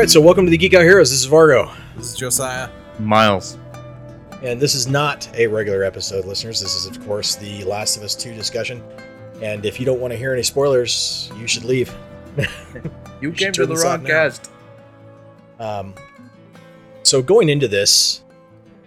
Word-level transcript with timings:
right, 0.00 0.08
so 0.08 0.18
welcome 0.18 0.46
to 0.46 0.50
the 0.50 0.56
Geek 0.56 0.72
Out 0.72 0.80
Heroes. 0.80 1.10
This 1.10 1.20
is 1.20 1.26
Vargo, 1.26 1.70
This 1.94 2.12
is 2.12 2.16
Josiah. 2.16 2.70
Miles. 2.98 3.58
and 4.42 4.58
this 4.58 4.74
is 4.74 4.86
not 4.86 5.28
a 5.34 5.46
regular 5.46 5.84
episode, 5.84 6.24
listeners. 6.24 6.58
This 6.58 6.74
is, 6.74 6.86
of 6.86 7.04
course, 7.04 7.36
the 7.36 7.64
Last 7.64 7.98
of 7.98 8.02
Us 8.02 8.14
2 8.14 8.34
discussion. 8.34 8.82
And 9.42 9.66
if 9.66 9.78
you 9.78 9.84
don't 9.84 10.00
want 10.00 10.10
to 10.12 10.16
hear 10.16 10.32
any 10.32 10.42
spoilers, 10.42 11.30
you 11.36 11.46
should 11.46 11.64
leave. 11.64 11.94
You 13.20 13.34
should 13.34 13.38
came 13.38 13.52
to 13.52 13.66
the 13.66 13.74
this 13.74 13.84
wrong 13.84 14.02
now. 14.02 14.08
cast. 14.08 14.50
Um, 15.58 15.94
so 17.02 17.20
going 17.20 17.50
into 17.50 17.68
this, 17.68 18.22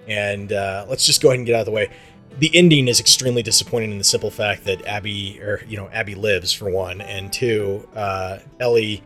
and 0.07 0.51
uh, 0.51 0.87
let's 0.89 1.05
just 1.05 1.21
go 1.21 1.27
ahead 1.27 1.37
and 1.37 1.45
get 1.45 1.53
out 1.53 1.59
of 1.59 1.65
the 1.67 1.71
way. 1.71 1.91
The 2.39 2.49
ending 2.55 2.87
is 2.87 2.99
extremely 2.99 3.43
disappointing 3.43 3.91
in 3.91 3.99
the 3.99 4.03
simple 4.03 4.31
fact 4.31 4.63
that 4.63 4.83
Abby, 4.87 5.39
or 5.39 5.61
you 5.67 5.77
know, 5.77 5.87
Abby 5.89 6.15
lives 6.15 6.51
for 6.51 6.67
one, 6.71 6.99
and 7.01 7.31
two, 7.31 7.87
uh, 7.95 8.39
Ellie 8.59 9.03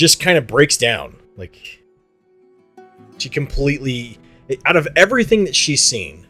just 0.00 0.18
kind 0.18 0.38
of 0.38 0.46
breaks 0.46 0.78
down. 0.78 1.14
Like 1.36 1.84
she 3.18 3.28
completely, 3.28 4.18
out 4.64 4.76
of 4.76 4.88
everything 4.96 5.44
that 5.44 5.54
she's 5.54 5.84
seen 5.84 6.26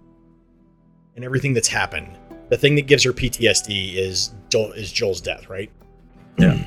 and 1.15 1.25
everything 1.25 1.55
that's 1.55 1.69
happened, 1.69 2.19
the 2.49 2.57
thing 2.57 2.75
that 2.75 2.89
gives 2.89 3.05
her 3.05 3.13
PTSD 3.13 3.95
is 3.95 4.35
Joel 4.49 4.73
is 4.73 4.91
Joel's 4.93 5.21
death, 5.21 5.49
right? 5.49 5.71
Yeah. 6.37 6.65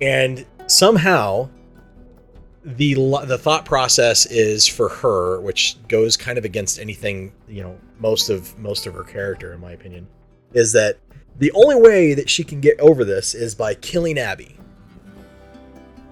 and 0.00 0.46
somehow 0.66 1.48
the 2.64 2.94
the 3.26 3.36
thought 3.38 3.64
process 3.64 4.24
is 4.26 4.66
for 4.66 4.88
her 4.88 5.40
which 5.40 5.76
goes 5.88 6.16
kind 6.16 6.38
of 6.38 6.44
against 6.44 6.78
anything 6.78 7.32
you 7.48 7.62
know 7.62 7.78
most 7.98 8.30
of 8.30 8.58
most 8.58 8.86
of 8.86 8.94
her 8.94 9.04
character 9.04 9.52
in 9.52 9.60
my 9.60 9.72
opinion 9.72 10.06
is 10.54 10.72
that 10.72 10.98
the 11.38 11.52
only 11.52 11.76
way 11.76 12.14
that 12.14 12.30
she 12.30 12.44
can 12.44 12.60
get 12.60 12.78
over 12.80 13.04
this 13.04 13.34
is 13.34 13.54
by 13.54 13.74
killing 13.74 14.18
abby 14.18 14.57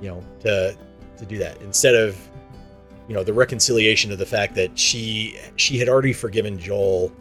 you 0.01 0.09
know 0.09 0.23
to 0.41 0.77
to 1.17 1.27
do 1.27 1.39
that 1.39 1.61
instead 1.63 1.95
of 1.95 2.17
you 3.09 3.15
know 3.15 3.23
the 3.23 3.33
reconciliation 3.33 4.13
of 4.13 4.19
the 4.19 4.27
fact 4.27 4.55
that 4.55 4.79
she 4.79 5.39
she 5.57 5.79
had 5.79 5.89
already 5.89 6.13
forgiven 6.13 6.59
joel 6.59 7.13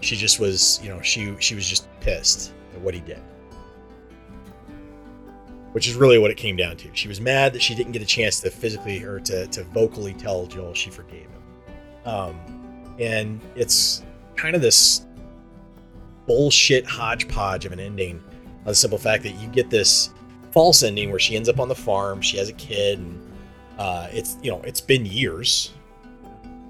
she 0.00 0.16
just 0.16 0.40
was 0.40 0.80
you 0.82 0.88
know 0.88 1.00
she 1.02 1.34
she 1.38 1.54
was 1.54 1.68
just 1.68 1.88
pissed 2.00 2.52
at 2.74 2.80
what 2.80 2.94
he 2.94 3.00
did 3.00 3.22
which 5.72 5.88
is 5.88 5.94
really 5.94 6.18
what 6.18 6.30
it 6.30 6.36
came 6.36 6.54
down 6.54 6.76
to. 6.76 6.88
She 6.92 7.08
was 7.08 7.20
mad 7.20 7.52
that 7.54 7.62
she 7.62 7.74
didn't 7.74 7.92
get 7.92 8.02
a 8.02 8.06
chance 8.06 8.40
to 8.40 8.50
physically 8.50 9.02
or 9.02 9.20
to, 9.20 9.46
to 9.48 9.64
vocally 9.64 10.14
tell 10.14 10.46
Joel 10.46 10.74
she 10.74 10.90
forgave 10.90 11.26
him. 11.28 11.42
Um, 12.04 12.94
and 12.98 13.40
it's 13.56 14.02
kind 14.36 14.54
of 14.54 14.62
this 14.62 15.06
bullshit 16.26 16.86
hodgepodge 16.86 17.64
of 17.64 17.72
an 17.72 17.80
ending 17.80 18.22
on 18.60 18.66
the 18.66 18.74
simple 18.74 18.98
fact 18.98 19.22
that 19.24 19.32
you 19.36 19.48
get 19.48 19.70
this 19.70 20.10
false 20.52 20.82
ending 20.82 21.10
where 21.10 21.18
she 21.18 21.34
ends 21.36 21.48
up 21.48 21.58
on 21.60 21.68
the 21.68 21.74
farm, 21.74 22.20
she 22.20 22.36
has 22.38 22.48
a 22.48 22.52
kid, 22.54 22.98
and 22.98 23.32
uh, 23.78 24.08
it's 24.12 24.36
you 24.42 24.50
know 24.50 24.60
it's 24.62 24.80
been 24.80 25.04
years, 25.06 25.72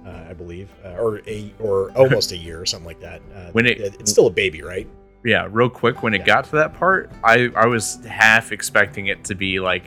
uh, 0.06 0.24
I 0.28 0.32
believe, 0.32 0.68
uh, 0.84 0.90
or 0.98 1.20
a 1.26 1.52
or 1.58 1.90
almost 1.96 2.32
a 2.32 2.36
year 2.36 2.60
or 2.60 2.66
something 2.66 2.86
like 2.86 3.00
that. 3.00 3.20
Uh, 3.34 3.50
When 3.52 3.66
it- 3.66 3.80
it's 4.00 4.10
still 4.10 4.26
a 4.26 4.30
baby, 4.30 4.62
right? 4.62 4.88
Yeah, 5.24 5.46
real 5.50 5.70
quick, 5.70 6.02
when 6.02 6.14
it 6.14 6.22
Yeah. 6.22 6.26
got 6.26 6.44
to 6.46 6.56
that 6.56 6.74
part, 6.74 7.08
I, 7.22 7.48
I 7.54 7.66
was 7.66 8.04
half 8.04 8.50
expecting 8.50 9.06
it 9.06 9.22
to 9.26 9.36
be 9.36 9.60
like 9.60 9.84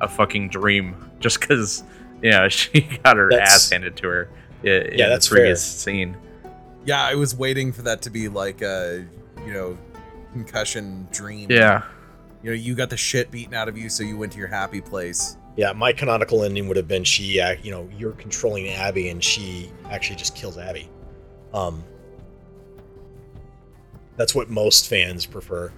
a 0.00 0.08
fucking 0.08 0.48
dream 0.48 0.96
just 1.20 1.38
because, 1.40 1.84
you 2.20 2.30
know, 2.32 2.48
she 2.50 2.80
got 3.04 3.16
her 3.16 3.30
That's- 3.30 3.54
ass 3.54 3.70
handed 3.70 3.96
to 3.98 4.08
her 4.08 4.28
in, 4.64 4.98
Yeah, 4.98 5.08
that's 5.08 5.28
the 5.28 5.36
previous 5.36 5.62
scene. 5.62 6.16
Yeah, 6.84 7.00
I 7.00 7.14
was 7.14 7.32
waiting 7.36 7.72
for 7.72 7.82
that 7.82 8.02
to 8.02 8.10
be 8.10 8.26
like 8.28 8.60
a, 8.62 9.04
you 9.46 9.52
know, 9.52 9.78
concussion 10.32 11.06
dream. 11.12 11.48
Yeah. 11.50 11.82
You 12.46 12.52
know, 12.52 12.58
you 12.58 12.76
got 12.76 12.90
the 12.90 12.96
shit 12.96 13.32
beaten 13.32 13.54
out 13.54 13.68
of 13.68 13.76
you, 13.76 13.88
so 13.88 14.04
you 14.04 14.16
went 14.16 14.30
to 14.30 14.38
your 14.38 14.46
happy 14.46 14.80
place. 14.80 15.36
Yeah, 15.56 15.72
my 15.72 15.92
canonical 15.92 16.44
ending 16.44 16.68
would 16.68 16.76
have 16.76 16.86
been 16.86 17.02
she, 17.02 17.40
uh, 17.40 17.56
you 17.60 17.72
know, 17.72 17.90
you're 17.98 18.12
controlling 18.12 18.68
Abby, 18.68 19.08
and 19.08 19.24
she 19.24 19.72
actually 19.90 20.14
just 20.14 20.36
kills 20.36 20.56
Abby. 20.56 20.88
Um, 21.52 21.82
that's 24.16 24.32
what 24.32 24.48
most 24.48 24.86
fans 24.86 25.26
prefer. 25.26 25.72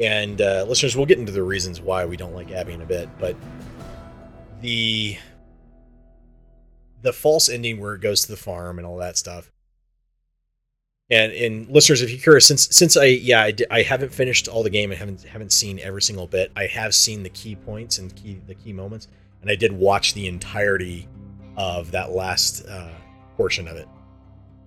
And 0.00 0.42
uh, 0.42 0.64
listeners, 0.66 0.96
we'll 0.96 1.06
get 1.06 1.20
into 1.20 1.30
the 1.30 1.44
reasons 1.44 1.80
why 1.80 2.04
we 2.04 2.16
don't 2.16 2.34
like 2.34 2.50
Abby 2.50 2.72
in 2.72 2.82
a 2.82 2.86
bit, 2.86 3.08
but 3.20 3.36
the 4.62 5.16
the 7.02 7.12
false 7.12 7.48
ending 7.48 7.78
where 7.78 7.94
it 7.94 8.00
goes 8.00 8.22
to 8.22 8.32
the 8.32 8.36
farm 8.36 8.78
and 8.78 8.86
all 8.86 8.96
that 8.96 9.16
stuff. 9.16 9.52
And 11.10 11.32
and 11.32 11.68
listeners, 11.68 12.00
if 12.00 12.10
you're 12.10 12.20
curious, 12.20 12.46
since 12.46 12.74
since 12.74 12.96
I 12.96 13.04
yeah 13.04 13.42
I, 13.42 13.54
I 13.70 13.82
haven't 13.82 14.12
finished 14.12 14.48
all 14.48 14.62
the 14.62 14.70
game, 14.70 14.90
I 14.90 14.94
haven't 14.94 15.22
haven't 15.24 15.52
seen 15.52 15.78
every 15.80 16.00
single 16.00 16.26
bit. 16.26 16.50
I 16.56 16.66
have 16.66 16.94
seen 16.94 17.22
the 17.22 17.28
key 17.30 17.56
points 17.56 17.98
and 17.98 18.14
key 18.16 18.40
the 18.46 18.54
key 18.54 18.72
moments, 18.72 19.08
and 19.42 19.50
I 19.50 19.54
did 19.54 19.70
watch 19.70 20.14
the 20.14 20.26
entirety 20.26 21.06
of 21.56 21.90
that 21.90 22.12
last 22.12 22.66
uh, 22.66 22.88
portion 23.36 23.68
of 23.68 23.76
it, 23.76 23.88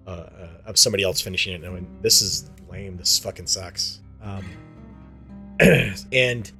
uh, 0.05 0.09
uh, 0.09 0.47
of 0.67 0.77
somebody 0.77 1.03
else 1.03 1.19
finishing 1.21 1.53
it. 1.53 1.61
Knowing 1.61 1.87
this 2.03 2.21
is 2.21 2.51
lame, 2.69 2.97
this 2.97 3.17
fucking 3.17 3.47
sucks. 3.47 4.01
Um, 4.21 4.45
and 6.11 6.51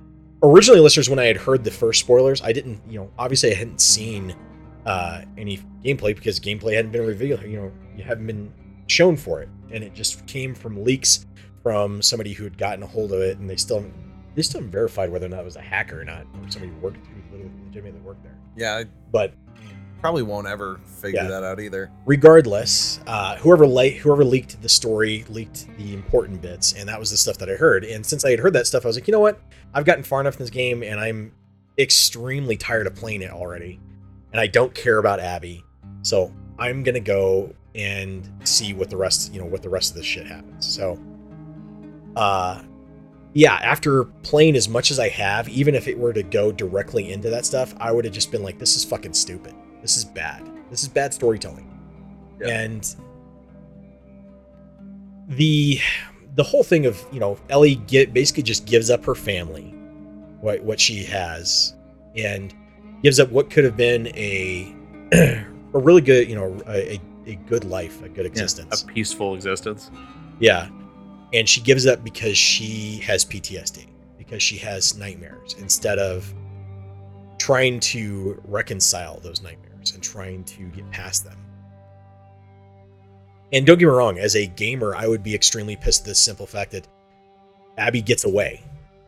originally, 0.42 0.80
listeners, 0.80 1.08
when 1.08 1.20
I 1.20 1.26
had 1.26 1.38
heard 1.38 1.64
the 1.64 1.72
first 1.72 2.00
spoilers, 2.00 2.42
I 2.42 2.52
didn't, 2.52 2.82
you 2.90 3.00
know, 3.00 3.12
obviously 3.20 3.52
I 3.52 3.56
hadn't 3.56 3.82
seen 3.82 4.36
uh, 4.88 5.22
any 5.38 5.60
gameplay 5.84 6.16
because 6.16 6.40
gameplay 6.40 6.74
hadn't 6.74 6.92
been 6.92 7.06
revealed. 7.06 7.44
You 7.44 7.62
know, 7.62 7.72
you 7.96 8.04
haven't 8.04 8.26
been 8.26 8.52
shown 8.88 9.16
for 9.18 9.42
it, 9.42 9.50
and 9.72 9.84
it 9.84 9.94
just 9.94 10.26
came 10.28 10.56
from 10.56 10.84
leaks 10.84 11.26
from 11.64 12.02
somebody 12.02 12.34
who 12.34 12.44
had 12.44 12.58
gotten 12.58 12.84
a 12.84 12.88
hold 12.88 13.12
of 13.12 13.20
it, 13.22 13.38
and 13.38 13.50
they 13.50 13.56
still 13.58 13.78
haven't, 13.78 13.94
they 14.36 14.42
still 14.42 14.60
haven't 14.60 14.72
verified 14.72 15.10
whether 15.12 15.26
or 15.26 15.30
not 15.30 15.40
it 15.42 15.46
was 15.46 15.56
a 15.58 15.62
hacker 15.62 16.02
or 16.02 16.06
not, 16.06 16.22
or 16.24 16.50
somebody 16.50 16.72
who 16.74 16.80
worked 16.80 17.00
who 17.32 17.50
legitimately 17.66 18.00
worked 18.02 18.24
there. 18.24 18.38
Yeah, 18.56 18.76
I 18.78 18.86
But 19.12 19.34
probably 20.00 20.24
won't 20.24 20.48
ever 20.48 20.80
figure 20.86 21.22
Yeah. 21.24 21.28
that 21.30 21.44
out 21.44 21.60
either. 21.60 21.90
regardless, 22.06 23.00
uh, 23.08 23.36
whoever 23.38 23.68
le- 23.68 23.90
whoever 23.90 24.24
leaked 24.24 24.62
the 24.62 24.70
story 24.70 25.26
leaked 25.30 25.68
the 25.78 25.94
important 25.94 26.42
bits, 26.42 26.74
and 26.74 26.88
that 26.88 27.00
was 27.00 27.12
the 27.12 27.18
stuff 27.18 27.38
that 27.40 27.50
I 27.50 27.54
heard. 27.56 27.84
And 27.84 28.06
since 28.06 28.24
I 28.24 28.30
had 28.32 28.40
heard 28.40 28.54
that 28.54 28.68
stuff, 28.68 28.86
I 28.86 28.88
was 28.88 28.96
like, 28.96 29.08
you 29.08 29.12
know 29.12 29.20
what? 29.20 29.42
I've 29.74 29.86
gotten 29.86 30.04
far 30.04 30.22
enough 30.22 30.36
in 30.36 30.40
this 30.40 30.50
game, 30.50 30.84
and 30.84 31.00
I'm 31.00 31.32
extremely 31.78 32.58
tired 32.58 32.88
of 32.88 32.96
playing 32.96 33.22
it 33.22 33.32
already, 33.32 33.80
and 34.32 34.40
I 34.40 34.48
don't 34.48 34.74
care 34.74 34.98
about 35.00 35.20
Abby, 35.20 35.64
so 36.04 36.32
I'm 36.58 36.84
gonna 36.84 37.00
go 37.00 37.54
and 37.78 38.28
see 38.44 38.74
what 38.74 38.90
the 38.90 38.98
rest, 38.98 39.34
you 39.34 39.40
know, 39.40 39.46
what 39.46 39.62
the 39.62 39.70
rest 39.70 39.92
of 39.92 39.98
this 39.98 40.06
shit 40.06 40.26
happens. 40.26 40.66
So, 40.66 41.00
uh, 42.16 42.62
yeah, 43.34 43.54
after 43.56 44.06
playing 44.24 44.56
as 44.56 44.68
much 44.68 44.90
as 44.90 45.00
I 45.00 45.10
have, 45.10 45.48
even 45.48 45.76
if 45.76 45.88
it 45.88 45.98
were 45.98 46.12
to 46.12 46.24
go 46.24 46.52
directly 46.52 47.12
into 47.12 47.30
that 47.30 47.46
stuff, 47.46 47.76
I 47.80 47.92
would 47.92 48.04
have 48.04 48.14
just 48.14 48.32
been 48.32 48.42
like, 48.42 48.58
this 48.58 48.76
is 48.76 48.84
fucking 48.84 49.14
stupid. 49.14 49.54
This 49.82 49.96
is 49.96 50.04
bad. 50.04 50.44
This 50.72 50.82
is 50.82 50.90
bad 50.90 51.14
storytelling. 51.14 51.66
And 52.46 52.96
the 55.28 55.80
the 56.36 56.44
whole 56.44 56.64
thing 56.64 56.86
of 56.86 57.04
you 57.12 57.20
know 57.20 57.38
Ellie 57.50 57.76
get 57.76 58.14
basically 58.14 58.44
just 58.44 58.66
gives 58.66 58.90
up 58.90 59.04
her 59.06 59.16
family, 59.16 59.74
what 60.42 60.64
what 60.64 60.80
she 60.80 61.04
has, 61.04 61.76
and 62.16 62.54
gives 63.04 63.20
up 63.20 63.30
what 63.30 63.50
could 63.50 63.64
have 63.64 63.78
been 63.78 64.08
a 64.10 64.74
a 65.14 65.46
really 65.74 66.02
good 66.02 66.30
you 66.30 66.36
know 66.36 66.60
a, 66.68 66.94
a, 66.96 67.02
a 67.28 67.36
good 67.36 67.64
life, 67.64 68.02
a 68.04 68.10
good 68.10 68.26
Yeah, 68.26 68.32
existence. 68.32 68.82
A 68.82 68.86
peaceful 68.86 69.36
existence. 69.36 69.92
Yeah. 70.40 70.70
And 71.34 71.48
she 71.48 71.62
gives 71.62 71.86
up 71.86 72.04
because 72.04 72.38
she 72.38 72.98
has 73.00 73.26
PTSD, 73.26 73.86
because 74.18 74.42
she 74.42 74.58
has 74.58 74.98
nightmares, 74.98 75.56
instead 75.60 76.00
of 76.00 76.34
trying 77.38 77.80
to 77.80 78.42
reconcile 78.46 79.20
those 79.20 79.42
nightmares 79.42 79.92
and 79.92 80.02
trying 80.02 80.44
to 80.46 80.64
get 80.70 80.90
past 80.92 81.26
them. 81.26 81.38
And 83.54 83.66
don't 83.66 83.78
get 83.78 83.86
me 83.86 83.92
wrong, 83.92 84.20
as 84.20 84.36
a 84.36 84.48
gamer, 84.48 84.96
I 84.96 85.08
would 85.08 85.24
be 85.24 85.34
extremely 85.34 85.76
pissed 85.76 86.02
at 86.02 86.08
the 86.08 86.16
simple 86.16 86.46
fact 86.46 86.72
that 86.72 86.88
Abby 87.78 88.02
gets 88.02 88.26
away, 88.26 88.62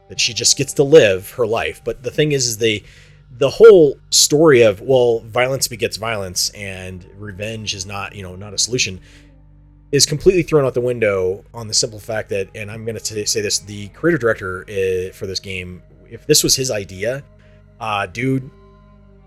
that 0.07 0.19
she 0.19 0.33
just 0.33 0.57
gets 0.57 0.73
to 0.73 0.83
live 0.83 1.29
her 1.31 1.45
life. 1.45 1.81
But 1.83 2.03
the 2.03 2.11
thing 2.11 2.31
is, 2.31 2.47
is 2.47 2.57
they 2.57 2.83
the 3.37 3.49
whole 3.49 3.97
story 4.09 4.61
of 4.63 4.81
well, 4.81 5.19
violence 5.19 5.67
begets 5.67 5.97
violence, 5.97 6.49
and 6.51 7.05
revenge 7.17 7.73
is 7.73 7.85
not 7.85 8.15
you 8.15 8.23
know 8.23 8.35
not 8.35 8.53
a 8.53 8.57
solution 8.57 8.99
is 9.91 10.05
completely 10.05 10.43
thrown 10.43 10.65
out 10.65 10.73
the 10.73 10.81
window 10.81 11.43
on 11.53 11.67
the 11.67 11.73
simple 11.73 11.99
fact 11.99 12.29
that, 12.29 12.47
and 12.53 12.69
I'm 12.69 12.85
going 12.85 12.97
to 12.97 13.27
say 13.27 13.41
this: 13.41 13.59
the 13.59 13.87
creator 13.89 14.17
director 14.17 14.61
uh, 14.63 15.13
for 15.13 15.25
this 15.25 15.39
game, 15.39 15.81
if 16.09 16.27
this 16.27 16.43
was 16.43 16.55
his 16.55 16.69
idea, 16.69 17.23
uh, 17.79 18.05
dude, 18.05 18.49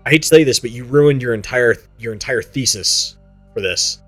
I 0.05 0.11
hate 0.11 0.23
to 0.23 0.39
you 0.39 0.45
this, 0.45 0.59
but 0.59 0.71
you 0.71 0.85
ruined 0.85 1.21
your 1.21 1.33
entire 1.33 1.75
your 1.97 2.13
entire 2.13 2.41
thesis 2.41 3.17
for 3.53 3.61
this. 3.61 3.99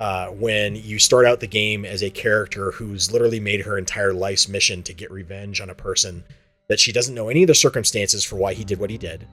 Uh, 0.00 0.28
when 0.30 0.74
you 0.74 0.98
start 0.98 1.24
out 1.24 1.38
the 1.38 1.46
game 1.46 1.84
as 1.84 2.02
a 2.02 2.10
character 2.10 2.72
who's 2.72 3.12
literally 3.12 3.38
made 3.38 3.60
her 3.60 3.78
entire 3.78 4.12
life's 4.12 4.48
mission 4.48 4.82
to 4.82 4.92
get 4.92 5.12
revenge 5.12 5.60
on 5.60 5.70
a 5.70 5.74
person 5.74 6.24
that 6.72 6.80
she 6.80 6.90
doesn't 6.90 7.14
know 7.14 7.28
any 7.28 7.42
of 7.42 7.48
the 7.48 7.54
circumstances 7.54 8.24
for 8.24 8.36
why 8.36 8.54
he 8.54 8.64
did 8.64 8.78
what 8.78 8.88
he 8.88 8.96
did. 8.96 9.28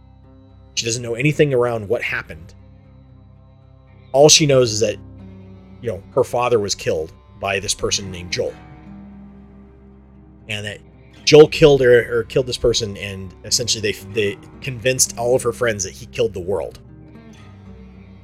She 0.75 0.86
doesn't 0.86 1.01
know 1.01 1.15
anything 1.15 1.53
around 1.53 1.88
what 1.88 2.01
happened. 2.01 2.53
All 4.12 4.27
she 4.27 4.45
knows 4.45 4.74
is 4.74 4.81
that 4.81 4.97
you 5.81 5.89
know, 5.89 6.03
her 6.13 6.25
father 6.25 6.59
was 6.59 6.75
killed 6.75 7.13
by 7.39 7.62
this 7.62 7.74
person 7.74 8.12
named 8.12 8.33
Joel. 8.33 8.53
And 10.50 10.65
that 10.65 10.80
Joel 11.24 11.47
killed 11.47 11.80
her 11.80 12.19
or 12.19 12.24
killed 12.25 12.45
this 12.45 12.57
person, 12.57 12.97
and 12.97 13.33
essentially 13.45 13.80
they 13.81 13.97
they 14.12 14.38
convinced 14.59 15.18
all 15.18 15.33
of 15.33 15.42
her 15.44 15.53
friends 15.53 15.85
that 15.85 15.94
he 15.94 16.07
killed 16.07 16.33
the 16.33 16.42
world 16.42 16.80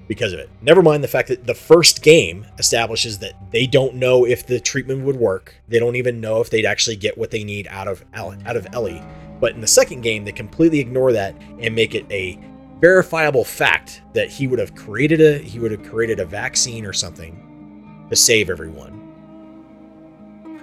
because 0.07 0.33
of 0.33 0.39
it. 0.39 0.49
Never 0.61 0.81
mind 0.81 1.03
the 1.03 1.07
fact 1.07 1.29
that 1.29 1.45
the 1.45 1.55
first 1.55 2.01
game 2.03 2.45
establishes 2.57 3.19
that 3.19 3.33
they 3.51 3.65
don't 3.65 3.95
know 3.95 4.25
if 4.25 4.45
the 4.45 4.59
treatment 4.59 5.03
would 5.03 5.15
work. 5.15 5.55
They 5.67 5.79
don't 5.79 5.95
even 5.95 6.21
know 6.21 6.41
if 6.41 6.49
they'd 6.49 6.65
actually 6.65 6.95
get 6.95 7.17
what 7.17 7.31
they 7.31 7.43
need 7.43 7.67
out 7.67 7.87
of 7.87 8.05
out 8.13 8.55
of 8.55 8.67
Ellie. 8.73 9.01
But 9.39 9.53
in 9.53 9.61
the 9.61 9.67
second 9.67 10.01
game, 10.01 10.23
they 10.23 10.31
completely 10.31 10.79
ignore 10.79 11.11
that 11.13 11.35
and 11.59 11.75
make 11.75 11.95
it 11.95 12.05
a 12.11 12.39
verifiable 12.79 13.43
fact 13.43 14.01
that 14.13 14.29
he 14.29 14.47
would 14.47 14.59
have 14.59 14.75
created 14.75 15.21
a 15.21 15.37
he 15.39 15.59
would 15.59 15.71
have 15.71 15.83
created 15.83 16.19
a 16.19 16.25
vaccine 16.25 16.85
or 16.85 16.93
something 16.93 18.05
to 18.09 18.15
save 18.15 18.49
everyone. 18.49 19.01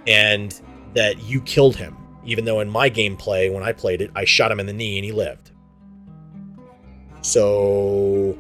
And 0.07 0.59
that 0.95 1.23
you 1.23 1.41
killed 1.43 1.77
him, 1.77 1.97
even 2.25 2.45
though 2.45 2.61
in 2.61 2.69
my 2.69 2.91
gameplay 2.91 3.53
when 3.53 3.63
I 3.63 3.73
played 3.73 4.03
it, 4.03 4.11
I 4.15 4.25
shot 4.25 4.51
him 4.51 4.61
in 4.61 4.67
the 4.67 4.73
knee 4.73 4.99
and 4.99 5.05
he 5.05 5.13
lived. 5.13 5.51
So 7.23 8.37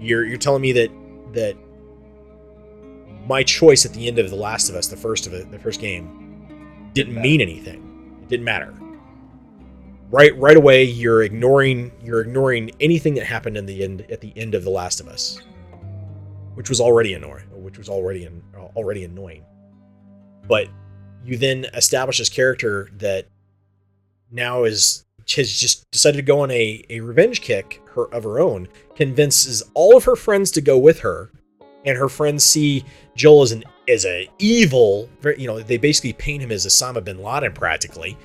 you're 0.00 0.24
you're 0.24 0.38
telling 0.38 0.62
me 0.62 0.72
that 0.72 0.90
that 1.32 1.56
my 3.26 3.42
choice 3.42 3.84
at 3.84 3.92
the 3.92 4.08
end 4.08 4.18
of 4.18 4.30
The 4.30 4.36
Last 4.36 4.68
of 4.68 4.74
Us, 4.74 4.88
the 4.88 4.96
first 4.96 5.26
of 5.26 5.34
it, 5.34 5.50
the 5.50 5.58
first 5.58 5.80
game, 5.80 6.90
didn't 6.94 7.20
mean 7.20 7.40
anything. 7.40 8.18
It 8.22 8.28
didn't 8.28 8.44
matter. 8.44 8.74
Right 10.10 10.36
right 10.36 10.56
away, 10.56 10.84
you're 10.84 11.22
ignoring 11.22 11.92
you're 12.02 12.20
ignoring 12.20 12.70
anything 12.80 13.14
that 13.14 13.26
happened 13.26 13.56
in 13.56 13.66
the 13.66 13.84
end 13.84 14.06
at 14.10 14.20
the 14.20 14.32
end 14.36 14.54
of 14.54 14.64
The 14.64 14.70
Last 14.70 15.00
of 15.00 15.06
Us, 15.06 15.40
which 16.54 16.68
was 16.68 16.80
already 16.80 17.14
annoying, 17.14 17.44
which 17.62 17.78
was 17.78 17.88
already 17.88 18.24
an, 18.24 18.42
already 18.74 19.04
annoying. 19.04 19.44
But 20.48 20.68
you 21.24 21.36
then 21.36 21.66
establish 21.74 22.18
this 22.18 22.28
character 22.28 22.88
that 22.96 23.26
now 24.32 24.64
is 24.64 25.04
has 25.36 25.52
just 25.52 25.88
decided 25.92 26.16
to 26.16 26.22
go 26.22 26.40
on 26.40 26.50
a, 26.50 26.84
a 26.90 27.00
revenge 27.00 27.40
kick 27.40 27.80
her, 27.94 28.12
of 28.12 28.24
her 28.24 28.40
own, 28.40 28.68
convinces 29.00 29.62
all 29.72 29.96
of 29.96 30.04
her 30.04 30.14
friends 30.14 30.50
to 30.50 30.60
go 30.60 30.76
with 30.76 31.00
her, 31.00 31.30
and 31.86 31.96
her 31.96 32.10
friends 32.10 32.44
see 32.44 32.84
Joel 33.16 33.42
as 33.42 33.52
an 33.52 33.64
as 33.88 34.04
a 34.04 34.28
evil, 34.38 35.08
you 35.38 35.46
know, 35.46 35.58
they 35.58 35.78
basically 35.78 36.12
paint 36.12 36.42
him 36.42 36.52
as 36.52 36.66
Osama 36.66 37.02
bin 37.02 37.18
Laden 37.18 37.52
practically, 37.52 38.16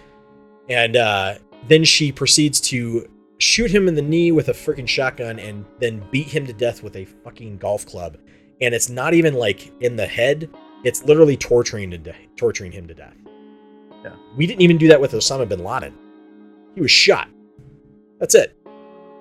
and 0.67 0.97
uh, 0.97 1.35
then 1.69 1.85
she 1.85 2.11
proceeds 2.11 2.59
to 2.59 3.09
shoot 3.37 3.71
him 3.71 3.87
in 3.87 3.95
the 3.95 4.01
knee 4.01 4.33
with 4.33 4.49
a 4.49 4.53
freaking 4.53 4.87
shotgun 4.87 5.39
and 5.39 5.65
then 5.79 6.03
beat 6.11 6.27
him 6.27 6.45
to 6.45 6.53
death 6.53 6.83
with 6.83 6.97
a 6.97 7.05
fucking 7.05 7.57
golf 7.57 7.85
club, 7.85 8.17
and 8.59 8.75
it's 8.75 8.89
not 8.89 9.13
even 9.13 9.33
like 9.33 9.71
in 9.79 9.95
the 9.95 10.05
head; 10.05 10.49
it's 10.83 11.05
literally 11.05 11.37
torturing 11.37 11.89
to 11.91 11.97
de- 11.97 12.15
torturing 12.35 12.73
him 12.73 12.85
to 12.85 12.93
death. 12.93 13.15
Yeah. 14.03 14.13
We 14.35 14.45
didn't 14.45 14.61
even 14.61 14.77
do 14.77 14.89
that 14.89 14.99
with 14.99 15.13
Osama 15.13 15.47
bin 15.47 15.63
Laden. 15.63 15.97
He 16.75 16.81
was 16.81 16.91
shot. 16.91 17.29
That's 18.19 18.35
it. 18.35 18.57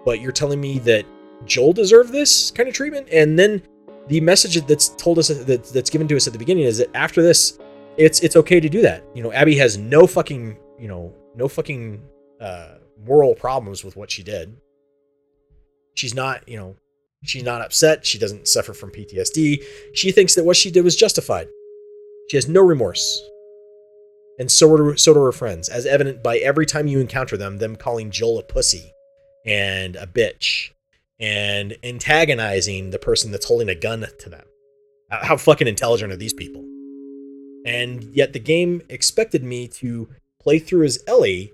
But 0.04 0.20
you're 0.20 0.32
telling 0.32 0.60
me 0.60 0.80
that 0.80 1.06
Joel 1.44 1.72
deserved 1.72 2.12
this 2.12 2.50
kind 2.50 2.68
of 2.68 2.74
treatment, 2.74 3.08
and 3.10 3.38
then 3.38 3.62
the 4.08 4.20
message 4.20 4.60
that's 4.66 4.90
told 4.90 5.18
us 5.18 5.28
that 5.28 5.64
that's 5.64 5.90
given 5.90 6.08
to 6.08 6.16
us 6.16 6.26
at 6.26 6.32
the 6.32 6.38
beginning 6.38 6.64
is 6.64 6.78
that 6.78 6.94
after 6.94 7.22
this, 7.22 7.58
it's 7.96 8.20
it's 8.20 8.36
okay 8.36 8.60
to 8.60 8.68
do 8.68 8.82
that. 8.82 9.04
You 9.14 9.22
know, 9.22 9.32
Abby 9.32 9.56
has 9.56 9.78
no 9.78 10.06
fucking 10.06 10.56
you 10.78 10.88
know 10.88 11.12
no 11.34 11.48
fucking 11.48 12.02
uh, 12.40 12.74
moral 13.06 13.34
problems 13.34 13.84
with 13.84 13.96
what 13.96 14.10
she 14.10 14.22
did. 14.22 14.56
She's 15.94 16.14
not 16.14 16.48
you 16.48 16.58
know 16.58 16.76
she's 17.22 17.44
not 17.44 17.62
upset. 17.62 18.04
She 18.04 18.18
doesn't 18.18 18.48
suffer 18.48 18.72
from 18.72 18.90
PTSD. 18.90 19.62
She 19.94 20.12
thinks 20.12 20.34
that 20.34 20.44
what 20.44 20.56
she 20.56 20.70
did 20.70 20.84
was 20.84 20.96
justified. 20.96 21.48
She 22.30 22.36
has 22.36 22.48
no 22.48 22.62
remorse. 22.62 23.22
And 24.38 24.50
so 24.50 24.76
do, 24.76 24.96
so 24.96 25.14
do 25.14 25.20
her 25.20 25.30
friends, 25.30 25.68
as 25.68 25.86
evident 25.86 26.22
by 26.22 26.38
every 26.38 26.66
time 26.66 26.88
you 26.88 26.98
encounter 26.98 27.36
them, 27.36 27.58
them 27.58 27.76
calling 27.76 28.10
Joel 28.10 28.40
a 28.40 28.42
pussy 28.42 28.92
and 29.46 29.94
a 29.94 30.08
bitch 30.08 30.70
and 31.20 31.76
antagonizing 31.82 32.90
the 32.90 32.98
person 32.98 33.30
that's 33.30 33.46
holding 33.46 33.68
a 33.68 33.74
gun 33.74 34.06
to 34.18 34.28
them. 34.28 34.44
How 35.10 35.36
fucking 35.36 35.68
intelligent 35.68 36.12
are 36.12 36.16
these 36.16 36.32
people? 36.32 36.62
And 37.66 38.04
yet 38.14 38.32
the 38.32 38.40
game 38.40 38.82
expected 38.88 39.42
me 39.42 39.68
to 39.68 40.08
play 40.40 40.58
through 40.58 40.84
as 40.84 41.02
Ellie 41.06 41.52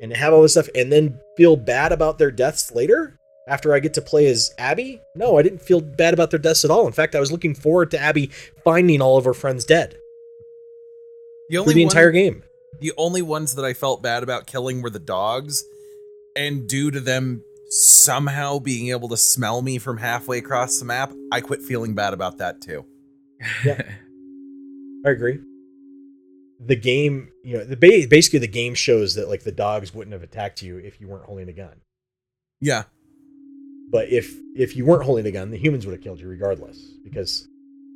and 0.00 0.12
have 0.16 0.32
all 0.32 0.42
this 0.42 0.52
stuff 0.52 0.68
and 0.74 0.92
then 0.92 1.18
feel 1.36 1.56
bad 1.56 1.92
about 1.92 2.18
their 2.18 2.30
deaths 2.30 2.72
later 2.72 3.18
after 3.48 3.74
I 3.74 3.80
get 3.80 3.94
to 3.94 4.00
play 4.00 4.26
as 4.26 4.52
Abby. 4.58 5.00
No, 5.14 5.38
I 5.38 5.42
didn't 5.42 5.60
feel 5.60 5.80
bad 5.80 6.14
about 6.14 6.30
their 6.30 6.38
deaths 6.38 6.64
at 6.64 6.70
all. 6.70 6.86
In 6.86 6.92
fact, 6.92 7.14
I 7.14 7.20
was 7.20 7.30
looking 7.30 7.54
forward 7.54 7.90
to 7.90 7.98
Abby 7.98 8.30
finding 8.64 9.02
all 9.02 9.18
of 9.18 9.24
her 9.24 9.34
friends 9.34 9.64
dead 9.64 9.98
The 11.50 11.62
through 11.62 11.74
the 11.74 11.82
entire 11.82 12.10
game. 12.10 12.42
The 12.80 12.92
only 12.96 13.22
ones 13.22 13.54
that 13.54 13.64
I 13.64 13.72
felt 13.72 14.02
bad 14.02 14.22
about 14.22 14.46
killing 14.46 14.82
were 14.82 14.90
the 14.90 14.98
dogs, 14.98 15.64
and 16.34 16.68
due 16.68 16.90
to 16.90 17.00
them 17.00 17.44
somehow 17.68 18.58
being 18.58 18.90
able 18.90 19.08
to 19.08 19.16
smell 19.16 19.62
me 19.62 19.78
from 19.78 19.98
halfway 19.98 20.38
across 20.38 20.78
the 20.78 20.84
map, 20.84 21.12
I 21.32 21.40
quit 21.40 21.62
feeling 21.62 21.94
bad 21.94 22.12
about 22.14 22.38
that 22.38 22.60
too. 22.60 22.84
Yeah. 23.64 23.80
I 25.06 25.10
agree. 25.10 25.38
The 26.64 26.76
game, 26.76 27.28
you 27.42 27.58
know, 27.58 27.64
the 27.64 27.76
ba- 27.76 28.06
basically 28.08 28.38
the 28.38 28.46
game 28.46 28.74
shows 28.74 29.14
that 29.16 29.28
like 29.28 29.42
the 29.42 29.52
dogs 29.52 29.92
wouldn't 29.94 30.12
have 30.12 30.22
attacked 30.22 30.62
you 30.62 30.78
if 30.78 31.00
you 31.00 31.08
weren't 31.08 31.24
holding 31.26 31.48
a 31.48 31.52
gun. 31.52 31.74
Yeah, 32.60 32.84
But 33.90 34.08
if 34.08 34.34
if 34.56 34.74
you 34.76 34.86
weren't 34.86 35.02
holding 35.04 35.26
a 35.26 35.30
gun, 35.30 35.50
the 35.50 35.58
humans 35.58 35.84
would 35.84 35.92
have 35.92 36.02
killed 36.02 36.20
you 36.20 36.28
regardless 36.28 36.78
because 37.04 37.46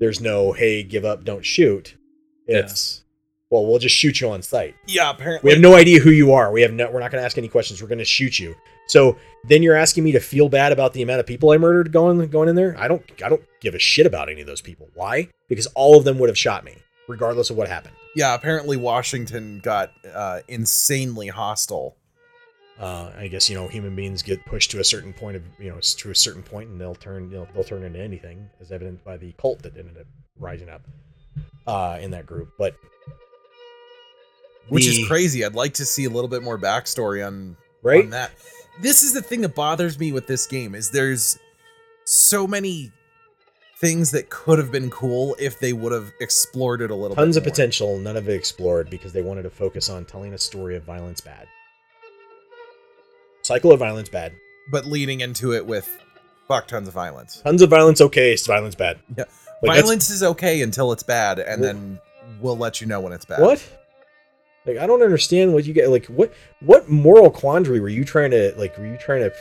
there's 0.01 0.21
no 0.21 0.53
hey, 0.53 0.83
give 0.83 1.05
up, 1.07 1.25
don't 1.25 1.45
shoot. 1.45 1.97
It's 2.47 3.05
well, 3.51 3.65
we'll 3.67 3.79
just 3.79 3.95
shoot 3.95 4.21
you 4.21 4.29
on 4.31 4.43
sight. 4.43 4.75
yeah. 4.87 5.09
Apparently, 5.11 5.49
We 5.49 5.53
have 5.55 5.63
no 5.63 5.75
idea 5.75 6.01
who 6.01 6.11
you 6.11 6.33
are. 6.33 6.53
We 6.53 6.61
have 6.63 6.73
no. 6.73 6.91
We're 6.91 7.01
not 7.01 7.11
going 7.11 7.23
to 7.23 7.25
ask 7.25 7.39
any 7.39 7.49
questions. 7.49 7.81
We're 7.81 7.89
going 7.89 7.99
to 7.99 8.05
shoot 8.05 8.39
you. 8.39 8.55
So 8.89 9.17
then 9.45 9.63
you're 9.63 9.77
asking 9.77 10.03
me 10.05 10.13
to 10.13 10.21
feel 10.21 10.49
bad 10.49 10.73
about 10.73 10.93
the 10.95 11.03
amount 11.03 11.21
of 11.21 11.27
people 11.27 11.51
I 11.51 11.59
murdered 11.59 11.93
going 11.93 12.27
going 12.29 12.49
in 12.49 12.57
there. 12.57 12.75
I 12.79 12.89
don't. 12.89 13.03
I 13.23 13.29
don't 13.29 13.43
give 13.61 13.75
a 13.75 13.79
shit 13.79 14.07
about 14.07 14.29
any 14.29 14.41
of 14.41 14.47
those 14.47 14.61
people. 14.61 14.89
Why? 14.95 15.29
Because 15.49 15.67
all 15.69 15.97
of 15.99 16.05
them 16.05 16.19
would 16.19 16.29
have 16.29 16.39
shot 16.39 16.65
me, 16.65 16.75
regardless 17.07 17.51
of 17.51 17.57
what 17.57 17.69
happened. 17.69 17.95
yeah. 18.17 18.35
Apparently, 18.35 18.77
Washington 18.77 19.61
got 19.63 19.93
uh, 20.13 20.41
insanely 20.49 21.29
hostile. 21.29 21.97
Uh, 22.81 23.11
I 23.19 23.27
guess 23.29 23.51
you 23.51 23.57
know 23.57 23.67
human 23.69 23.97
beings 23.97 24.23
get 24.23 24.45
pushed 24.47 24.71
to 24.71 24.79
a 24.81 24.85
certain 24.85 25.13
point 25.13 25.37
of 25.37 25.43
you 25.59 25.69
know 25.71 25.81
to 25.81 26.11
a 26.11 26.15
certain 26.15 26.43
point, 26.43 26.69
and 26.71 26.81
they'll 26.81 26.95
turn 26.95 27.29
they'll, 27.31 27.49
they'll 27.55 27.65
turn 27.65 27.83
into 27.83 27.99
anything, 28.01 28.49
as 28.61 28.73
evident 28.73 29.05
by 29.05 29.17
the 29.17 29.33
cult 29.33 29.63
that 29.63 29.77
ended 29.77 29.99
up 29.99 30.07
rising 30.39 30.69
up 30.69 30.83
uh, 31.67 31.99
in 32.01 32.13
that 32.13 32.25
group. 32.25 32.51
But 32.57 32.75
which 34.69 34.85
the- 34.85 35.03
is 35.03 35.09
crazy. 35.09 35.45
I'd 35.45 35.55
like 35.55 35.75
to 35.75 35.85
see 35.85 36.05
a 36.05 36.11
little 36.11 36.29
bit 36.29 36.43
more 36.43 36.59
backstory 36.59 37.27
on 37.27 37.57
right? 37.83 38.05
on 38.05 38.11
that. 38.11 38.31
This 38.81 39.03
is 39.03 39.13
the 39.13 39.23
thing 39.23 39.41
that 39.43 39.55
bothers 39.55 39.99
me 39.99 40.13
with 40.13 40.27
this 40.27 40.47
game 40.47 40.75
is 40.75 40.91
there's 40.91 41.39
so 42.05 42.47
many 42.47 42.93
things 43.81 44.11
that 44.13 44.31
could 44.31 44.59
have 44.59 44.71
been 44.73 44.91
cool 44.91 45.37
if 45.39 45.59
they 45.61 45.73
would 45.73 45.93
have 45.93 46.13
explored 46.21 46.81
it 46.81 46.91
a 46.91 46.95
little 46.95 47.15
bit. 47.17 47.21
Tons 47.23 47.37
of 47.37 47.45
more. 47.45 47.51
potential, 47.51 47.99
none 47.99 48.17
of 48.17 48.29
it 48.29 48.35
explored 48.35 48.91
because 48.91 49.13
they 49.13 49.23
wanted 49.23 49.43
to 49.43 49.51
focus 49.51 49.89
on 49.89 50.05
telling 50.05 50.33
a 50.35 50.39
story 50.39 50.77
of 50.77 50.85
violence 50.85 51.21
bad. 51.21 51.47
Cycle 53.43 53.73
of 53.73 53.79
violence 53.79 54.09
bad. 54.09 54.33
but 54.71 54.85
leading 54.85 55.23
into 55.23 55.55
it 55.55 55.65
with 55.65 55.89
fuck 56.47 56.67
tons 56.69 56.87
of 56.89 56.95
violence. 56.95 57.41
Tons 57.43 57.63
of 57.63 57.71
violence 57.71 58.01
okay, 58.03 58.33
it's 58.33 58.47
violence 58.47 58.75
bad. 58.75 58.99
Yeah. 59.17 59.25
Like, 59.63 59.81
violence 59.81 60.11
is 60.11 60.23
okay 60.23 60.61
until 60.63 60.93
it's 60.93 61.03
bad, 61.03 61.39
and 61.39 61.63
Well- 61.63 61.73
then 61.73 62.01
we'll 62.41 62.57
let 62.59 62.81
you 62.81 62.87
know 62.87 63.01
when 63.01 63.13
it's 63.13 63.25
bad. 63.25 63.41
What? 63.41 63.65
Like 64.69 64.79
I 64.79 64.87
don't 64.87 65.03
understand 65.03 65.53
what 65.55 65.65
you 65.65 65.75
get. 65.75 65.89
Like 65.91 66.07
what? 66.07 66.33
What 66.61 66.89
moral 66.89 67.31
quandary 67.31 67.81
were 67.81 67.89
you 67.89 68.05
trying 68.05 68.31
to 68.33 68.53
like? 68.57 68.77
Were 68.79 68.87
you 68.87 68.97
trying 68.99 69.23
to? 69.23 69.33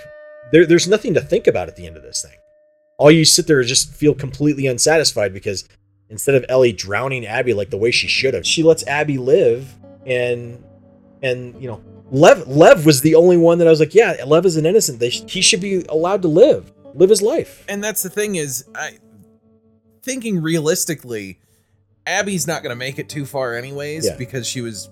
There, 0.52 0.66
there's 0.66 0.88
nothing 0.88 1.14
to 1.16 1.22
think 1.22 1.46
about 1.48 1.68
at 1.68 1.76
the 1.76 1.86
end 1.86 1.98
of 1.98 2.04
this 2.04 2.22
thing. 2.22 2.38
All 2.98 3.12
you 3.12 3.26
sit 3.26 3.46
there 3.48 3.60
and 3.60 3.68
just 3.68 3.94
feel 3.94 4.14
completely 4.16 4.66
unsatisfied 4.66 5.34
because 5.34 5.68
instead 6.10 6.36
of 6.36 6.46
Ellie 6.50 6.72
drowning 6.72 7.26
Abby 7.26 7.54
like 7.54 7.70
the 7.70 7.78
way 7.78 7.92
she 7.92 8.08
should 8.08 8.34
have, 8.34 8.46
she 8.48 8.64
lets 8.64 8.86
Abby 8.88 9.18
live 9.18 9.76
and 10.06 10.64
and 11.22 11.62
you 11.62 11.68
know 11.68 11.84
Lev 12.12 12.48
Lev 12.48 12.86
was 12.86 13.02
the 13.02 13.16
only 13.16 13.36
one 13.38 13.58
that 13.58 13.68
I 13.68 13.70
was 13.70 13.80
like, 13.82 13.94
yeah, 13.94 14.16
Lev 14.26 14.46
is 14.46 14.56
an 14.56 14.66
innocent. 14.66 15.00
They 15.00 15.10
sh- 15.10 15.24
he 15.28 15.42
should 15.42 15.60
be 15.62 15.84
allowed 15.90 16.22
to 16.22 16.28
live, 16.30 16.72
live 16.94 17.10
his 17.10 17.22
life. 17.22 17.66
And 17.68 17.84
that's 17.84 18.02
the 18.02 18.10
thing 18.10 18.36
is, 18.36 18.64
I 18.74 18.92
thinking 20.02 20.42
realistically, 20.42 21.40
Abby's 22.06 22.48
not 22.48 22.64
going 22.64 22.70
to 22.72 22.78
make 22.78 22.98
it 22.98 23.10
too 23.10 23.26
far 23.26 23.56
anyways 23.56 24.06
Yeah. 24.06 24.16
because 24.16 24.48
she 24.48 24.62
was 24.62 24.90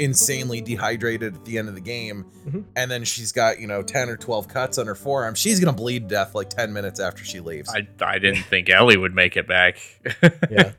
insanely 0.00 0.60
dehydrated 0.60 1.36
at 1.36 1.44
the 1.44 1.58
end 1.58 1.68
of 1.68 1.74
the 1.76 1.80
game, 1.80 2.24
Mhm. 2.48 2.64
and 2.74 2.90
then 2.90 3.04
she's 3.04 3.30
got 3.30 3.60
you 3.60 3.66
know 3.66 3.82
ten 3.82 4.08
or 4.08 4.16
twelve 4.16 4.48
cuts 4.48 4.78
on 4.78 4.86
her 4.86 4.94
forearm. 4.96 5.34
She's 5.34 5.60
going 5.60 5.72
to 5.74 5.80
bleed 5.80 6.08
to 6.08 6.14
death 6.14 6.34
like 6.34 6.50
ten 6.50 6.72
minutes 6.72 6.98
after 6.98 7.24
she 7.24 7.38
leaves. 7.40 7.68
I, 7.72 7.86
I 8.04 8.18
didn't 8.18 8.42
think 8.44 8.68
Ellie 8.70 8.96
would 8.96 9.14
make 9.14 9.36
it 9.36 9.46
back. 9.46 9.78
Yeah. 10.50 10.72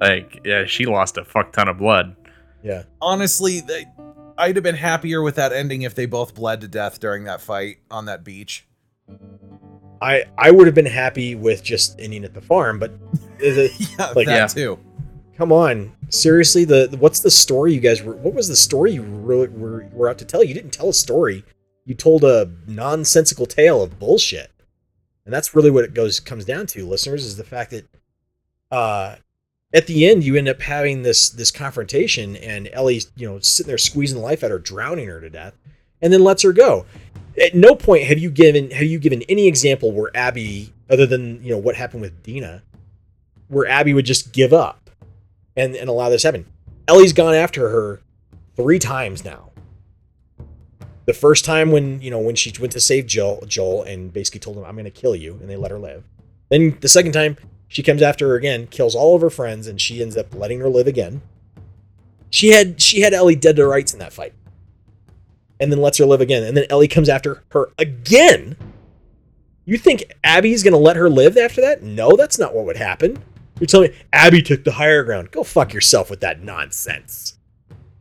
like, 0.00 0.40
yeah, 0.44 0.64
she 0.64 0.86
lost 0.86 1.18
a 1.18 1.24
fuck 1.24 1.52
ton 1.52 1.68
of 1.68 1.76
blood. 1.78 2.16
Yeah, 2.62 2.84
Honestly, 3.02 3.60
they, 3.60 3.84
I'd 4.38 4.56
have 4.56 4.62
been 4.62 4.74
happier 4.76 5.20
with 5.22 5.34
that 5.34 5.52
ending 5.52 5.82
if 5.82 5.94
they 5.94 6.06
both 6.06 6.34
bled 6.34 6.60
to 6.62 6.68
death 6.68 6.98
during 7.00 7.24
that 7.24 7.40
fight 7.40 7.78
on 7.90 8.06
that 8.06 8.24
beach. 8.24 8.66
I 10.00 10.24
I 10.38 10.50
would 10.50 10.66
have 10.66 10.74
been 10.74 10.86
happy 10.86 11.34
with 11.34 11.62
just 11.62 11.98
ending 12.00 12.24
at 12.24 12.32
the 12.34 12.40
farm, 12.40 12.78
but 12.78 12.92
is 13.40 13.56
it 13.58 13.72
Yeah, 13.98 14.06
Like- 14.14 14.26
that 14.26 14.36
Yeah. 14.36 14.46
too. 14.46 14.78
Come 15.38 15.52
on, 15.52 15.92
seriously, 16.10 16.64
the, 16.64 16.88
the- 16.88 16.96
what's 16.98 17.20
the 17.20 17.30
story 17.30 17.72
you 17.72 17.80
guys 17.80 18.02
were? 18.02 18.14
What 18.16 18.34
was 18.34 18.48
the 18.48 18.56
story 18.56 18.92
you 18.92 19.02
really 19.02 19.48
were, 19.48 19.86
were 19.92 20.10
out 20.10 20.18
to 20.18 20.24
tell? 20.24 20.42
You 20.42 20.52
didn't 20.52 20.72
tell 20.72 20.88
a 20.88 20.94
story. 20.94 21.44
You 21.86 21.94
told 21.94 22.24
a 22.24 22.50
nonsensical 22.66 23.46
tale 23.46 23.80
of 23.82 23.98
bullshit, 23.98 24.50
and 25.24 25.32
that's 25.32 25.54
really 25.54 25.70
what 25.70 25.84
it 25.84 25.94
goes 25.94 26.20
comes 26.20 26.44
down 26.44 26.66
to, 26.66 26.84
listeners, 26.86 27.24
is 27.24 27.36
the 27.36 27.44
fact 27.44 27.70
that 27.70 27.86
uh, 28.70 29.16
at 29.72 29.86
the 29.86 30.06
end 30.06 30.24
you 30.24 30.36
end 30.36 30.48
up 30.48 30.60
having 30.60 31.02
this 31.02 31.30
this 31.30 31.50
confrontation, 31.50 32.36
and 32.36 32.68
ellie's 32.72 33.10
you 33.16 33.26
know, 33.26 33.38
sitting 33.38 33.68
there 33.68 33.78
squeezing 33.78 34.18
the 34.18 34.24
life 34.24 34.42
out 34.42 34.50
of 34.50 34.56
her, 34.56 34.58
drowning 34.58 35.08
her 35.08 35.20
to 35.20 35.30
death, 35.30 35.54
and 36.02 36.12
then 36.12 36.22
lets 36.22 36.42
her 36.42 36.52
go. 36.52 36.84
At 37.40 37.54
no 37.54 37.74
point 37.74 38.04
have 38.04 38.18
you 38.18 38.30
given 38.30 38.70
have 38.72 38.82
you 38.86 38.98
given 38.98 39.22
any 39.22 39.46
example 39.46 39.90
where 39.92 40.14
Abby, 40.14 40.74
other 40.90 41.06
than 41.06 41.42
you 41.42 41.52
know 41.52 41.58
what 41.58 41.76
happened 41.76 42.02
with 42.02 42.22
Dina, 42.22 42.62
where 43.46 43.66
Abby 43.66 43.94
would 43.94 44.04
just 44.04 44.34
give 44.34 44.52
up 44.52 44.87
and, 45.58 45.76
and 45.76 45.90
allow 45.90 46.08
this 46.08 46.22
happen. 46.22 46.46
Ellie's 46.86 47.12
gone 47.12 47.34
after 47.34 47.68
her 47.68 48.00
three 48.56 48.78
times 48.78 49.24
now. 49.24 49.50
The 51.04 51.12
first 51.12 51.44
time 51.44 51.70
when 51.70 52.00
you 52.00 52.10
know 52.10 52.18
when 52.18 52.34
she 52.36 52.52
went 52.60 52.72
to 52.72 52.80
save 52.80 53.06
Joel, 53.06 53.44
Joel 53.46 53.82
and 53.82 54.12
basically 54.12 54.40
told 54.40 54.56
him, 54.56 54.64
"I'm 54.64 54.74
going 54.74 54.84
to 54.84 54.90
kill 54.90 55.16
you," 55.16 55.38
and 55.40 55.48
they 55.48 55.56
let 55.56 55.70
her 55.70 55.78
live. 55.78 56.04
Then 56.50 56.76
the 56.80 56.88
second 56.88 57.12
time 57.12 57.36
she 57.66 57.82
comes 57.82 58.02
after 58.02 58.28
her 58.28 58.34
again, 58.34 58.66
kills 58.66 58.94
all 58.94 59.14
of 59.14 59.22
her 59.22 59.30
friends, 59.30 59.66
and 59.66 59.80
she 59.80 60.00
ends 60.02 60.16
up 60.16 60.34
letting 60.34 60.60
her 60.60 60.68
live 60.68 60.86
again. 60.86 61.22
She 62.30 62.48
had 62.48 62.80
she 62.80 63.00
had 63.00 63.14
Ellie 63.14 63.36
dead 63.36 63.56
to 63.56 63.66
rights 63.66 63.92
in 63.92 63.98
that 64.00 64.12
fight, 64.12 64.34
and 65.58 65.72
then 65.72 65.80
lets 65.80 65.98
her 65.98 66.06
live 66.06 66.20
again. 66.20 66.42
And 66.42 66.56
then 66.56 66.66
Ellie 66.70 66.88
comes 66.88 67.08
after 67.08 67.42
her 67.50 67.70
again. 67.78 68.56
You 69.64 69.76
think 69.76 70.14
Abby's 70.24 70.62
going 70.62 70.72
to 70.72 70.78
let 70.78 70.96
her 70.96 71.10
live 71.10 71.36
after 71.36 71.60
that? 71.60 71.82
No, 71.82 72.16
that's 72.16 72.38
not 72.38 72.54
what 72.54 72.64
would 72.64 72.78
happen. 72.78 73.22
You're 73.60 73.66
telling 73.66 73.90
me 73.90 73.98
Abby 74.12 74.42
took 74.42 74.64
the 74.64 74.72
higher 74.72 75.02
ground. 75.04 75.30
Go 75.30 75.42
fuck 75.42 75.72
yourself 75.72 76.10
with 76.10 76.20
that 76.20 76.42
nonsense. 76.42 77.38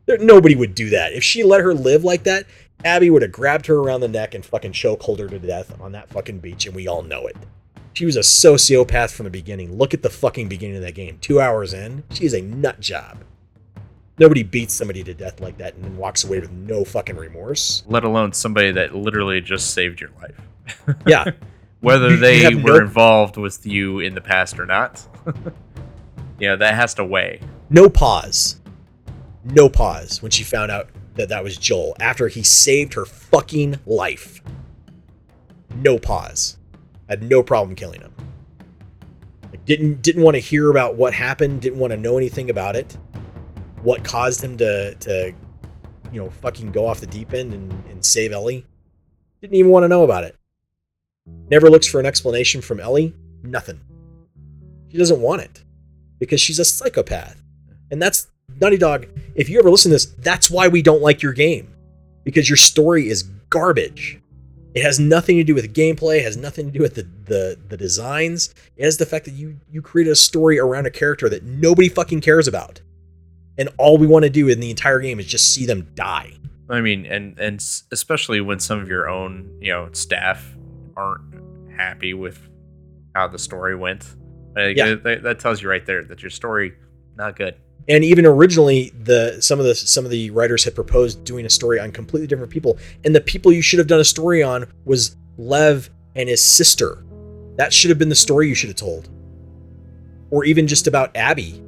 There, 0.05 0.17
nobody 0.17 0.55
would 0.55 0.75
do 0.75 0.89
that. 0.91 1.13
If 1.13 1.23
she 1.23 1.43
let 1.43 1.61
her 1.61 1.73
live 1.73 2.03
like 2.03 2.23
that, 2.23 2.45
Abby 2.85 3.09
would 3.09 3.23
have 3.23 3.31
grabbed 3.31 3.65
her 3.65 3.75
around 3.75 4.01
the 4.01 4.07
neck 4.07 4.33
and 4.33 4.45
fucking 4.45 4.71
chokehold 4.71 5.19
her 5.19 5.27
to 5.27 5.39
death 5.39 5.79
on 5.81 5.91
that 5.93 6.09
fucking 6.09 6.39
beach, 6.39 6.65
and 6.65 6.75
we 6.75 6.87
all 6.87 7.01
know 7.01 7.25
it. 7.27 7.35
She 7.93 8.05
was 8.05 8.15
a 8.15 8.21
sociopath 8.21 9.11
from 9.11 9.23
the 9.23 9.31
beginning. 9.31 9.75
Look 9.75 9.93
at 9.93 10.03
the 10.03 10.09
fucking 10.09 10.47
beginning 10.47 10.77
of 10.77 10.83
that 10.83 10.93
game. 10.93 11.17
Two 11.19 11.41
hours 11.41 11.73
in, 11.73 12.03
she 12.11 12.25
is 12.25 12.33
a 12.35 12.41
nut 12.41 12.79
job. 12.79 13.23
Nobody 14.19 14.43
beats 14.43 14.73
somebody 14.73 15.03
to 15.03 15.13
death 15.13 15.39
like 15.39 15.57
that 15.57 15.75
and 15.75 15.83
then 15.83 15.97
walks 15.97 16.23
away 16.23 16.39
with 16.39 16.51
no 16.51 16.85
fucking 16.85 17.15
remorse. 17.17 17.83
Let 17.87 18.03
alone 18.03 18.33
somebody 18.33 18.71
that 18.71 18.95
literally 18.95 19.41
just 19.41 19.73
saved 19.73 19.99
your 19.99 20.11
life. 20.21 20.97
Yeah, 21.07 21.31
Whether 21.81 22.07
You- 22.09 22.13
you 22.15 22.19
they 22.19 22.55
were 22.55 22.79
no- 22.79 22.85
involved 22.85 23.37
with 23.37 23.65
you 23.65 23.99
in 23.99 24.15
the 24.15 24.21
past 24.21 24.59
or 24.59 24.65
not. 24.65 25.05
yeah, 26.39 26.55
that 26.55 26.73
has 26.75 26.93
to 26.95 27.05
weigh. 27.05 27.39
no 27.69 27.89
pause. 27.89 28.59
No 29.43 29.69
pause 29.69 30.21
when 30.21 30.31
she 30.31 30.43
found 30.43 30.71
out 30.71 30.89
that 31.15 31.29
that 31.29 31.43
was 31.43 31.55
Joel 31.57 31.95
after 31.99 32.27
he 32.27 32.43
saved 32.43 32.93
her 32.95 33.05
fucking 33.05 33.79
life. 33.85 34.41
No 35.75 35.97
pause. 35.97 36.57
Had 37.07 37.23
no 37.23 37.41
problem 37.43 37.75
killing 37.75 38.01
him. 38.01 38.13
Like, 39.51 39.63
didn't 39.65 40.01
didn't 40.01 40.23
want 40.23 40.35
to 40.35 40.39
hear 40.39 40.69
about 40.69 40.95
what 40.95 41.13
happened. 41.13 41.61
Didn't 41.61 41.79
want 41.79 41.91
to 41.91 41.97
know 41.97 42.17
anything 42.17 42.49
about 42.49 42.75
it. 42.75 42.97
What 43.83 44.03
caused 44.03 44.43
him 44.43 44.57
to 44.57 44.95
to 44.95 45.33
you 46.11 46.21
know 46.21 46.29
fucking 46.29 46.71
go 46.71 46.85
off 46.85 46.99
the 46.99 47.07
deep 47.07 47.33
end 47.33 47.53
and, 47.53 47.71
and 47.89 48.03
save 48.03 48.33
Ellie? 48.33 48.65
Didn't 49.41 49.55
even 49.55 49.71
want 49.71 49.83
to 49.85 49.87
know 49.87 50.03
about 50.03 50.25
it. 50.25 50.35
Never 51.49 51.69
looks 51.69 51.87
for 51.87 51.99
an 51.99 52.05
explanation 52.05 52.61
from 52.61 52.79
Ellie. 52.79 53.13
Nothing. 53.43 53.79
She 54.91 54.97
doesn't 54.97 55.21
want 55.21 55.41
it 55.41 55.63
because 56.19 56.41
she's 56.41 56.59
a 56.59 56.65
psychopath. 56.65 57.41
And 57.91 58.01
that's 58.01 58.27
Naughty 58.59 58.77
Dog. 58.77 59.07
If 59.35 59.49
you 59.49 59.59
ever 59.59 59.69
listen 59.69 59.89
to 59.89 59.95
this, 59.95 60.05
that's 60.05 60.49
why 60.49 60.67
we 60.67 60.81
don't 60.81 61.01
like 61.01 61.21
your 61.21 61.33
game 61.33 61.73
because 62.23 62.49
your 62.49 62.57
story 62.57 63.07
is 63.07 63.23
garbage. 63.49 64.19
It 64.75 64.83
has 64.83 64.99
nothing 64.99 65.37
to 65.37 65.43
do 65.43 65.55
with 65.55 65.73
gameplay. 65.73 66.21
Has 66.21 66.37
nothing 66.37 66.67
to 66.67 66.71
do 66.71 66.81
with 66.81 66.95
the, 66.95 67.07
the 67.25 67.57
the 67.69 67.77
designs. 67.77 68.53
It 68.75 68.83
has 68.83 68.97
the 68.97 69.05
fact 69.05 69.25
that 69.25 69.31
you 69.31 69.59
you 69.71 69.81
created 69.81 70.11
a 70.11 70.15
story 70.15 70.59
around 70.59 70.85
a 70.85 70.91
character 70.91 71.29
that 71.29 71.43
nobody 71.43 71.89
fucking 71.89 72.21
cares 72.21 72.47
about, 72.47 72.81
and 73.57 73.69
all 73.77 73.97
we 73.97 74.05
want 74.05 74.23
to 74.23 74.29
do 74.29 74.47
in 74.49 74.59
the 74.59 74.69
entire 74.69 74.99
game 74.99 75.19
is 75.19 75.25
just 75.25 75.53
see 75.53 75.65
them 75.65 75.87
die. 75.95 76.33
I 76.69 76.81
mean, 76.81 77.05
and 77.05 77.39
and 77.39 77.63
especially 77.91 78.41
when 78.41 78.59
some 78.59 78.79
of 78.79 78.87
your 78.87 79.09
own, 79.09 79.57
you 79.59 79.71
know, 79.71 79.89
staff 79.93 80.55
aren't 80.97 81.71
happy 81.77 82.13
with 82.13 82.39
how 83.15 83.27
the 83.27 83.39
story 83.39 83.75
went. 83.75 84.15
Like, 84.55 84.75
Yeah. 84.75 84.95
that, 84.95 85.23
that 85.23 85.39
tells 85.39 85.61
you 85.61 85.69
right 85.69 85.85
there 85.85 86.03
that 86.03 86.21
your 86.21 86.31
story 86.31 86.73
not 87.15 87.35
good. 87.35 87.55
And 87.89 88.03
even 88.03 88.25
originally, 88.25 88.91
the 89.01 89.37
some 89.39 89.59
of 89.59 89.65
the 89.65 89.73
some 89.73 90.03
of 90.03 90.11
the 90.11 90.29
writers 90.31 90.65
had 90.65 90.75
proposed 90.75 91.23
doing 91.23 91.45
a 91.45 91.49
story 91.49 91.79
on 91.79 91.91
completely 91.91 92.27
different 92.27 92.51
people, 92.51 92.77
and 93.05 93.15
the 93.15 93.21
people 93.21 93.53
you 93.53 93.61
should 93.61 93.79
have 93.79 93.87
done 93.87 94.01
a 94.01 94.03
story 94.05 94.43
on 94.43 94.65
was 94.83 95.15
Lev 95.37 95.89
and 96.15 96.27
his 96.27 96.43
sister. 96.43 97.05
That 97.55 97.71
should 97.71 97.89
have 97.89 97.97
been 97.97 98.09
the 98.09 98.15
story 98.15 98.49
you 98.49 98.55
should 98.55 98.67
have 98.69 98.75
told, 98.75 99.09
or 100.31 100.43
even 100.43 100.67
just 100.67 100.85
about 100.87 101.15
Abby 101.15 101.61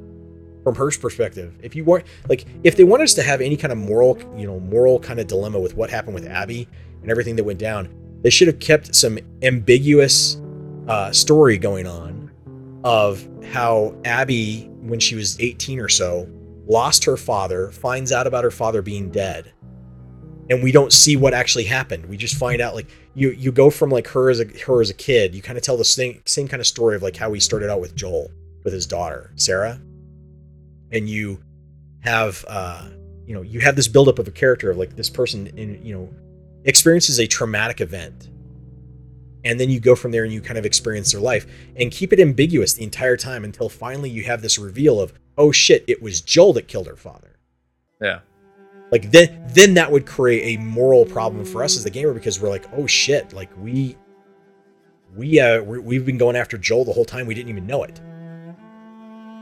from 0.62 0.74
her 0.74 0.90
perspective. 0.90 1.54
If 1.62 1.74
you 1.74 1.84
want, 1.84 2.04
like, 2.28 2.44
if 2.64 2.76
they 2.76 2.84
want 2.84 3.02
us 3.02 3.14
to 3.14 3.22
have 3.22 3.40
any 3.40 3.56
kind 3.56 3.72
of 3.72 3.78
moral, 3.78 4.18
you 4.36 4.46
know, 4.46 4.60
moral 4.60 5.00
kind 5.00 5.20
of 5.20 5.26
dilemma 5.26 5.58
with 5.58 5.74
what 5.74 5.88
happened 5.88 6.14
with 6.14 6.26
Abby 6.26 6.68
and 7.00 7.10
everything 7.10 7.36
that 7.36 7.44
went 7.44 7.58
down, 7.58 7.88
they 8.22 8.30
should 8.30 8.48
have 8.48 8.58
kept 8.58 8.94
some 8.94 9.18
ambiguous 9.42 10.40
uh, 10.88 11.12
story 11.12 11.58
going 11.58 11.86
on 11.86 12.30
of 12.84 13.26
how 13.52 13.94
Abby, 14.04 14.64
when 14.80 15.00
she 15.00 15.14
was 15.14 15.38
18 15.40 15.80
or 15.80 15.88
so, 15.88 16.28
lost 16.66 17.04
her 17.04 17.16
father, 17.16 17.70
finds 17.70 18.12
out 18.12 18.26
about 18.26 18.44
her 18.44 18.50
father 18.50 18.82
being 18.82 19.10
dead. 19.10 19.52
And 20.48 20.62
we 20.62 20.72
don't 20.72 20.92
see 20.92 21.16
what 21.16 21.32
actually 21.32 21.64
happened. 21.64 22.06
We 22.06 22.16
just 22.16 22.36
find 22.36 22.60
out 22.60 22.74
like 22.74 22.88
you 23.14 23.30
you 23.30 23.52
go 23.52 23.70
from 23.70 23.90
like 23.90 24.08
her 24.08 24.30
as 24.30 24.40
a 24.40 24.46
her 24.66 24.80
as 24.80 24.90
a 24.90 24.94
kid, 24.94 25.32
you 25.32 25.42
kind 25.42 25.56
of 25.56 25.62
tell 25.62 25.76
the 25.76 25.84
same 25.84 26.20
same 26.26 26.48
kind 26.48 26.60
of 26.60 26.66
story 26.66 26.96
of 26.96 27.02
like 27.02 27.16
how 27.16 27.30
we 27.30 27.38
started 27.38 27.70
out 27.70 27.80
with 27.80 27.94
Joel 27.94 28.30
with 28.64 28.72
his 28.72 28.84
daughter, 28.84 29.30
Sarah. 29.36 29.80
And 30.90 31.08
you 31.08 31.40
have 32.00 32.44
uh 32.48 32.88
you 33.26 33.34
know, 33.34 33.42
you 33.42 33.60
have 33.60 33.76
this 33.76 33.86
buildup 33.86 34.18
of 34.18 34.26
a 34.26 34.32
character 34.32 34.72
of 34.72 34.76
like 34.76 34.96
this 34.96 35.08
person 35.08 35.46
in 35.56 35.84
you 35.86 35.94
know 35.94 36.12
experiences 36.64 37.18
a 37.18 37.26
traumatic 37.26 37.80
event 37.80 38.28
and 39.44 39.58
then 39.58 39.70
you 39.70 39.80
go 39.80 39.94
from 39.94 40.10
there 40.10 40.24
and 40.24 40.32
you 40.32 40.40
kind 40.42 40.58
of 40.58 40.66
experience 40.66 41.12
their 41.12 41.20
life 41.20 41.46
and 41.76 41.90
keep 41.90 42.12
it 42.12 42.20
ambiguous 42.20 42.74
the 42.74 42.82
entire 42.84 43.16
time 43.16 43.44
until 43.44 43.68
finally 43.70 44.10
you 44.10 44.22
have 44.22 44.42
this 44.42 44.58
reveal 44.58 45.00
of 45.00 45.12
oh 45.38 45.50
shit 45.50 45.82
it 45.88 46.02
was 46.02 46.20
joel 46.20 46.52
that 46.52 46.68
killed 46.68 46.86
her 46.86 46.96
father 46.96 47.36
Yeah. 48.02 48.20
like 48.92 49.10
then 49.10 49.42
then 49.54 49.74
that 49.74 49.90
would 49.90 50.04
create 50.06 50.58
a 50.58 50.60
moral 50.60 51.06
problem 51.06 51.44
for 51.46 51.62
us 51.64 51.76
as 51.78 51.84
the 51.84 51.90
gamer 51.90 52.12
because 52.12 52.40
we're 52.40 52.50
like 52.50 52.66
oh 52.74 52.86
shit 52.86 53.32
like 53.32 53.50
we 53.58 53.96
we 55.16 55.40
uh 55.40 55.62
we- 55.62 55.78
we've 55.78 56.04
been 56.04 56.18
going 56.18 56.36
after 56.36 56.58
joel 56.58 56.84
the 56.84 56.92
whole 56.92 57.06
time 57.06 57.26
we 57.26 57.34
didn't 57.34 57.48
even 57.48 57.66
know 57.66 57.82
it 57.84 57.98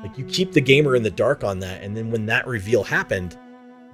like 0.04 0.16
you 0.16 0.24
keep 0.26 0.52
the 0.52 0.60
gamer 0.60 0.94
in 0.94 1.02
the 1.02 1.10
dark 1.10 1.42
on 1.42 1.58
that 1.58 1.82
and 1.82 1.96
then 1.96 2.12
when 2.12 2.24
that 2.26 2.46
reveal 2.46 2.84
happened 2.84 3.36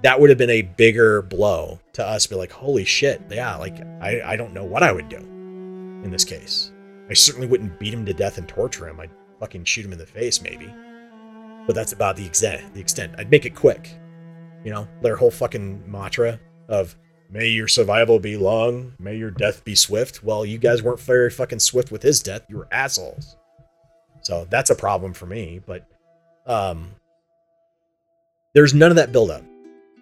that 0.04 0.20
would 0.20 0.30
have 0.30 0.38
been 0.38 0.50
a 0.50 0.62
bigger 0.62 1.20
blow 1.22 1.80
to 1.94 2.06
us 2.06 2.26
be 2.26 2.36
like 2.36 2.52
holy 2.52 2.84
shit 2.84 3.20
yeah 3.30 3.56
like 3.56 3.80
i 4.00 4.22
i 4.24 4.36
don't 4.36 4.54
know 4.54 4.64
what 4.64 4.82
i 4.82 4.92
would 4.92 5.08
do 5.08 5.34
in 6.04 6.10
this 6.10 6.24
case. 6.24 6.70
I 7.10 7.14
certainly 7.14 7.48
wouldn't 7.48 7.78
beat 7.80 7.92
him 7.92 8.06
to 8.06 8.14
death 8.14 8.38
and 8.38 8.48
torture 8.48 8.88
him. 8.88 9.00
I'd 9.00 9.10
fucking 9.40 9.64
shoot 9.64 9.84
him 9.84 9.92
in 9.92 9.98
the 9.98 10.06
face, 10.06 10.40
maybe. 10.40 10.72
But 11.66 11.74
that's 11.74 11.92
about 11.92 12.16
the 12.16 12.26
extent. 12.26 12.74
The 12.74 12.80
extent. 12.80 13.14
I'd 13.18 13.30
make 13.30 13.46
it 13.46 13.54
quick. 13.54 13.90
You 14.64 14.70
know, 14.70 14.88
their 15.02 15.16
whole 15.16 15.30
fucking 15.30 15.90
mantra 15.90 16.38
of 16.68 16.94
"May 17.30 17.48
your 17.48 17.68
survival 17.68 18.18
be 18.18 18.36
long, 18.36 18.92
may 18.98 19.16
your 19.16 19.30
death 19.30 19.64
be 19.64 19.74
swift." 19.74 20.22
Well, 20.22 20.46
you 20.46 20.58
guys 20.58 20.82
weren't 20.82 21.00
very 21.00 21.30
fucking 21.30 21.58
swift 21.58 21.90
with 21.90 22.02
his 22.02 22.22
death. 22.22 22.44
You 22.48 22.58
were 22.58 22.68
assholes. 22.70 23.36
So 24.22 24.46
that's 24.48 24.70
a 24.70 24.74
problem 24.74 25.12
for 25.12 25.26
me. 25.26 25.60
But 25.66 25.86
um, 26.46 26.90
there's 28.54 28.74
none 28.74 28.90
of 28.90 28.96
that 28.96 29.12
buildup, 29.12 29.42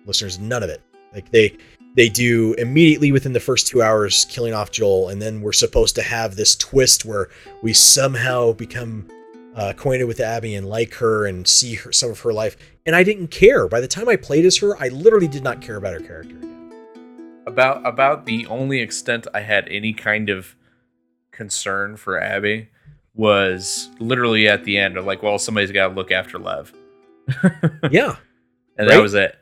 listeners. 0.07 0.39
None 0.39 0.63
of 0.63 0.71
it. 0.71 0.83
Like 1.15 1.31
they 1.31 1.57
they 1.95 2.09
do 2.09 2.55
immediately 2.55 3.13
within 3.13 3.33
the 3.35 3.41
first 3.41 3.67
two 3.67 3.83
hours 3.83 4.25
killing 4.27 4.55
off 4.55 4.71
Joel, 4.71 5.09
and 5.11 5.21
then 5.21 5.43
we're 5.43 5.53
supposed 5.53 5.95
to 5.97 6.03
have 6.03 6.37
this 6.37 6.57
twist 6.57 7.05
where 7.05 7.29
we 7.63 7.73
somehow 7.75 8.53
become 8.53 9.07
uh, 9.55 9.73
acquainted 9.77 10.05
with 10.05 10.19
Abby 10.21 10.55
and 10.55 10.67
like 10.69 10.95
her 10.95 11.27
and 11.27 11.47
see 11.47 11.75
her 11.75 11.93
some 11.93 12.11
of 12.11 12.21
her 12.21 12.33
life. 12.33 12.57
And 12.87 12.97
I 12.97 13.03
didn't 13.03 13.29
care. 13.29 13.69
By 13.69 13.81
the 13.81 13.89
time 13.89 14.09
I 14.09 14.17
played 14.17 14.47
as 14.47 14.57
her, 14.59 14.75
I 14.83 14.89
literally 14.89 15.29
did 15.29 15.43
not 15.45 15.61
care 15.61 15.77
about 15.77 15.93
her 15.93 16.01
character 16.01 16.35
again. 16.37 16.73
About 17.47 17.85
about 17.87 18.25
the 18.25 18.47
only 18.47 18.81
extent 18.81 19.27
I 19.35 19.41
had 19.41 19.69
any 19.69 19.93
kind 19.93 20.31
of 20.31 20.57
concern 21.33 21.97
for 21.97 22.19
Abby 22.19 22.69
was 23.15 23.91
literally 23.99 24.49
at 24.49 24.65
the 24.65 24.79
end 24.79 24.97
of 24.97 25.05
like, 25.05 25.23
well, 25.23 25.39
somebody's 25.39 25.71
got 25.73 25.89
to 25.89 25.95
look 25.95 26.11
after 26.11 26.39
Lev, 26.39 26.73
Yeah, 27.91 28.17
and 28.79 28.89
Right? 28.89 28.97
that 28.97 29.03
was 29.03 29.13
it. 29.15 29.37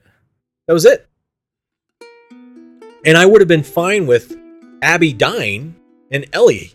That 0.66 0.72
was 0.72 0.84
it. 0.84 1.06
And 3.04 3.16
I 3.16 3.26
would 3.26 3.40
have 3.40 3.48
been 3.48 3.62
fine 3.62 4.06
with 4.06 4.36
Abby 4.82 5.12
dying 5.12 5.74
and 6.10 6.26
Ellie 6.32 6.72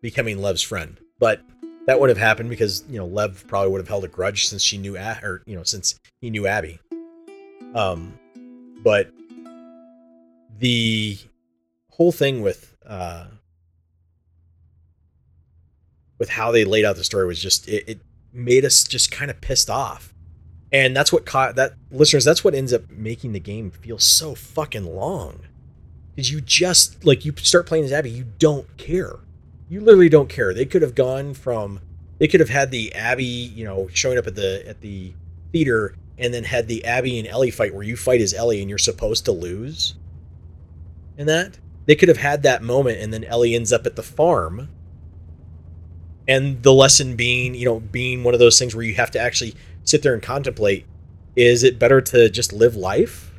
becoming 0.00 0.40
Lev's 0.40 0.62
friend. 0.62 0.98
But 1.18 1.40
that 1.86 1.98
would 1.98 2.08
have 2.08 2.18
happened 2.18 2.50
because 2.50 2.84
you 2.88 2.98
know 2.98 3.06
Lev 3.06 3.44
probably 3.48 3.70
would 3.70 3.80
have 3.80 3.88
held 3.88 4.04
a 4.04 4.08
grudge 4.08 4.48
since 4.48 4.62
she 4.62 4.78
knew 4.78 4.96
or 4.96 5.42
you 5.46 5.56
know 5.56 5.62
since 5.62 5.98
he 6.20 6.30
knew 6.30 6.46
Abby. 6.46 6.78
Um, 7.74 8.18
but 8.82 9.10
the 10.58 11.18
whole 11.90 12.12
thing 12.12 12.42
with 12.42 12.76
uh 12.86 13.26
with 16.18 16.28
how 16.28 16.52
they 16.52 16.64
laid 16.64 16.84
out 16.84 16.96
the 16.96 17.04
story 17.04 17.26
was 17.26 17.40
just 17.40 17.68
it, 17.68 17.84
it 17.88 18.00
made 18.32 18.64
us 18.64 18.84
just 18.84 19.10
kind 19.10 19.30
of 19.30 19.40
pissed 19.40 19.68
off 19.68 20.11
and 20.72 20.96
that's 20.96 21.12
what 21.12 21.26
caught 21.26 21.54
that 21.56 21.74
listeners 21.90 22.24
that's 22.24 22.42
what 22.42 22.54
ends 22.54 22.72
up 22.72 22.90
making 22.90 23.32
the 23.32 23.40
game 23.40 23.70
feel 23.70 23.98
so 23.98 24.34
fucking 24.34 24.86
long. 24.86 25.40
Because 26.14 26.30
you 26.30 26.40
just 26.40 27.04
like 27.04 27.24
you 27.24 27.32
start 27.38 27.66
playing 27.66 27.84
as 27.84 27.92
abby 27.92 28.10
you 28.10 28.26
don't 28.38 28.76
care. 28.76 29.16
You 29.68 29.80
literally 29.80 30.08
don't 30.08 30.28
care. 30.28 30.52
They 30.52 30.66
could 30.66 30.82
have 30.82 30.94
gone 30.94 31.34
from 31.34 31.80
they 32.18 32.28
could 32.28 32.40
have 32.40 32.50
had 32.50 32.70
the 32.70 32.94
abby 32.94 33.24
you 33.24 33.64
know 33.64 33.88
showing 33.92 34.18
up 34.18 34.26
at 34.26 34.34
the 34.34 34.66
at 34.66 34.80
the 34.80 35.12
theater 35.52 35.94
and 36.18 36.32
then 36.32 36.44
had 36.44 36.68
the 36.68 36.84
abby 36.84 37.18
and 37.18 37.26
ellie 37.28 37.50
fight 37.50 37.74
where 37.74 37.82
you 37.82 37.96
fight 37.96 38.20
as 38.20 38.32
ellie 38.32 38.60
and 38.60 38.68
you're 38.68 38.78
supposed 38.78 39.24
to 39.26 39.32
lose 39.32 39.94
and 41.18 41.28
that. 41.28 41.58
They 41.86 41.96
could 41.96 42.08
have 42.08 42.18
had 42.18 42.42
that 42.44 42.62
moment 42.62 43.00
and 43.00 43.12
then 43.12 43.24
ellie 43.24 43.54
ends 43.54 43.72
up 43.72 43.86
at 43.86 43.96
the 43.96 44.02
farm. 44.02 44.68
And 46.28 46.62
the 46.62 46.72
lesson 46.72 47.16
being 47.16 47.54
you 47.54 47.64
know 47.64 47.80
being 47.80 48.22
one 48.22 48.34
of 48.34 48.40
those 48.40 48.58
things 48.58 48.74
where 48.74 48.84
you 48.84 48.94
have 48.94 49.10
to 49.12 49.18
actually 49.18 49.54
sit 49.84 50.02
there 50.02 50.14
and 50.14 50.22
contemplate 50.22 50.86
is 51.36 51.62
it 51.64 51.78
better 51.78 52.00
to 52.00 52.28
just 52.28 52.52
live 52.52 52.76
life 52.76 53.32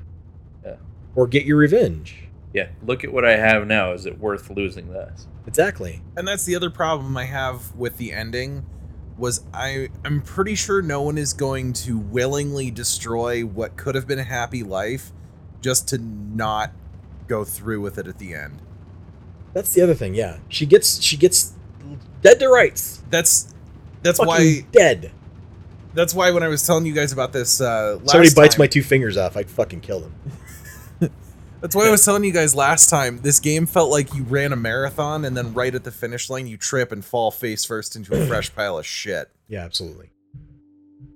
Yeah. 0.66 0.76
or 1.16 1.28
get 1.28 1.46
your 1.46 1.58
revenge 1.58 2.28
Yeah, 2.54 2.70
look 2.86 3.04
at 3.04 3.12
what 3.14 3.24
I 3.26 3.36
have 3.38 3.66
now. 3.68 3.94
Is 3.94 4.06
it 4.06 4.20
worth 4.20 4.50
losing 4.50 4.92
this? 4.92 5.28
exactly 5.46 6.02
And 6.16 6.28
that's 6.28 6.46
the 6.46 6.56
other 6.56 6.70
problem 6.70 7.16
I 7.18 7.26
have 7.26 7.76
with 7.76 7.98
the 7.98 8.12
ending 8.14 8.66
was 9.18 9.44
I 9.54 9.90
I'm 10.04 10.22
pretty 10.22 10.56
sure 10.56 10.82
no 10.82 11.02
one 11.04 11.18
is 11.18 11.34
going 11.34 11.74
to 11.74 11.98
willingly 11.98 12.72
destroy 12.72 13.42
what 13.42 13.76
could 13.78 13.94
have 13.96 14.08
been 14.08 14.20
a 14.20 14.24
happy 14.24 14.64
life 14.64 15.12
just 15.62 15.88
to 15.90 15.98
not 16.00 16.72
go 17.28 17.44
through 17.44 17.82
with 17.82 17.98
it 17.98 18.08
at 18.08 18.18
the 18.20 18.34
end. 18.34 18.62
that's 19.54 19.74
the 19.74 19.82
other 19.82 19.94
thing 19.94 20.14
yeah 20.16 20.38
she 20.50 20.66
gets 20.66 21.00
she 21.02 21.16
gets 21.16 21.54
dead 22.22 22.40
to 22.40 22.48
rights 22.50 23.04
That's 23.12 23.54
that's 24.02 24.18
Fucking 24.18 24.28
why 24.28 24.66
dead 24.72 25.12
that's 25.94 26.14
why 26.14 26.32
when 26.32 26.44
I 26.44 26.48
was 26.48 26.66
telling 26.66 26.86
you 26.86 26.94
guys 26.94 27.12
about 27.12 27.34
this 27.34 27.62
uh 27.62 27.98
last 28.02 28.12
somebody 28.12 28.34
bites 28.36 28.56
time, 28.56 28.64
my 28.64 28.68
two 28.68 28.84
fingers 28.84 29.18
off 29.18 29.38
i'd 29.38 29.50
fucking 29.50 29.82
kill 29.82 30.00
them 30.00 30.14
That's 31.62 31.78
why 31.78 31.88
I 31.88 31.92
was 31.92 32.04
telling 32.04 32.26
you 32.26 32.34
guys 32.34 32.54
last 32.54 32.90
time. 32.90 33.20
This 33.22 33.40
game 33.40 33.68
felt 33.68 33.90
like 33.90 34.14
you 34.14 34.24
ran 34.24 34.52
a 34.52 34.58
marathon 34.58 35.24
and 35.24 35.38
then 35.38 35.54
right 35.54 35.74
at 35.74 35.86
the 35.86 35.92
finish 35.92 36.30
line 36.30 36.46
you 36.46 36.58
trip 36.58 36.92
and 36.92 37.06
fall 37.06 37.32
face 37.32 37.64
first 37.64 37.96
into 37.96 38.14
a 38.22 38.26
fresh 38.28 38.54
pile 38.54 38.78
of 38.78 38.86
shit. 38.86 39.30
yeah 39.48 39.62
absolutely 39.64 40.10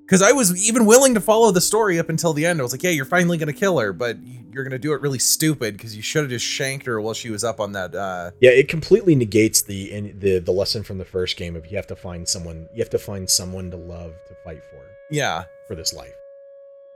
Because 0.08 0.22
I 0.22 0.32
was 0.32 0.56
even 0.66 0.86
willing 0.86 1.16
to 1.16 1.20
follow 1.20 1.52
the 1.52 1.60
story 1.60 2.00
up 2.00 2.08
until 2.08 2.32
the 2.32 2.46
end. 2.46 2.62
I 2.62 2.64
was 2.64 2.72
like, 2.72 2.82
yeah, 2.82 2.92
you're 2.92 3.04
finally 3.04 3.38
going 3.38 3.54
to 3.54 3.60
kill 3.60 3.78
her, 3.78 3.92
but 3.92 4.16
you're 4.54 4.64
going 4.64 4.72
to 4.72 4.80
do 4.80 4.94
it 4.94 5.02
really 5.02 5.20
stupid 5.20 5.76
because 5.76 5.98
you 5.98 6.02
should 6.02 6.24
have 6.24 6.30
just 6.30 6.46
shanked 6.46 6.86
her 6.86 7.02
while 7.02 7.14
she 7.14 7.30
was 7.30 7.44
up 7.44 7.60
on 7.60 7.74
that. 7.74 7.94
Uh, 7.94 8.32
yeah 8.40 8.52
it 8.52 8.70
completely 8.70 9.16
negates 9.16 9.62
the 9.62 9.92
in, 9.92 10.18
the 10.18 10.40
the 10.40 10.52
lesson 10.52 10.82
from 10.82 10.98
the 10.98 11.06
first 11.06 11.36
game 11.36 11.58
of 11.58 11.68
you 11.68 11.76
have 11.76 11.88
to 11.88 11.96
find 11.96 12.28
someone 12.28 12.70
you 12.74 12.80
have 12.80 12.90
to 12.90 12.98
find 12.98 13.30
someone 13.30 13.70
to 13.70 13.78
love 13.78 14.14
to 14.30 14.36
fight 14.46 14.64
for 14.72 14.82
yeah. 15.12 15.44
for 15.68 15.76
this 15.76 15.94
life 15.94 16.16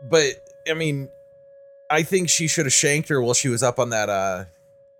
But, 0.09 0.35
I 0.69 0.73
mean, 0.73 1.09
I 1.89 2.03
think 2.03 2.29
she 2.29 2.47
should 2.47 2.65
have 2.65 2.73
shanked 2.73 3.09
her 3.09 3.21
while 3.21 3.33
she 3.33 3.49
was 3.49 3.61
up 3.61 3.77
on 3.77 3.89
that, 3.89 4.09
uh, 4.09 4.45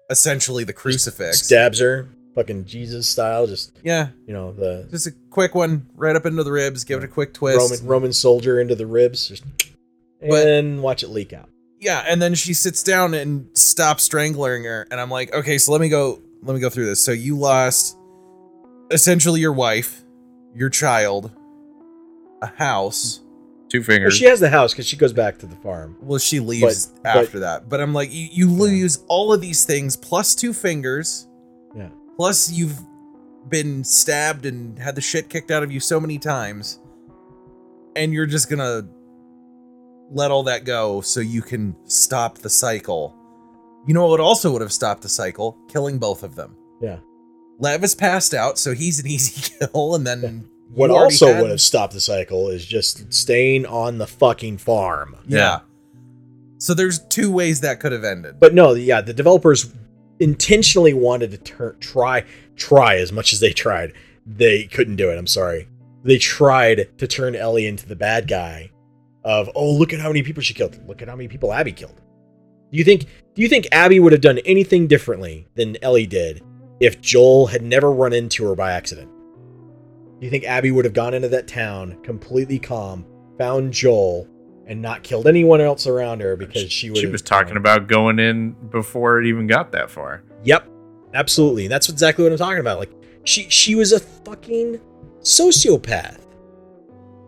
essentially 0.10 0.66
the 0.66 0.74
crucifix. 0.74 1.44
stabs 1.44 1.80
her 1.80 2.10
fucking 2.36 2.64
jesus 2.66 3.08
style 3.08 3.46
just 3.46 3.78
yeah. 3.84 4.08
you 4.26 4.34
know 4.34 4.52
the 4.54 4.88
Just 4.90 5.08
a 5.08 5.12
quick 5.30 5.54
one 5.54 5.86
right 5.96 6.16
up 6.16 6.26
into 6.26 6.44
the 6.44 6.52
ribs, 6.52 6.84
give 6.86 7.02
it 7.02 7.06
a 7.06 7.08
quick 7.08 7.34
twist. 7.34 7.58
roman 7.82 7.88
roman 7.88 8.14
soldier 8.14 8.60
into 8.62 8.74
the 8.76 8.86
ribs 8.88 9.28
just 9.28 9.44
and 10.22 10.30
But- 10.30 10.44
then 10.44 10.82
watch 10.82 11.04
it 11.04 11.10
leak 11.10 11.34
out 11.34 11.50
yeah 11.80 12.04
and 12.08 12.22
then 12.22 12.34
she 12.36 12.54
sits 12.54 12.84
down 12.84 13.14
and 13.14 13.48
stops 13.58 14.04
strangling 14.04 14.64
her 14.66 14.88
and 14.92 15.00
i'm 15.02 15.10
like 15.10 15.34
okay 15.34 15.58
so 15.58 15.72
let 15.74 15.82
me 15.82 15.90
go 15.90 16.22
let 16.44 16.54
me 16.54 16.60
go 16.62 16.70
through 16.70 16.86
this 16.86 17.04
so 17.04 17.12
you 17.12 17.38
lost 17.38 17.98
essentially 18.92 19.40
your 19.42 19.54
wife 19.54 20.02
your 20.56 20.70
child 20.70 21.32
a 22.42 22.48
house 22.48 23.20
Two 23.70 23.80
Well, 23.80 23.86
fingers. 23.86 24.16
she 24.18 24.26
has 24.26 24.42
the 24.42 24.50
house 24.50 24.74
because 24.74 24.86
she 24.86 24.98
goes 24.98 25.14
back 25.14 25.38
to 25.40 25.46
the 25.46 25.56
farm. 25.58 25.96
well 26.02 26.20
she 26.20 26.40
leaves 26.40 26.88
But- 26.88 27.04
but- 27.04 27.18
after 27.26 27.40
that 27.40 27.68
but 27.70 27.80
i'm 27.82 27.94
like 27.94 28.12
you, 28.14 28.28
you 28.32 28.50
lose 28.52 29.04
all 29.08 29.34
of 29.34 29.42
these 29.42 29.66
things 29.66 29.96
plus 29.96 30.36
two 30.36 30.54
fingers 30.54 31.28
Yeah. 31.76 31.90
Plus 32.18 32.52
you've 32.52 32.80
been 33.50 33.84
stabbed 33.84 34.46
and 34.46 34.78
had 34.78 34.96
the 34.96 35.02
shit 35.02 35.30
kicked 35.30 35.50
out 35.52 35.64
of 35.64 35.72
you 35.72 35.80
so 35.80 36.00
many 36.00 36.18
times 36.20 36.80
and 37.96 38.14
you're 38.14 38.26
just 38.28 38.50
gonna 38.50 38.84
let 40.12 40.30
all 40.32 40.44
that 40.44 40.64
go 40.66 41.02
so 41.02 41.20
you 41.20 41.42
can 41.42 41.76
stop 41.86 42.38
the 42.40 42.50
cycle 42.50 43.16
you 43.88 43.94
know 43.94 44.06
what 44.08 44.20
also 44.20 44.52
would 44.52 44.62
have 44.62 44.72
stopped 44.74 45.02
the 45.02 45.10
cycle 45.10 45.58
killing 45.70 45.98
both 45.98 46.22
of 46.24 46.36
them 46.36 46.56
Yeah. 46.82 47.00
lev 47.60 47.84
is 47.84 47.96
passed 47.96 48.34
out 48.34 48.60
so 48.60 48.74
he's 48.74 49.00
an 49.00 49.08
easy 49.16 49.42
kill 49.60 49.96
and 49.96 50.06
then 50.06 50.48
What 50.74 50.92
also 50.92 51.34
had- 51.34 51.42
would 51.42 51.50
have 51.52 51.62
stopped 51.62 51.94
the 51.94 52.02
cycle 52.02 52.50
is 52.50 52.66
just 52.66 53.12
staying 53.14 53.66
on 53.66 53.98
the 53.98 54.08
fucking 54.08 54.58
farm. 54.60 55.16
yeah. 55.28 55.62
so 56.60 56.74
there's 56.76 57.00
two 57.08 57.32
ways 57.32 57.62
that 57.62 57.80
could 57.80 57.92
have 57.92 58.04
ended 58.04 58.40
But 58.40 58.54
no, 58.54 58.74
yeah, 58.74 59.02
the 59.02 59.14
developers 59.14 59.72
intentionally 60.22 60.94
wanted 60.94 61.32
to 61.32 61.38
turn 61.38 61.78
try 61.80 62.24
try 62.56 62.96
as 62.98 63.12
much 63.12 63.34
as 63.34 63.40
they 63.40 63.52
tried. 63.52 63.94
They 64.26 64.66
couldn't 64.66 64.96
do 64.96 65.10
it. 65.10 65.18
I'm 65.18 65.28
sorry. 65.28 65.68
They 66.04 66.18
tried 66.18 66.98
to 67.00 67.08
turn 67.08 67.36
Ellie 67.36 67.68
into 67.68 67.88
the 67.88 67.96
bad 67.96 68.28
guy 68.28 68.72
of, 69.24 69.50
"Oh, 69.56 69.74
look 69.74 69.94
at 69.94 70.00
how 70.00 70.10
many 70.10 70.24
people 70.24 70.44
she 70.44 70.54
killed. 70.54 70.80
Look 70.88 71.02
at 71.02 71.10
how 71.10 71.16
many 71.16 71.28
people 71.28 71.52
Abby 71.52 71.72
killed." 71.72 72.00
Do 72.72 72.78
you 72.78 72.84
think 72.84 73.06
do 73.36 73.42
you 73.42 73.50
think 73.50 73.68
Abby 73.72 74.00
would 74.00 74.12
have 74.12 74.22
done 74.22 74.40
anything 74.40 74.88
differently 74.88 75.48
than 75.56 75.78
Ellie 75.82 76.06
did 76.06 76.42
if 76.80 77.02
Joel 77.02 77.48
had 77.48 77.64
never 77.64 77.92
run 77.92 78.14
into 78.14 78.46
her 78.46 78.56
by 78.56 78.72
accident? 78.72 79.10
Do 80.20 80.26
you 80.26 80.30
think 80.30 80.44
Abby 80.44 80.70
would 80.72 80.86
have 80.86 80.94
gone 80.94 81.16
into 81.16 81.30
that 81.30 81.48
town 81.48 81.98
completely 82.04 82.60
calm, 82.60 83.06
found 83.40 83.74
Joel, 83.74 84.28
and 84.72 84.82
not 84.82 85.04
killed 85.04 85.28
anyone 85.28 85.60
else 85.60 85.86
around 85.86 86.22
her 86.22 86.38
because 86.38 86.72
she 86.72 86.96
she 86.96 87.06
was 87.06 87.22
talking 87.22 87.58
about 87.58 87.88
going 87.88 88.20
in 88.20 88.54
before 88.70 89.20
it 89.20 89.28
even 89.28 89.46
got 89.46 89.74
that 89.74 89.92
far. 89.92 90.24
Yep, 90.46 90.66
absolutely. 91.14 91.68
That's 91.68 91.90
exactly 91.90 92.24
what 92.24 92.32
I'm 92.32 92.38
talking 92.38 92.62
about. 92.62 92.80
Like 92.80 92.92
she 93.26 93.50
she 93.50 93.76
was 93.76 93.92
a 93.92 94.00
fucking 94.00 94.80
sociopath. 95.20 96.20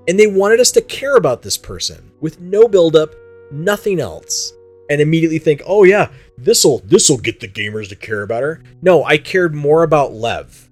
And 0.08 0.18
they 0.18 0.28
wanted 0.28 0.62
us 0.62 0.72
to 0.72 0.82
care 0.82 1.18
about 1.18 1.42
this 1.42 1.58
person 1.58 2.12
with 2.22 2.40
no 2.40 2.68
buildup, 2.68 3.14
nothing 3.52 4.00
else. 4.00 4.54
And 4.90 5.02
immediately 5.02 5.40
think, 5.40 5.62
oh 5.66 5.84
yeah, 5.84 6.12
this'll 6.38 6.80
this'll 6.80 7.18
get 7.18 7.42
the 7.42 7.48
gamers 7.50 7.90
to 7.90 7.96
care 7.98 8.22
about 8.22 8.44
her. 8.44 8.64
No, 8.82 9.04
I 9.04 9.18
cared 9.18 9.54
more 9.54 9.84
about 9.84 10.14
Lev. 10.14 10.70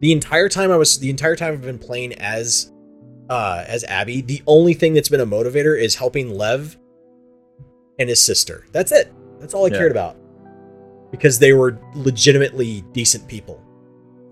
The 0.00 0.10
entire 0.10 0.48
time 0.48 0.72
I 0.72 0.76
was 0.76 0.98
the 0.98 1.10
entire 1.10 1.36
time 1.36 1.52
I've 1.52 1.62
been 1.62 1.78
playing 1.78 2.14
as 2.14 2.72
uh 3.28 3.64
as 3.66 3.84
Abby, 3.84 4.20
the 4.20 4.42
only 4.46 4.74
thing 4.74 4.94
that's 4.94 5.08
been 5.08 5.20
a 5.20 5.26
motivator 5.26 5.78
is 5.80 5.94
helping 5.94 6.30
Lev 6.36 6.76
and 7.98 8.08
his 8.08 8.24
sister. 8.24 8.64
That's 8.72 8.92
it. 8.92 9.12
That's 9.40 9.54
all 9.54 9.64
I 9.66 9.68
Yeah. 9.68 9.78
cared 9.78 9.90
about. 9.92 10.16
Because 11.10 11.38
they 11.38 11.52
were 11.52 11.78
legitimately 11.94 12.82
decent 12.92 13.26
people. 13.28 13.60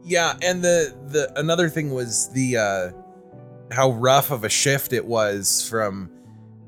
Yeah, 0.05 0.35
and 0.43 0.63
the 0.63 0.95
the 1.09 1.33
another 1.39 1.69
thing 1.69 1.91
was 1.93 2.31
the 2.33 2.57
uh 2.57 2.91
how 3.75 3.91
rough 3.93 4.31
of 4.31 4.45
a 4.45 4.49
shift 4.49 4.93
it 4.93 5.05
was 5.05 5.67
from 5.69 6.11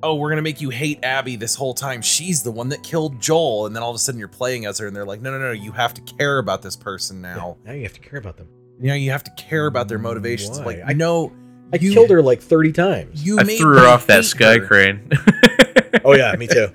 oh, 0.03 0.15
we're 0.15 0.29
gonna 0.31 0.43
make 0.43 0.61
you 0.61 0.71
hate 0.71 1.01
Abby 1.03 1.35
this 1.37 1.57
whole 1.57 1.75
time. 1.75 2.01
She's 2.03 2.43
the 2.45 2.53
one 2.53 2.69
that 2.69 2.85
killed 2.85 3.21
Joel, 3.21 3.67
and 3.67 3.75
then 3.75 3.83
all 3.83 3.91
of 3.91 3.97
a 3.97 3.99
sudden 3.99 4.19
you're 4.19 4.29
playing 4.29 4.65
as 4.65 4.79
her, 4.79 4.87
and 4.87 4.95
they're 4.95 5.05
like, 5.05 5.21
no, 5.21 5.33
no, 5.33 5.39
no, 5.41 5.51
you 5.51 5.73
have 5.73 5.93
to 5.95 6.01
care 6.01 6.39
about 6.39 6.63
this 6.63 6.77
person 6.77 7.21
now. 7.21 7.57
now 7.65 7.73
you 7.73 7.83
have 7.83 7.95
to 7.95 8.01
care 8.01 8.19
about 8.21 8.37
them. 8.37 8.49
You 8.81 8.89
know, 8.89 8.95
you 8.95 9.11
have 9.11 9.25
to 9.25 9.31
care 9.33 9.67
about 9.67 9.89
their 9.89 9.99
motivations. 9.99 10.59
Why? 10.61 10.65
Like, 10.65 10.83
I- 10.87 10.93
no, 10.93 11.33
I 11.73 11.77
you, 11.77 11.93
killed 11.93 12.11
her 12.11 12.23
like 12.23 12.41
30 12.41 12.73
times. 12.73 13.25
You 13.27 13.39
I 13.39 13.43
made 13.45 13.59
threw 13.59 13.79
her 13.79 13.87
off 13.87 14.07
that 14.07 14.25
sky 14.25 14.59
her. 14.59 14.67
crane. 14.67 15.11
oh 16.05 16.15
yeah, 16.15 16.35
me 16.37 16.47
too. 16.47 16.69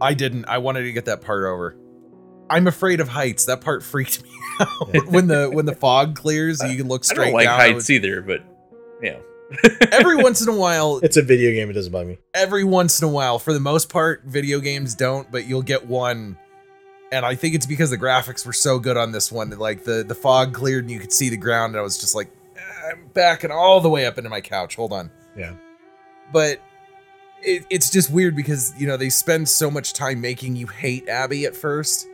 I 0.00 0.14
didn't. 0.14 0.44
I 0.46 0.58
wanted 0.58 0.82
to 0.82 0.92
get 0.92 1.04
that 1.06 1.20
part 1.20 1.44
over. 1.44 1.76
I'm 2.50 2.66
afraid 2.66 3.00
of 3.00 3.08
heights. 3.08 3.44
That 3.46 3.60
part 3.60 3.82
freaked 3.82 4.22
me 4.22 4.30
out. 4.60 5.06
when 5.08 5.26
the 5.26 5.50
when 5.50 5.66
the 5.66 5.74
fog 5.74 6.14
clears, 6.16 6.62
you 6.62 6.76
can 6.76 6.88
look 6.88 7.04
straight. 7.04 7.18
I 7.18 7.20
straight 7.20 7.24
don't 7.26 7.34
like 7.34 7.46
down. 7.46 7.60
heights 7.74 7.90
either, 7.90 8.22
but 8.22 8.42
yeah. 9.02 9.18
Every 9.92 10.16
once 10.16 10.42
in 10.42 10.48
a 10.48 10.56
while, 10.56 10.98
It's 11.02 11.16
a 11.16 11.22
video 11.22 11.50
game, 11.52 11.70
it 11.70 11.72
doesn't 11.72 11.90
bug 11.92 12.06
me. 12.06 12.18
every 12.34 12.64
once 12.64 13.00
in 13.00 13.08
a 13.08 13.10
while. 13.10 13.38
For 13.38 13.54
the 13.54 13.60
most 13.60 13.88
part, 13.88 14.22
video 14.26 14.60
games 14.60 14.94
don't, 14.94 15.30
but 15.32 15.46
you'll 15.46 15.62
get 15.62 15.86
one. 15.86 16.36
And 17.10 17.24
I 17.24 17.34
think 17.34 17.54
it's 17.54 17.64
because 17.64 17.88
the 17.88 17.96
graphics 17.96 18.44
were 18.44 18.52
so 18.52 18.78
good 18.78 18.98
on 18.98 19.10
this 19.12 19.32
one 19.32 19.48
that 19.50 19.58
like 19.58 19.84
the 19.84 20.04
the 20.06 20.14
fog 20.14 20.52
cleared 20.52 20.84
and 20.84 20.90
you 20.90 20.98
could 21.00 21.12
see 21.14 21.30
the 21.30 21.38
ground. 21.38 21.72
And 21.74 21.80
I 21.80 21.82
was 21.82 21.96
just 21.98 22.14
like, 22.14 22.28
"Ah, 22.30 22.37
I'm 22.88 23.08
backing 23.12 23.50
all 23.50 23.80
the 23.80 23.88
way 23.88 24.06
up 24.06 24.18
into 24.18 24.30
my 24.30 24.40
couch. 24.40 24.76
Hold 24.76 24.92
on. 24.92 25.10
Yeah. 25.36 25.52
But 26.32 26.60
it, 27.42 27.64
it's 27.70 27.90
just 27.90 28.10
weird 28.10 28.34
because 28.36 28.72
you 28.78 28.86
know 28.86 28.96
they 28.96 29.08
spend 29.08 29.48
so 29.48 29.70
much 29.70 29.92
time 29.92 30.20
making 30.20 30.56
you 30.56 30.66
hate 30.66 31.08
Abby 31.08 31.46
at 31.46 31.56
first, 31.56 32.06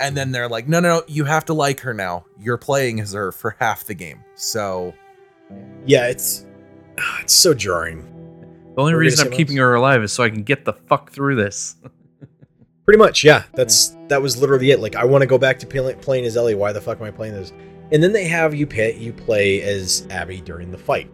and 0.00 0.16
then 0.16 0.32
they're 0.32 0.48
like, 0.48 0.68
no, 0.68 0.80
no, 0.80 0.98
no, 0.98 1.02
you 1.06 1.24
have 1.24 1.44
to 1.46 1.54
like 1.54 1.80
her 1.80 1.94
now. 1.94 2.24
You're 2.38 2.58
playing 2.58 3.00
as 3.00 3.12
her 3.12 3.32
for 3.32 3.56
half 3.58 3.84
the 3.84 3.94
game, 3.94 4.24
so 4.34 4.94
Yeah, 5.86 6.08
it's 6.08 6.44
ah, 6.98 7.18
it's 7.22 7.34
so 7.34 7.54
jarring. 7.54 8.02
The 8.02 8.82
only 8.82 8.92
What 8.92 8.96
were 8.96 9.02
you 9.02 9.10
reason 9.10 9.26
I'm 9.26 9.32
keeping 9.32 9.56
her 9.56 9.74
alive 9.74 10.02
is 10.02 10.12
so 10.12 10.22
I 10.22 10.30
can 10.30 10.42
get 10.42 10.64
the 10.64 10.72
fuck 10.72 11.10
through 11.10 11.36
this. 11.36 11.76
Pretty 12.84 12.98
much, 12.98 13.22
yeah. 13.22 13.42
That's 13.54 13.96
that 14.08 14.22
was 14.22 14.36
literally 14.38 14.70
it. 14.70 14.80
Like, 14.80 14.96
I 14.96 15.04
want 15.04 15.22
to 15.22 15.26
go 15.26 15.36
back 15.36 15.58
to 15.58 15.66
playing 15.66 16.24
as 16.24 16.36
Ellie. 16.36 16.54
Why 16.54 16.72
the 16.72 16.80
fuck 16.80 16.98
am 16.98 17.04
I 17.04 17.10
playing 17.10 17.34
this? 17.34 17.52
And 17.90 18.02
then 18.02 18.12
they 18.12 18.24
have 18.24 18.54
you 18.54 18.66
pay, 18.66 18.96
you 18.98 19.12
play 19.12 19.62
as 19.62 20.06
Abby 20.10 20.40
during 20.40 20.70
the 20.70 20.78
fight. 20.78 21.10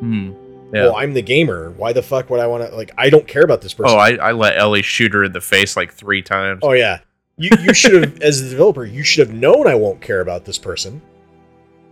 Hmm. 0.00 0.32
Yeah. 0.72 0.84
Well, 0.84 0.96
I'm 0.96 1.14
the 1.14 1.22
gamer. 1.22 1.70
Why 1.72 1.92
the 1.92 2.02
fuck 2.02 2.30
would 2.30 2.38
I 2.38 2.46
want 2.46 2.68
to? 2.68 2.74
Like, 2.76 2.92
I 2.96 3.10
don't 3.10 3.26
care 3.26 3.42
about 3.42 3.60
this 3.60 3.74
person. 3.74 3.92
oh, 3.92 3.98
I, 3.98 4.12
I 4.16 4.32
let 4.32 4.56
Ellie 4.56 4.82
shoot 4.82 5.12
her 5.14 5.24
in 5.24 5.32
the 5.32 5.40
face 5.40 5.76
like 5.76 5.92
three 5.92 6.22
times. 6.22 6.60
Oh 6.62 6.72
yeah. 6.72 7.00
You 7.36 7.50
you 7.60 7.74
should 7.74 8.02
have 8.02 8.20
as 8.20 8.40
a 8.40 8.50
developer, 8.50 8.84
you 8.84 9.02
should 9.02 9.26
have 9.26 9.36
known 9.36 9.66
I 9.66 9.74
won't 9.74 10.00
care 10.00 10.20
about 10.20 10.44
this 10.44 10.58
person. 10.58 11.00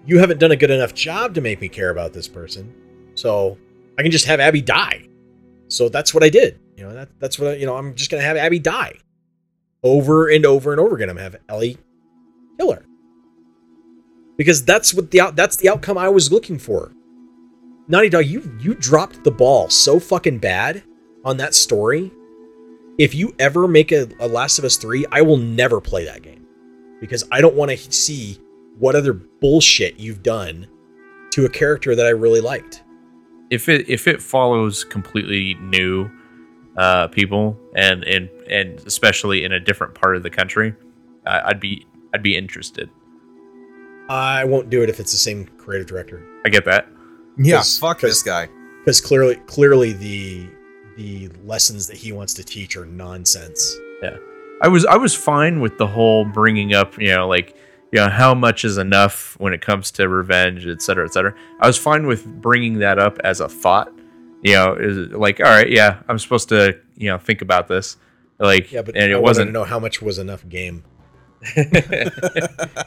You 0.07 0.18
haven't 0.18 0.38
done 0.38 0.53
a 0.53 0.57
good 0.57 0.71
enough 0.71 0.94
job 0.94 1.35
to 1.35 1.40
make 1.40 1.61
me 1.61 1.68
care 1.68 1.90
about 1.90 2.12
this 2.12 2.29
person. 2.29 2.73
So 3.14 3.59
I 3.99 4.03
can 4.03 4.11
just 4.11 4.27
have 4.27 4.40
Abby 4.40 4.61
die. 4.62 5.09
So 5.68 5.88
that's 5.88 6.14
what 6.14 6.23
I 6.23 6.29
did. 6.29 6.61
You 6.77 6.85
know, 6.85 6.94
that 6.94 7.09
that's 7.18 7.38
what 7.38 7.49
I, 7.49 7.55
you 7.57 7.66
know, 7.66 7.77
I'm 7.77 7.94
just 7.94 8.11
gonna 8.11 8.23
have 8.23 8.37
Abby 8.37 8.59
die. 8.59 8.94
Over 9.83 10.29
and 10.29 10.44
over 10.47 10.71
and 10.73 10.81
over 10.81 10.94
again. 10.97 11.09
I'm 11.11 11.16
gonna 11.16 11.25
have 11.25 11.37
Ellie 11.49 11.79
kill 12.59 12.73
her. 12.73 12.85
Because 14.38 14.64
that's 14.64 14.94
what 14.94 15.11
the 15.11 15.31
that's 15.35 15.57
the 15.57 15.68
outcome 15.68 15.98
I 15.98 16.09
was 16.09 16.33
looking 16.33 16.59
for. 16.59 16.94
Naughty 17.88 18.09
Dog, 18.09 18.24
you 18.24 18.57
you 18.61 18.74
dropped 18.74 19.24
the 19.24 19.31
ball 19.31 19.68
so 19.68 20.01
fucking 20.01 20.38
bad 20.38 20.83
on 21.24 21.37
that 21.37 21.55
story 21.55 22.11
if 22.98 23.14
you 23.14 23.33
ever 23.38 23.68
make 23.68 23.92
a, 23.92 24.09
a 24.18 24.27
Last 24.27 24.59
of 24.59 24.64
Us 24.64 24.77
3, 24.77 25.07
I 25.12 25.22
will 25.22 25.37
never 25.37 25.81
play 25.81 26.05
that 26.05 26.22
game 26.22 26.44
because 27.01 27.24
I 27.31 27.40
don't 27.40 27.55
want 27.55 27.70
to 27.70 27.92
see 27.92 28.38
what 28.79 28.96
other 28.96 29.12
bullshit 29.12 30.01
you've 30.01 30.22
done 30.22 30.66
to 31.31 31.44
a 31.44 31.48
character 31.48 31.94
that 31.94 32.07
I 32.07 32.11
really 32.11 32.40
liked. 32.40 32.83
if 33.51 33.68
it 33.68 33.88
if 33.88 34.07
it 34.07 34.20
follows 34.20 34.85
completely 34.85 35.55
new 35.55 36.11
uh, 36.77 37.09
people 37.09 37.57
and 37.74 38.05
and 38.05 38.29
and 38.51 38.81
especially 38.81 39.44
in 39.44 39.53
a 39.53 39.61
different 39.61 39.94
part 39.94 40.16
of 40.16 40.22
the 40.22 40.31
country, 40.31 40.74
I'd 41.27 41.61
be 41.61 41.87
I'd 42.14 42.22
be 42.22 42.37
interested. 42.37 42.90
I 44.09 44.44
won't 44.44 44.71
do 44.71 44.83
it 44.83 44.88
if 44.88 45.01
it's 45.01 45.12
the 45.12 45.18
same 45.18 45.47
creative 45.59 45.87
director 45.87 46.23
I 46.44 46.49
get 46.49 46.64
that. 46.64 46.88
Yeah, 47.37 47.57
'Cause- 47.57 47.79
fuck 47.79 48.01
'cause- 48.01 48.11
this 48.11 48.23
guy. 48.23 48.49
because 48.81 49.01
clearly, 49.01 49.37
clearly 49.47 49.92
the 49.92 50.47
the 50.97 51.29
lessons 51.44 51.87
that 51.87 51.97
he 51.97 52.11
wants 52.11 52.35
to 52.35 52.42
teach 52.44 52.77
are 52.77 52.85
nonsense. 52.85 53.77
Yeah, 54.03 54.16
I 54.62 54.68
was 54.68 54.85
I 54.87 54.97
was 54.97 55.14
fine 55.14 55.61
with 55.61 55.79
the 55.79 55.87
whole 55.87 56.25
bringing 56.25 56.75
up, 56.75 56.99
you 57.01 57.09
know, 57.14 57.29
like 57.29 57.55
you 57.92 58.01
know 58.01 58.09
how 58.09 58.35
much 58.35 58.64
is 58.64 58.79
enough 58.79 59.37
when 59.38 59.53
it 59.53 59.61
comes 59.61 59.90
to 59.92 60.09
revenge, 60.09 60.66
et 60.66 60.83
cetera, 60.83 61.05
et 61.05 61.12
cetera. 61.12 61.35
I 61.61 61.66
was 61.66 61.79
fine 61.79 62.07
with 62.07 62.27
bringing 62.27 62.79
that 62.81 62.99
up 62.99 63.18
as 63.25 63.40
a 63.40 63.49
thought. 63.49 63.92
You 64.42 64.55
know, 64.55 64.75
is 64.79 64.97
like, 65.12 65.40
all 65.40 65.47
right, 65.47 65.68
yeah, 65.71 65.99
I'm 66.09 66.18
supposed 66.18 66.49
to, 66.51 66.77
you 66.97 67.11
know, 67.11 67.18
think 67.18 67.42
about 67.42 67.66
this. 67.68 67.97
Like, 68.38 68.71
Yeah, 68.71 68.83
but 68.83 68.94
and 68.97 69.12
I 69.12 69.16
it 69.16 69.23
wasn't 69.23 69.49
to 69.49 69.53
know 69.53 69.64
how 69.64 69.79
much 69.81 70.01
was 70.03 70.18
enough 70.18 70.49
game. 70.49 70.85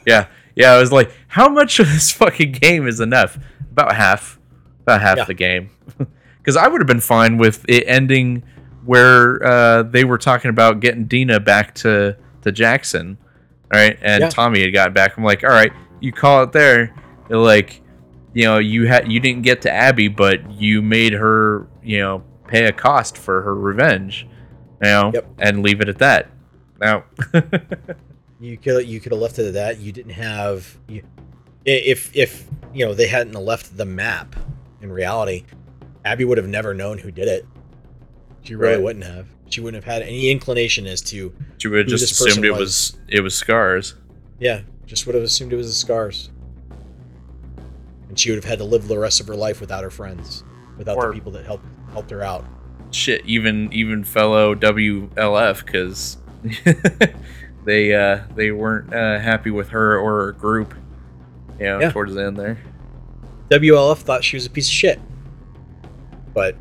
yeah, 0.06 0.26
yeah. 0.54 0.72
I 0.72 0.78
was 0.78 0.92
like, 0.92 1.10
how 1.28 1.48
much 1.48 1.78
of 1.80 1.86
this 1.88 2.10
fucking 2.12 2.52
game 2.52 2.86
is 2.86 3.00
enough? 3.00 3.38
About 3.70 3.94
half, 3.94 4.38
about 4.82 5.00
half 5.00 5.18
Yeah. 5.18 5.24
the 5.24 5.34
game. 5.34 5.70
Because 6.38 6.56
I 6.56 6.66
would 6.66 6.80
have 6.80 6.88
been 6.88 6.98
fine 6.98 7.38
with 7.38 7.64
it 7.68 7.84
ending 7.86 8.42
where 8.84 9.40
uh, 9.46 9.84
they 9.84 10.02
were 10.02 10.18
talking 10.18 10.48
about 10.48 10.80
getting 10.80 11.04
Dina 11.04 11.38
back 11.38 11.72
to 11.76 12.16
to 12.40 12.50
Jackson, 12.50 13.16
right? 13.72 13.96
And 14.02 14.22
Yeah. 14.22 14.28
Tommy 14.28 14.60
had 14.62 14.72
gotten 14.72 14.92
back. 14.92 15.16
I'm 15.16 15.22
like, 15.22 15.44
all 15.44 15.50
right, 15.50 15.70
you 16.00 16.10
call 16.10 16.42
it 16.42 16.50
there. 16.50 16.92
They're 17.28 17.38
like, 17.38 17.80
you 18.34 18.42
know, 18.42 18.58
you 18.58 18.88
had 18.88 19.10
you 19.10 19.20
didn't 19.20 19.42
get 19.42 19.62
to 19.62 19.70
Abby, 19.70 20.08
but 20.08 20.50
you 20.50 20.82
made 20.82 21.12
her, 21.12 21.68
you 21.80 22.00
know, 22.00 22.24
pay 22.48 22.64
a 22.64 22.72
cost 22.72 23.16
for 23.16 23.42
her 23.42 23.54
revenge, 23.54 24.26
you 24.82 24.88
know, 24.88 25.12
Yep. 25.14 25.26
and 25.38 25.62
leave 25.62 25.80
it 25.80 25.88
at 25.88 25.98
that. 25.98 26.28
Now, 26.80 27.04
You 28.42 28.56
could 28.58 28.86
you 28.88 28.98
could 29.00 29.12
have 29.12 29.20
left 29.20 29.38
it 29.38 29.46
at 29.46 29.54
that. 29.54 29.78
You 29.78 29.92
didn't 29.92 30.12
have 30.14 30.76
you, 30.88 31.04
if 31.64 32.14
if 32.14 32.44
you 32.74 32.84
know 32.84 32.92
they 32.92 33.06
hadn't 33.06 33.34
left 33.34 33.76
the 33.76 33.84
map. 33.84 34.34
In 34.80 34.90
reality, 34.90 35.44
Abby 36.04 36.24
would 36.24 36.38
have 36.38 36.48
never 36.48 36.74
known 36.74 36.98
who 36.98 37.12
did 37.12 37.28
it. 37.28 37.46
She 38.42 38.56
really 38.56 38.74
Right. 38.74 38.82
wouldn't 38.82 39.04
have. 39.04 39.28
She 39.48 39.60
wouldn't 39.60 39.84
have 39.84 39.92
had 39.94 40.02
any 40.02 40.28
inclination 40.30 40.88
as 40.88 41.00
to 41.02 41.32
she 41.58 41.68
would 41.68 41.78
have 41.78 41.86
just 41.86 42.10
assumed 42.10 42.44
it 42.44 42.50
was. 42.50 42.96
it 43.08 43.20
was 43.20 43.34
scars. 43.36 43.94
yeah. 44.40 44.62
Just 44.86 45.06
would 45.06 45.14
have 45.14 45.22
assumed 45.24 45.52
it 45.52 45.56
was 45.56 45.68
the 45.68 45.72
scars, 45.72 46.28
and 48.08 48.18
she 48.18 48.30
would 48.30 48.36
have 48.36 48.44
had 48.44 48.58
to 48.58 48.64
live 48.64 48.88
the 48.88 48.98
rest 48.98 49.20
of 49.20 49.28
her 49.28 49.36
life 49.36 49.60
without 49.60 49.84
her 49.84 49.90
friends, 49.90 50.42
without 50.76 50.96
Or- 50.96 51.06
the 51.08 51.12
people 51.14 51.30
that 51.32 51.46
helped 51.46 51.64
helped 51.92 52.10
her 52.10 52.22
out. 52.22 52.44
shit 52.90 53.24
even 53.24 53.72
even 53.72 54.02
fellow 54.04 54.54
WLF 54.54 55.64
because 55.64 56.16
they 57.64 57.94
uh 57.94 58.20
they 58.34 58.50
weren't 58.50 58.92
uh, 58.92 59.18
happy 59.20 59.50
with 59.50 59.68
her 59.70 59.98
or 59.98 60.26
her 60.26 60.32
group 60.32 60.74
you 61.58 61.66
know 61.66 61.80
Yeah. 61.80 61.90
towards 61.92 62.14
the 62.14 62.24
end 62.24 62.36
there 62.36 62.58
WLF 63.50 63.98
thought 63.98 64.24
she 64.24 64.36
was 64.36 64.46
a 64.46 64.50
piece 64.50 64.66
of 64.66 64.72
shit, 64.72 64.98
but 66.32 66.56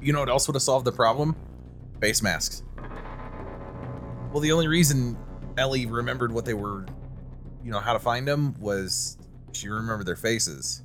You 0.00 0.12
know 0.12 0.18
what 0.20 0.28
else 0.28 0.46
would 0.48 0.54
have 0.56 0.62
solved 0.62 0.84
the 0.84 0.90
problem? 0.92 1.36
Face 2.00 2.22
masks. 2.22 2.62
Well, 4.32 4.40
the 4.40 4.50
only 4.52 4.66
reason 4.68 5.16
Ellie 5.56 5.86
remembered 5.86 6.32
what 6.32 6.44
they 6.44 6.54
were, 6.54 6.86
you 7.64 7.70
know, 7.70 7.78
how 7.78 7.92
to 7.92 7.98
find 8.00 8.26
them 8.26 8.54
was 8.60 9.16
she 9.52 9.68
remembered 9.68 10.06
their 10.06 10.16
faces. 10.16 10.82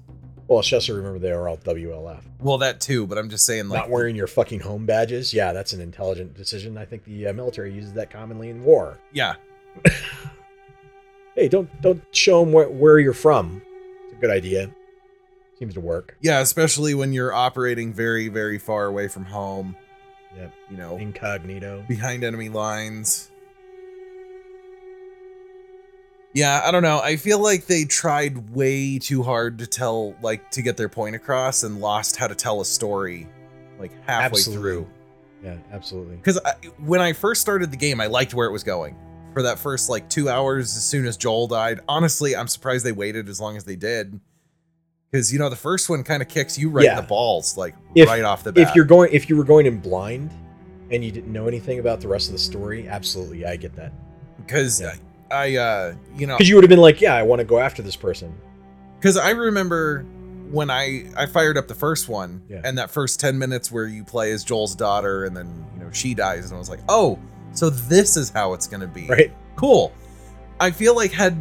Well, 0.52 0.62
she 0.62 0.76
also 0.76 0.94
remember 0.96 1.18
they 1.18 1.32
are 1.32 1.48
all 1.48 1.56
WLF. 1.58 2.22
Well, 2.40 2.58
that 2.58 2.82
too, 2.82 3.08
but 3.08 3.18
I'm 3.18 3.30
just 3.30 3.46
saying, 3.46 3.70
like, 3.70 3.80
not 3.84 3.90
wearing 3.90 4.18
your 4.18 4.28
fucking 4.28 4.60
home 4.60 4.86
badges. 4.86 5.34
Yeah, 5.34 5.54
that's 5.54 5.72
an 5.72 5.80
intelligent 5.80 6.34
decision. 6.36 6.78
I 6.78 6.84
think 6.84 7.06
the 7.06 7.28
uh, 7.28 7.34
military 7.34 7.74
uses 7.74 7.94
that 7.94 8.10
commonly 8.12 8.50
in 8.50 8.64
war. 8.64 9.00
yeah, 9.14 9.36
Hey, 11.36 11.48
don't 11.48 11.70
don't 11.82 12.04
show 12.14 12.44
them 12.44 12.52
where, 12.52 12.68
where 12.70 13.00
you're 13.00 13.14
from. 13.14 13.62
It's 14.10 14.14
a 14.14 14.16
good 14.18 14.30
idea. 14.30 14.70
Seems 15.58 15.74
to 15.76 15.80
work. 15.80 16.18
yeah, 16.22 16.42
especially 16.42 16.94
when 16.96 17.14
you're 17.14 17.32
operating 17.34 17.94
very, 17.94 18.28
very 18.28 18.58
far 18.58 18.86
away 18.86 19.08
from 19.08 19.24
home. 19.24 19.78
Yep. 20.36 20.54
You 20.70 20.78
know, 20.78 20.98
Incognito. 20.98 21.86
behind 21.88 22.24
enemy 22.26 22.50
lines. 22.50 23.31
Yeah, 26.34 26.62
I 26.66 26.72
don't 26.72 26.84
know. 26.84 27.00
I 27.00 27.18
feel 27.18 27.40
like 27.40 27.66
they 27.66 27.84
tried 27.84 28.52
way 28.56 29.00
too 29.00 29.22
hard 29.22 29.60
to 29.60 29.68
tell, 29.68 30.16
like, 30.22 30.50
to 30.52 30.62
get 30.62 30.78
their 30.78 30.88
point 30.90 31.16
across 31.16 31.64
and 31.64 31.82
lost 31.82 32.16
how 32.16 32.28
to 32.28 32.36
tell 32.36 32.62
a 32.62 32.66
story, 32.66 33.28
like, 33.80 33.92
halfway 34.06 34.26
Absolutely. 34.40 34.62
through. 34.62 34.88
Yeah, 35.44 35.58
absolutely. 35.74 36.16
Because 36.16 36.40
when 36.78 37.02
I 37.02 37.14
first 37.14 37.42
started 37.42 37.70
the 37.72 37.78
game, 37.78 38.00
I 38.00 38.06
liked 38.08 38.34
where 38.34 38.48
it 38.48 38.52
was 38.52 38.64
going. 38.64 38.96
For 39.34 39.42
that 39.44 39.60
first, 39.60 39.90
like, 39.90 40.10
two 40.10 40.30
hours 40.30 40.76
as 40.78 40.84
soon 40.86 41.06
as 41.06 41.18
Joel 41.18 41.48
died, 41.48 41.80
honestly, 41.88 42.36
I'm 42.36 42.48
surprised 42.48 42.86
they 42.86 42.92
waited 42.92 43.28
as 43.28 43.40
long 43.42 43.58
as 43.58 43.64
they 43.66 43.76
did. 43.76 44.20
Because, 45.12 45.34
you 45.34 45.40
know, 45.40 45.50
the 45.50 45.56
first 45.58 45.90
one 45.90 46.04
kind 46.04 46.22
of 46.22 46.30
kicks 46.30 46.58
you 46.58 46.70
right 46.70 46.86
Yeah. 46.86 46.92
in 46.92 46.96
the 47.04 47.08
balls, 47.10 47.58
like, 47.58 47.76
If- 47.96 48.08
right 48.08 48.24
off 48.24 48.44
the 48.44 48.54
bat. 48.54 48.70
If 48.70 48.76
you're 48.76 48.86
going 48.86 49.10
if 49.12 49.30
you 49.30 49.36
were 49.36 49.44
going 49.44 49.66
in 49.66 49.80
blind 49.80 50.32
and 50.92 51.04
you 51.04 51.12
didn't 51.12 51.32
know 51.34 51.48
anything 51.48 51.80
about 51.80 52.00
the 52.00 52.08
rest 52.08 52.28
of 52.28 52.34
the 52.34 52.40
story, 52.40 52.88
absolutely, 52.88 53.46
I 53.46 53.58
get 53.58 53.76
that. 53.76 53.92
Because 54.38 54.80
Yeah. 54.80 54.94
I, 55.32 55.56
uh, 55.56 55.96
you 56.16 56.28
know, 56.28 56.36
Because 56.38 56.50
you 56.50 56.56
would 56.56 56.64
have 56.64 56.70
been 56.70 56.80
like, 56.80 57.02
yeah, 57.02 57.16
I 57.16 57.24
want 57.24 57.40
to 57.40 57.46
go 57.46 57.60
after 57.60 57.82
this 57.82 57.96
person. 57.96 58.34
because 59.00 59.18
I 59.18 59.32
remember 59.32 60.04
when 60.52 60.70
I 60.70 61.06
I 61.16 61.26
fired 61.28 61.58
up 61.58 61.68
the 61.70 61.76
first 61.76 62.10
one 62.10 62.42
Yeah. 62.50 62.62
and 62.66 62.78
that 62.78 62.92
first 62.92 63.20
10 63.22 63.38
minutes 63.40 63.72
where 63.72 63.86
you 63.88 64.04
play 64.04 64.32
as 64.34 64.44
Joel's 64.44 64.76
daughter 64.76 65.24
and 65.26 65.36
then 65.36 65.66
you 65.74 65.82
know 65.84 65.90
she 65.94 66.14
dies 66.14 66.46
and 66.46 66.56
I 66.56 66.60
was 66.60 66.70
like 66.70 66.82
oh 66.90 67.18
so 67.54 67.70
this 67.70 68.18
is 68.18 68.30
how 68.32 68.52
it's 68.54 68.68
gonna 68.68 68.86
be 68.88 69.08
Right? 69.08 69.34
cool 69.56 69.94
I 70.60 70.72
feel 70.72 70.94
like 70.94 71.14
had 71.14 71.38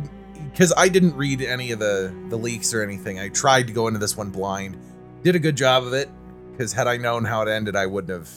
because 0.53 0.73
I 0.77 0.89
didn't 0.89 1.17
read 1.17 1.41
any 1.43 1.73
of 1.73 1.81
the 1.81 2.15
the 2.29 2.37
leaks 2.39 2.73
or 2.73 2.83
anything 2.85 3.19
I 3.19 3.31
tried 3.31 3.67
to 3.67 3.73
go 3.73 3.89
into 3.89 3.99
this 3.99 4.17
one 4.17 4.31
blind 4.31 4.77
did 5.25 5.35
a 5.35 5.41
good 5.41 5.57
job 5.57 5.83
of 5.85 5.93
it 5.93 6.09
because 6.53 6.73
had 6.73 6.87
I 6.87 6.97
known 6.97 7.25
how 7.25 7.43
it 7.43 7.49
ended 7.49 7.75
I 7.75 7.87
wouldn't 7.87 8.11
have 8.17 8.31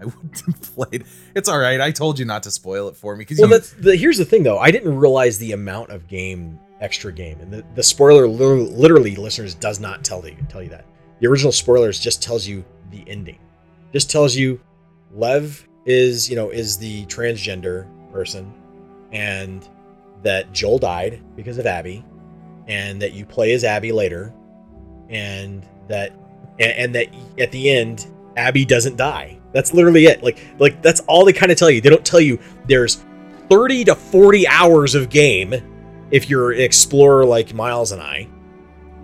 I 0.00 0.04
wouldn't 0.06 0.40
have 0.46 0.60
played 0.74 1.04
it's 1.34 1.48
all 1.48 1.58
right 1.58 1.80
I 1.80 1.90
told 1.90 2.18
you 2.18 2.24
not 2.24 2.42
to 2.44 2.50
spoil 2.50 2.88
it 2.88 2.96
for 2.96 3.14
me 3.16 3.22
because 3.22 3.38
Well, 3.38 3.48
that's 3.48 3.72
the, 3.72 3.96
here's 3.96 4.18
the 4.18 4.24
thing 4.24 4.42
though. 4.42 4.58
I 4.58 4.70
didn't 4.70 4.96
realize 4.96 5.38
the 5.38 5.52
amount 5.52 5.90
of 5.90 6.06
game, 6.08 6.58
extra 6.80 7.12
game, 7.12 7.38
and 7.40 7.52
the, 7.52 7.64
the 7.74 7.82
spoiler 7.82 8.26
literally, 8.26 8.70
literally, 8.70 9.16
listeners, 9.16 9.54
does 9.54 9.80
not 9.80 10.04
tell 10.04 10.26
you 10.26 10.36
tell 10.48 10.62
you 10.62 10.70
that. 10.70 10.86
The 11.20 11.26
original 11.26 11.52
spoilers 11.52 12.00
just 12.00 12.22
tells 12.22 12.46
you 12.46 12.64
the 12.90 13.04
ending. 13.06 13.38
Just 13.92 14.10
tells 14.10 14.34
you 14.34 14.60
Lev 15.12 15.66
is 15.84 16.28
you 16.28 16.36
know 16.36 16.50
is 16.50 16.78
the 16.78 17.04
transgender 17.06 17.86
person, 18.12 18.52
and 19.12 19.68
that 20.22 20.52
Joel 20.52 20.78
died 20.78 21.22
because 21.36 21.58
of 21.58 21.66
Abby, 21.66 22.04
and 22.66 23.00
that 23.02 23.12
you 23.12 23.24
play 23.24 23.52
as 23.52 23.64
Abby 23.64 23.92
later, 23.92 24.32
and 25.08 25.66
that 25.88 26.12
and, 26.58 26.72
and 26.72 26.94
that 26.94 27.08
at 27.38 27.52
the 27.52 27.70
end 27.70 28.06
Abby 28.36 28.64
doesn't 28.64 28.96
die. 28.96 29.39
That's 29.52 29.74
literally 29.74 30.06
it. 30.06 30.22
Like 30.22 30.38
like 30.58 30.80
that's 30.82 31.00
all 31.08 31.24
they 31.24 31.32
kind 31.32 31.50
of 31.52 31.58
tell 31.58 31.70
you. 31.70 31.80
They 31.80 31.90
don't 31.90 32.04
tell 32.04 32.20
you 32.20 32.38
there's 32.66 33.02
30 33.48 33.84
to 33.86 33.94
40 33.94 34.46
hours 34.48 34.94
of 34.94 35.08
game 35.10 35.54
if 36.10 36.30
you're 36.30 36.52
an 36.52 36.60
explorer 36.60 37.24
like 37.24 37.52
Miles 37.54 37.92
and 37.92 38.00
I. 38.02 38.28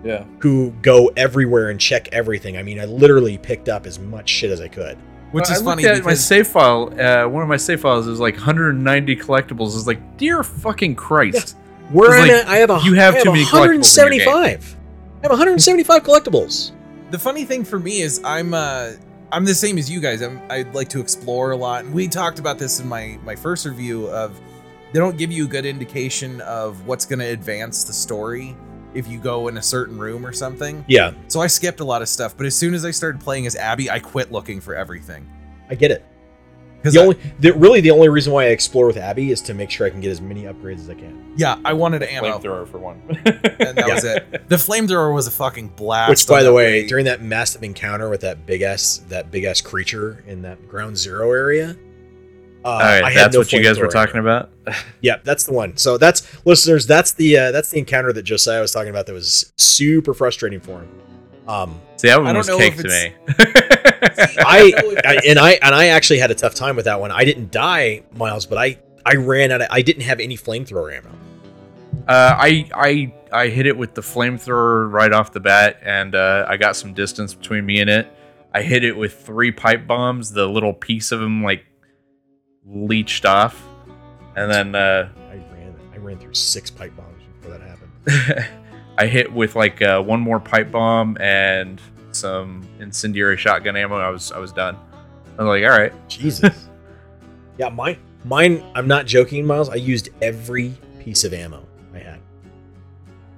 Yeah. 0.03 0.23
who 0.39 0.71
go 0.83 1.07
everywhere 1.17 1.69
and 1.69 1.79
check 1.79 2.07
everything. 2.13 2.55
I 2.55 2.63
mean, 2.63 2.79
I 2.79 2.85
literally 2.85 3.37
picked 3.37 3.67
up 3.67 3.85
as 3.85 3.99
much 3.99 4.29
shit 4.29 4.51
as 4.51 4.61
I 4.61 4.67
could. 4.69 4.95
Which 5.31 5.45
Well, 5.45 5.51
is 5.51 5.61
I 5.61 5.65
funny 5.65 5.83
looked 5.83 5.97
at 5.97 6.05
my 6.05 6.13
save 6.13 6.47
file. 6.47 6.93
Uh, 6.97 7.27
one 7.27 7.43
of 7.43 7.49
my 7.49 7.57
save 7.57 7.81
files 7.81 8.07
is 8.07 8.19
like 8.19 8.35
190 8.35 9.15
collectibles. 9.17 9.75
Is 9.75 9.85
like, 9.87 10.15
dear 10.17 10.43
fucking 10.43 10.95
Christ. 10.95 11.57
Where 11.91 12.11
It's 12.11 12.15
I'm 12.21 12.21
like, 12.21 12.31
at, 12.31 12.47
I 12.47 12.55
have 12.57 12.69
a 12.69 12.79
you 12.85 12.93
have 12.93 13.15
I 13.15 13.23
too 13.23 13.31
many 13.33 13.43
collectibles 13.43 13.97
in 14.07 14.13
your 14.13 14.25
game. 14.25 14.27
175. 14.29 14.75
I 15.17 15.21
have 15.23 15.31
175 15.31 16.03
collectibles. 16.03 16.71
the 17.11 17.19
funny 17.19 17.43
thing 17.43 17.65
for 17.65 17.79
me 17.79 17.99
is 18.01 18.21
I'm 18.23 18.53
uh 18.53 18.91
I'm 19.31 19.45
the 19.45 19.55
same 19.55 19.77
as 19.77 19.89
you 19.89 19.99
guys. 19.99 20.21
I'm 20.21 20.41
I 20.49 20.61
like 20.73 20.89
to 20.89 20.99
explore 20.99 21.51
a 21.51 21.57
lot. 21.57 21.85
And 21.85 21.93
we 21.93 22.07
talked 22.07 22.39
about 22.39 22.57
this 22.57 22.79
in 22.79 22.87
my 22.87 23.19
my 23.23 23.35
first 23.35 23.65
review 23.65 24.07
of 24.09 24.39
they 24.93 24.99
don't 24.99 25.17
give 25.17 25.31
you 25.31 25.45
a 25.45 25.47
good 25.47 25.65
indication 25.65 26.39
of 26.41 26.85
what's 26.87 27.05
going 27.05 27.19
to 27.19 27.25
advance 27.25 27.83
the 27.83 27.91
story 27.91 28.55
if 28.93 29.05
you 29.07 29.19
go 29.19 29.49
in 29.49 29.57
a 29.57 29.61
certain 29.61 29.97
room 29.99 30.25
or 30.25 30.31
something. 30.31 30.83
Yeah, 30.87 31.11
So 31.27 31.41
I 31.41 31.47
skipped 31.47 31.81
a 31.81 31.83
lot 31.83 32.01
of 32.01 32.07
stuff, 32.07 32.37
but 32.37 32.45
as 32.45 32.55
soon 32.55 32.73
as 32.73 32.85
I 32.85 32.91
started 32.91 33.19
playing 33.19 33.45
as 33.45 33.55
Abby, 33.57 33.91
I 33.91 33.99
quit 33.99 34.31
looking 34.31 34.61
for 34.61 34.75
everything. 34.75 35.29
I 35.69 35.75
get 35.75 35.91
it. 35.91 36.05
Cuz 36.87 36.93
The 36.93 36.99
only, 37.01 37.17
the, 37.39 37.51
really, 37.53 37.81
the 37.81 37.91
only 37.91 38.09
reason 38.09 38.33
why 38.33 38.43
I 38.45 38.47
explore 38.47 38.87
with 38.87 38.97
Abby 38.97 39.31
is 39.31 39.41
to 39.41 39.53
make 39.53 39.69
sure 39.69 39.85
I 39.85 39.89
can 39.89 40.01
get 40.01 40.11
as 40.11 40.21
many 40.21 40.43
upgrades 40.43 40.79
as 40.79 40.89
I 40.89 40.93
can. 40.95 41.33
yeah, 41.37 41.59
I 41.63 41.73
wanted 41.73 42.01
an 42.03 42.09
ammo 42.09 42.39
Flamethrower 42.39 42.67
for 42.67 42.77
one. 42.79 43.01
and 43.09 43.77
that 43.77 43.85
Yeah. 43.87 43.93
was 43.93 44.03
it. 44.03 44.49
The 44.49 44.55
flamethrower 44.55 45.13
was 45.13 45.27
a 45.27 45.31
fucking 45.31 45.69
blast. 45.75 46.09
Which, 46.09 46.27
by 46.27 46.41
the 46.43 46.49
that 46.49 46.53
way, 46.55 46.87
during 46.87 47.05
that 47.05 47.21
massive 47.21 47.63
encounter 47.63 48.09
with 48.09 48.21
that 48.21 48.45
big 48.45 48.61
ass, 48.61 49.01
that 49.09 49.31
big 49.31 49.43
ass 49.43 49.61
creature 49.61 50.23
in 50.27 50.41
that 50.43 50.67
ground 50.67 50.97
zero 50.97 51.31
area, 51.31 51.75
uh, 52.65 52.69
All 52.69 52.79
right, 52.79 53.03
I 53.03 53.13
that's 53.13 53.33
no 53.33 53.39
what 53.41 53.53
you 53.53 53.63
guys 53.63 53.79
were 53.79 53.87
talking 53.87 54.17
ammo. 54.17 54.29
about. 54.29 54.49
Yeah, 55.01 55.17
that's 55.23 55.43
the 55.45 55.53
one. 55.53 55.77
So 55.77 55.97
that's 55.97 56.23
listeners. 56.45 56.85
That's 56.87 57.11
the 57.13 57.37
uh, 57.37 57.51
that's 57.51 57.69
the 57.69 57.77
encounter 57.79 58.11
that 58.11 58.23
Josiah 58.23 58.59
was 58.61 58.71
talking 58.73 58.89
about. 58.89 59.05
That 59.05 59.13
was 59.13 59.53
super 59.57 60.13
frustrating 60.13 60.59
for 60.59 60.79
him. 60.81 60.89
Um, 61.47 61.79
See, 61.95 62.09
that 62.09 62.19
I 62.19 62.21
one 62.21 62.33
don't 62.33 62.37
was 62.37 62.47
know 62.47 62.57
cake 62.57 62.75
to 62.77 62.87
me. 62.87 63.13
I, 64.39 64.73
I 65.05 65.21
and 65.27 65.39
I 65.39 65.51
and 65.61 65.73
I 65.73 65.87
actually 65.87 66.19
had 66.19 66.29
a 66.29 66.35
tough 66.35 66.53
time 66.53 66.75
with 66.75 66.85
that 66.85 66.99
one. 66.99 67.11
I 67.11 67.23
didn't 67.25 67.51
die, 67.51 68.03
Miles, 68.13 68.45
but 68.45 68.57
I 68.57 68.77
I 69.05 69.15
ran 69.15 69.51
out. 69.51 69.61
Of, 69.61 69.67
I 69.71 69.81
didn't 69.81 70.03
have 70.03 70.19
any 70.19 70.37
flamethrower 70.37 70.95
ammo. 70.95 71.09
Uh, 72.07 72.35
I 72.37 72.69
I 72.73 73.13
I 73.31 73.47
hit 73.47 73.65
it 73.65 73.77
with 73.77 73.93
the 73.95 74.01
flamethrower 74.01 74.91
right 74.91 75.11
off 75.11 75.31
the 75.31 75.39
bat, 75.39 75.79
and 75.81 76.15
uh, 76.15 76.45
I 76.47 76.57
got 76.57 76.75
some 76.75 76.93
distance 76.93 77.33
between 77.33 77.65
me 77.65 77.79
and 77.79 77.89
it. 77.89 78.07
I 78.53 78.61
hit 78.61 78.83
it 78.83 78.95
with 78.95 79.13
three 79.25 79.51
pipe 79.51 79.87
bombs. 79.87 80.31
The 80.31 80.47
little 80.47 80.73
piece 80.73 81.11
of 81.11 81.19
them 81.19 81.43
like 81.43 81.65
leached 82.65 83.25
off, 83.25 83.61
and 84.35 84.51
then 84.51 84.75
uh, 84.75 85.09
I 85.31 85.46
ran 86.07 86.17
through 86.17 86.33
six 86.33 86.69
pipe 86.69 86.95
bombs 86.95 87.21
before 87.39 87.57
that 87.57 87.61
happened. 87.61 88.49
I 88.97 89.05
hit 89.05 89.31
with 89.31 89.55
like 89.55 89.81
uh, 89.81 90.01
one 90.01 90.19
more 90.19 90.39
pipe 90.39 90.71
bomb 90.71 91.17
and 91.19 91.79
some 92.11 92.67
incendiary 92.79 93.37
shotgun 93.37 93.75
ammo. 93.75 93.97
I 93.97 94.09
was 94.09 94.31
I 94.31 94.39
was 94.39 94.51
done. 94.51 94.77
I 95.37 95.43
was 95.43 95.61
like, 95.61 95.63
all 95.69 95.77
right, 95.77 95.93
Jesus. 96.07 96.67
yeah, 97.57 97.69
mine 97.69 97.97
mine. 98.23 98.63
I'm 98.75 98.87
not 98.87 99.05
joking, 99.05 99.45
Miles. 99.45 99.69
I 99.69 99.75
used 99.75 100.09
every 100.21 100.73
piece 100.99 101.23
of 101.23 101.33
ammo 101.33 101.65
I 101.93 101.99
had 101.99 102.19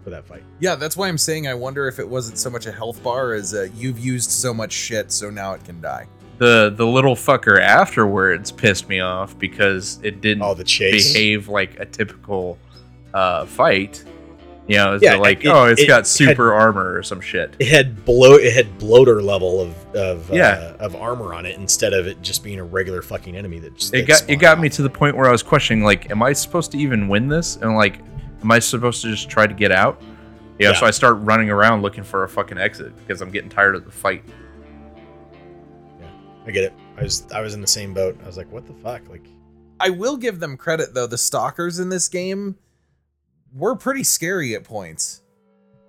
for 0.03 0.09
that 0.11 0.25
fight. 0.25 0.43
Yeah, 0.59 0.75
that's 0.75 0.95
why 0.95 1.07
I'm 1.07 1.17
saying 1.17 1.47
I 1.47 1.53
wonder 1.53 1.87
if 1.87 1.99
it 1.99 2.07
wasn't 2.07 2.37
so 2.37 2.49
much 2.49 2.65
a 2.65 2.71
health 2.71 3.01
bar 3.03 3.33
as 3.33 3.53
uh, 3.53 3.67
you've 3.75 3.99
used 3.99 4.31
so 4.31 4.53
much 4.53 4.71
shit, 4.71 5.11
so 5.11 5.29
now 5.29 5.53
it 5.53 5.63
can 5.63 5.81
die. 5.81 6.07
The 6.39 6.73
the 6.75 6.85
little 6.85 7.15
fucker 7.15 7.59
afterwards 7.61 8.51
pissed 8.51 8.89
me 8.89 8.99
off 9.01 9.37
because 9.37 9.99
it 10.03 10.21
didn't 10.21 10.41
Oh, 10.43 10.53
the 10.55 10.63
chase. 10.63 11.13
behave 11.13 11.47
like 11.47 11.79
a 11.79 11.85
typical 11.85 12.57
uh, 13.13 13.45
fight. 13.45 14.03
You 14.67 14.77
know, 14.77 14.93
it's 14.93 15.03
Yeah, 15.03 15.15
like, 15.15 15.43
it- 15.43 15.47
oh, 15.47 15.65
it's 15.65 15.81
it 15.81 15.87
got 15.87 15.97
had- 15.97 16.07
super 16.07 16.53
armor 16.53 16.95
or 16.95 17.01
some 17.01 17.19
shit. 17.21 17.55
It 17.57 17.69
had 17.69 18.05
blow. 18.05 18.35
It 18.35 18.53
had 18.53 18.77
bloater 18.77 19.21
level 19.21 19.61
of 19.61 19.95
of 19.95 20.29
Yeah. 20.31 20.73
uh, 20.79 20.85
of 20.85 20.95
armor 20.95 21.33
on 21.33 21.45
it 21.47 21.57
instead 21.57 21.91
of 21.93 22.05
it 22.07 22.21
just 22.21 22.43
being 22.43 22.59
a 22.59 22.63
regular 22.63 23.01
fucking 23.01 23.35
enemy 23.35 23.59
that 23.59 23.75
just 23.75 23.93
It 23.95 24.05
that 24.05 24.07
got 24.07 24.29
it 24.29 24.35
got 24.37 24.59
me 24.59 24.69
to 24.69 24.81
the 24.83 24.89
point 24.89 25.17
where 25.17 25.27
I 25.27 25.31
was 25.31 25.41
questioning, 25.43 25.83
like, 25.83 26.11
am 26.11 26.21
I 26.21 26.33
supposed 26.33 26.71
to 26.71 26.77
even 26.77 27.07
win 27.07 27.27
this? 27.27 27.55
And 27.57 27.75
like, 27.75 27.97
am 28.43 28.51
I 28.51 28.59
supposed 28.59 29.01
to 29.01 29.09
just 29.09 29.27
try 29.29 29.47
to 29.47 29.53
get 29.55 29.71
out? 29.71 30.01
You 30.59 30.65
know, 30.67 30.71
Yeah. 30.73 30.79
so 30.79 30.85
I 30.85 30.91
start 30.91 31.17
running 31.21 31.49
around 31.49 31.81
looking 31.81 32.03
for 32.03 32.23
a 32.23 32.29
fucking 32.29 32.59
exit 32.59 32.95
because 32.97 33.21
I'm 33.21 33.31
getting 33.31 33.49
tired 33.49 33.75
of 33.75 33.85
the 33.85 33.91
fight. 33.91 34.23
I 36.49 36.51
get 36.51 36.63
it. 36.63 36.73
I 36.97 37.03
was 37.03 37.27
I 37.31 37.41
was 37.41 37.53
in 37.53 37.61
the 37.61 37.67
same 37.67 37.93
boat. 37.93 38.17
I 38.23 38.25
was 38.25 38.35
like, 38.35 38.51
what 38.51 38.65
the 38.65 38.73
fuck? 38.73 39.07
Like, 39.07 39.27
I 39.79 39.91
will 39.91 40.17
give 40.17 40.39
them 40.39 40.57
credit 40.57 40.95
though. 40.95 41.05
The 41.05 41.15
stalkers 41.17 41.77
in 41.77 41.89
this 41.89 42.07
game 42.07 42.55
were 43.53 43.75
pretty 43.75 44.03
scary 44.03 44.55
at 44.55 44.63
points. 44.63 45.21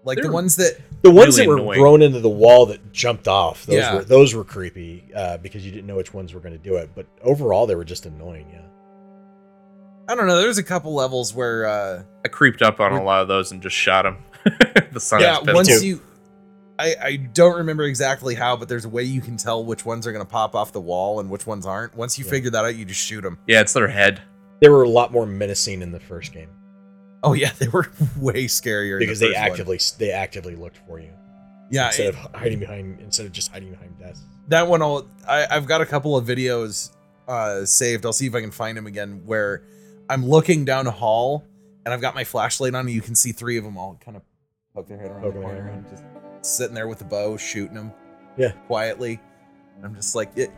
Like 0.04 0.16
the 0.16 0.24
They're- 0.24 0.32
ones 0.32 0.56
that 0.56 0.78
the 1.00 1.10
ones 1.10 1.38
Really 1.38 1.46
that 1.46 1.48
were 1.48 1.58
annoying. 1.62 1.80
grown 1.80 2.02
into 2.02 2.20
the 2.20 2.28
wall 2.28 2.66
that 2.66 2.92
jumped 2.92 3.26
off. 3.26 3.64
Those 3.64 3.76
Yeah. 3.76 3.94
were 3.94 4.04
those 4.04 4.34
were 4.34 4.44
creepy 4.44 5.08
uh, 5.16 5.38
because 5.38 5.64
you 5.64 5.72
didn't 5.72 5.86
know 5.86 5.96
which 5.96 6.12
ones 6.12 6.34
were 6.34 6.40
going 6.40 6.52
to 6.52 6.58
do 6.58 6.76
it. 6.76 6.90
But 6.94 7.06
overall, 7.22 7.66
they 7.66 7.74
were 7.74 7.84
just 7.84 8.04
annoying. 8.04 8.46
Yeah. 8.52 8.60
I 10.08 10.14
don't 10.14 10.26
know. 10.26 10.38
There's 10.40 10.58
a 10.58 10.62
couple 10.62 10.92
levels 10.94 11.32
where 11.34 11.66
uh 11.66 12.02
I 12.24 12.28
creeped 12.28 12.60
up 12.60 12.80
on 12.80 12.92
a 12.92 13.02
lot 13.02 13.22
of 13.22 13.28
those 13.28 13.50
and 13.52 13.62
just 13.62 13.76
shot 13.76 14.02
them. 14.02 14.18
the 14.92 15.00
sun 15.00 15.20
yeah, 15.22 15.38
has 15.42 15.54
once 15.54 15.68
too. 15.80 15.86
you 15.86 16.02
I, 16.80 16.94
I 17.02 17.16
don't 17.16 17.56
remember 17.58 17.84
exactly 17.84 18.34
how, 18.34 18.56
but 18.56 18.68
there's 18.68 18.84
a 18.84 18.88
way 18.88 19.02
you 19.02 19.20
can 19.20 19.36
tell 19.36 19.64
which 19.64 19.84
ones 19.84 20.06
are 20.06 20.12
going 20.12 20.24
to 20.24 20.30
pop 20.30 20.54
off 20.54 20.72
the 20.72 20.80
wall 20.80 21.20
and 21.20 21.28
which 21.28 21.46
ones 21.46 21.66
aren't. 21.66 21.94
Once 21.94 22.18
you 22.18 22.24
Yeah. 22.24 22.30
figure 22.30 22.50
that 22.50 22.64
out, 22.64 22.74
you 22.76 22.84
just 22.84 23.00
shoot 23.00 23.20
them. 23.20 23.38
yeah, 23.46 23.60
it's 23.60 23.72
their 23.72 23.88
head. 23.88 24.22
They 24.60 24.68
were 24.68 24.82
a 24.82 24.88
lot 24.88 25.12
more 25.12 25.26
menacing 25.26 25.82
in 25.82 25.92
the 25.92 26.00
first 26.00 26.32
game 26.32 26.48
Oh 27.22 27.34
yeah, 27.34 27.50
they 27.58 27.68
were 27.68 27.90
way 28.18 28.46
scarier 28.46 28.94
in 28.94 28.98
the 29.00 29.06
because 29.06 29.20
they 29.20 29.26
first 29.28 29.38
one. 29.38 29.50
actively 29.50 29.78
they 29.98 30.10
actively 30.10 30.56
looked 30.56 30.78
for 30.86 30.98
you 31.00 31.10
yeah 31.70 31.86
instead 31.88 32.06
it- 32.06 32.14
of 32.16 32.34
hiding 32.34 32.58
behind 32.58 32.98
instead 33.00 33.26
of 33.26 33.32
just 33.32 33.52
hiding 33.52 33.70
behind 33.70 33.98
desks. 33.98 34.22
that 34.48 34.66
one 34.66 34.80
I'll, 34.82 35.06
I, 35.28 35.46
I've 35.50 35.66
got 35.66 35.80
a 35.82 35.86
couple 35.86 36.16
of 36.16 36.26
videos 36.26 36.90
uh, 37.28 37.64
saved. 37.66 38.04
I'll 38.06 38.12
see 38.12 38.26
if 38.26 38.34
I 38.34 38.40
can 38.40 38.50
find 38.50 38.76
them 38.76 38.86
again 38.86 39.22
where 39.26 39.62
I'm 40.08 40.26
looking 40.26 40.64
down 40.64 40.86
a 40.86 40.90
hall 40.90 41.44
and 41.84 41.94
I've 41.94 42.00
got 42.00 42.14
my 42.14 42.24
flashlight 42.24 42.74
on 42.74 42.80
and 42.86 42.90
you 42.90 43.00
can 43.02 43.14
see 43.14 43.32
three 43.32 43.56
of 43.58 43.64
them 43.64 43.76
all 43.78 43.98
kind 44.04 44.16
of 44.16 44.22
poke 44.74 44.88
their 44.88 44.98
head 44.98 45.10
around 45.10 45.22
the 45.24 45.30
their 45.30 45.42
corner 45.42 45.62
head 45.62 45.74
and 45.74 45.88
just 45.90 46.02
sitting 46.42 46.74
there 46.74 46.88
with 46.88 46.98
the 46.98 47.04
bow 47.04 47.36
shooting 47.36 47.74
them. 47.74 47.92
Yeah. 48.36 48.52
Quietly. 48.66 49.20
And 49.76 49.84
I'm 49.86 49.94
just 49.94 50.14
like 50.14 50.30
it 50.36 50.50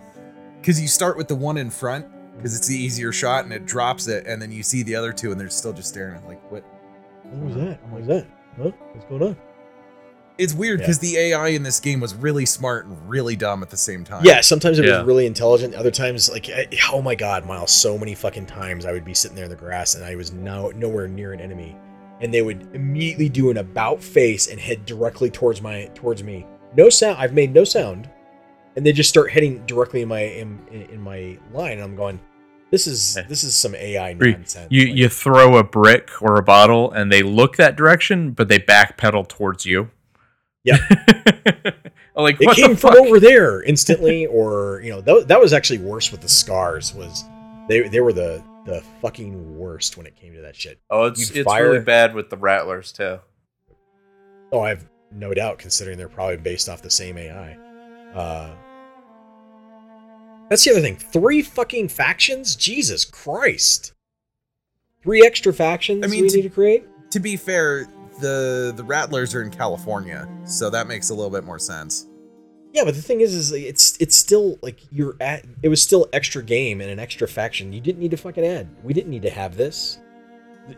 because 0.60 0.80
you 0.80 0.88
start 0.88 1.16
with 1.16 1.28
the 1.28 1.34
one 1.36 1.56
in 1.56 1.70
front 1.70 2.06
because 2.36 2.56
it's 2.56 2.66
the 2.68 2.76
easier 2.76 3.12
shot 3.12 3.44
and 3.44 3.52
it 3.52 3.66
drops 3.66 4.06
it 4.08 4.26
and 4.26 4.40
then 4.40 4.50
you 4.52 4.62
see 4.62 4.82
the 4.82 4.94
other 4.94 5.12
two 5.12 5.32
and 5.32 5.40
they're 5.40 5.50
still 5.50 5.72
just 5.72 5.88
staring 5.88 6.16
at 6.16 6.26
like 6.26 6.40
what 6.50 6.64
What 7.24 7.44
was 7.46 7.54
that? 7.56 7.82
What 7.88 7.98
was 8.00 8.06
that? 8.08 8.26
Huh? 8.56 8.70
What's 8.92 9.06
going 9.06 9.22
on? 9.22 9.36
it's 10.38 10.54
weird 10.54 10.80
Yeah. 10.80 10.86
because 10.86 10.98
the 10.98 11.16
AI 11.18 11.48
in 11.48 11.62
this 11.62 11.78
game 11.78 12.00
was 12.00 12.14
really 12.14 12.46
smart 12.46 12.86
and 12.86 13.08
really 13.08 13.36
dumb 13.36 13.62
at 13.62 13.68
the 13.70 13.76
same 13.76 14.02
time. 14.02 14.24
Yeah, 14.24 14.40
sometimes 14.40 14.78
it 14.78 14.86
Yeah. 14.86 14.98
was 14.98 15.06
really 15.06 15.26
intelligent. 15.26 15.74
Other 15.74 15.90
times, 15.90 16.30
like, 16.30 16.48
I, 16.48 16.66
oh 16.90 17.02
my 17.02 17.14
god, 17.14 17.44
Miles, 17.46 17.70
so 17.70 17.98
many 17.98 18.14
fucking 18.14 18.46
times 18.46 18.86
I 18.86 18.92
would 18.92 19.04
be 19.04 19.12
sitting 19.14 19.34
there 19.36 19.44
in 19.44 19.50
the 19.50 19.56
grass 19.56 19.94
and 19.94 20.02
I 20.04 20.16
was 20.16 20.32
no 20.32 20.70
nowhere 20.70 21.06
near 21.06 21.32
an 21.34 21.40
enemy, 21.40 21.76
and 22.22 22.32
they 22.32 22.40
would 22.40 22.66
immediately 22.72 23.28
do 23.28 23.50
an 23.50 23.58
about 23.58 24.02
face 24.02 24.46
and 24.48 24.58
head 24.58 24.87
directly 24.87 25.28
towards 25.28 25.61
my 25.61 25.90
towards 25.94 26.22
me. 26.22 26.46
No 26.74 26.88
sound. 26.88 27.18
I've 27.18 27.35
made 27.35 27.52
no 27.52 27.64
sound, 27.64 28.08
and 28.76 28.87
they 28.87 28.92
just 28.92 29.11
start 29.11 29.30
heading 29.30 29.66
directly 29.66 30.02
in 30.02 30.08
my 30.08 30.20
in, 30.20 30.58
in 30.70 31.00
my 31.00 31.37
line, 31.52 31.72
and 31.72 31.82
I'm 31.82 31.96
going, 31.96 32.20
this 32.70 32.87
is 32.87 33.18
this 33.28 33.44
is 33.44 33.54
some 33.54 33.74
AI 33.74 34.14
nonsense. 34.14 34.68
You 34.70 34.87
Like, 34.87 34.96
you 34.96 35.08
throw 35.08 35.56
a 35.58 35.64
brick 35.64 36.11
or 36.22 36.37
a 36.37 36.42
bottle 36.42 36.90
and 36.92 37.12
they 37.12 37.22
look 37.22 37.56
that 37.56 37.76
direction, 37.76 38.30
but 38.30 38.48
they 38.48 38.58
backpedal 38.58 39.28
towards 39.28 39.66
you. 39.66 39.90
Yeah. 40.64 40.78
like 42.16 42.40
it 42.40 42.56
came 42.56 42.76
from 42.76 42.94
over 42.96 43.20
there 43.20 43.62
instantly, 43.62 44.26
or 44.26 44.80
you 44.82 44.90
know 44.90 45.00
that, 45.02 45.28
that 45.28 45.40
was 45.40 45.52
actually 45.52 45.80
worse 45.80 46.12
with 46.12 46.22
the 46.22 46.28
scars. 46.28 46.94
Was 46.94 47.24
they 47.68 47.88
they 47.88 48.00
were 48.00 48.12
the 48.12 48.42
the 48.64 48.83
fucking 49.01 49.59
worst 49.59 49.96
when 49.96 50.07
it 50.07 50.14
came 50.16 50.35
to 50.35 50.40
that 50.42 50.55
shit. 50.57 50.81
Oh, 50.90 51.05
it's 51.07 51.20
You'd 51.31 51.38
it's 51.38 51.44
fire- 51.46 51.70
really 51.72 51.85
bad 51.85 52.14
with 52.14 52.31
the 52.31 52.37
rattlers 52.37 52.92
too. 52.92 53.18
Oh, 54.53 54.61
I 54.61 54.68
have 54.70 54.87
no 55.11 55.35
doubt, 55.35 55.59
considering 55.59 55.98
they're 55.98 56.09
probably 56.09 56.37
based 56.37 56.68
off 56.68 56.81
the 56.83 56.90
same 56.90 57.18
AI. 57.18 57.57
Uh, 58.14 58.55
that's 60.48 60.64
the 60.64 60.70
other 60.70 60.81
thing. 60.81 60.96
Three 60.96 61.42
fucking 61.42 61.88
factions? 61.88 62.55
Jesus 62.57 63.05
Christ! 63.05 63.94
Three 65.03 65.25
extra 65.27 65.53
factions 65.53 66.05
I 66.05 66.09
mean, 66.09 66.22
we 66.22 66.29
to- 66.29 66.37
need 66.37 66.42
to 66.42 66.48
create? 66.51 66.85
to 67.11 67.20
be 67.20 67.37
fair, 67.37 67.87
the 68.20 68.72
the 68.77 68.85
Rattlers 68.85 69.35
are 69.35 69.42
in 69.42 69.51
California, 69.51 70.29
so 70.44 70.70
that 70.70 70.87
makes 70.87 71.11
a 71.11 71.14
little 71.14 71.31
bit 71.31 71.44
more 71.44 71.59
sense. 71.59 72.07
Yeah, 72.72 72.85
but 72.85 72.94
the 72.94 73.02
thing 73.02 73.20
is, 73.20 73.35
is 73.35 73.52
it's 73.52 73.96
it's 74.00 74.16
still 74.16 74.58
like 74.62 74.80
you're 74.90 75.16
at. 75.20 75.44
It 75.62 75.68
was 75.68 75.82
still 75.82 76.08
extra 76.12 76.42
game 76.42 76.80
and 76.80 76.90
an 76.90 76.98
extra 76.98 77.28
faction. 77.28 77.72
You 77.72 77.80
didn't 77.80 78.00
need 78.00 78.11
to 78.12 78.16
fucking 78.16 78.44
add. 78.44 78.68
We 78.82 78.94
didn't 78.94 79.11
need 79.11 79.22
to 79.22 79.30
have 79.30 79.56
this. 79.56 79.98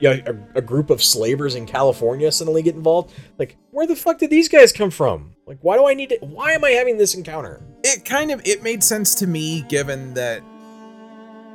Yeah, 0.00 0.16
a, 0.26 0.58
a 0.58 0.62
group 0.62 0.90
of 0.90 1.02
slavers 1.02 1.54
in 1.54 1.66
California 1.66 2.32
suddenly 2.32 2.62
get 2.62 2.74
involved. 2.74 3.12
Like, 3.38 3.56
where 3.70 3.86
the 3.86 3.94
fuck 3.94 4.18
did 4.18 4.30
these 4.30 4.48
guys 4.48 4.72
come 4.72 4.90
from? 4.90 5.34
Like, 5.46 5.58
why 5.60 5.76
do 5.76 5.86
I 5.86 5.94
need 5.94 6.08
to? 6.08 6.18
Why 6.22 6.52
am 6.52 6.64
I 6.64 6.70
having 6.70 6.96
this 6.96 7.14
encounter? 7.14 7.62
It 7.84 8.04
kind 8.04 8.30
of 8.30 8.40
it 8.46 8.62
made 8.62 8.82
sense 8.82 9.14
to 9.16 9.26
me 9.26 9.62
given 9.62 10.14
that 10.14 10.42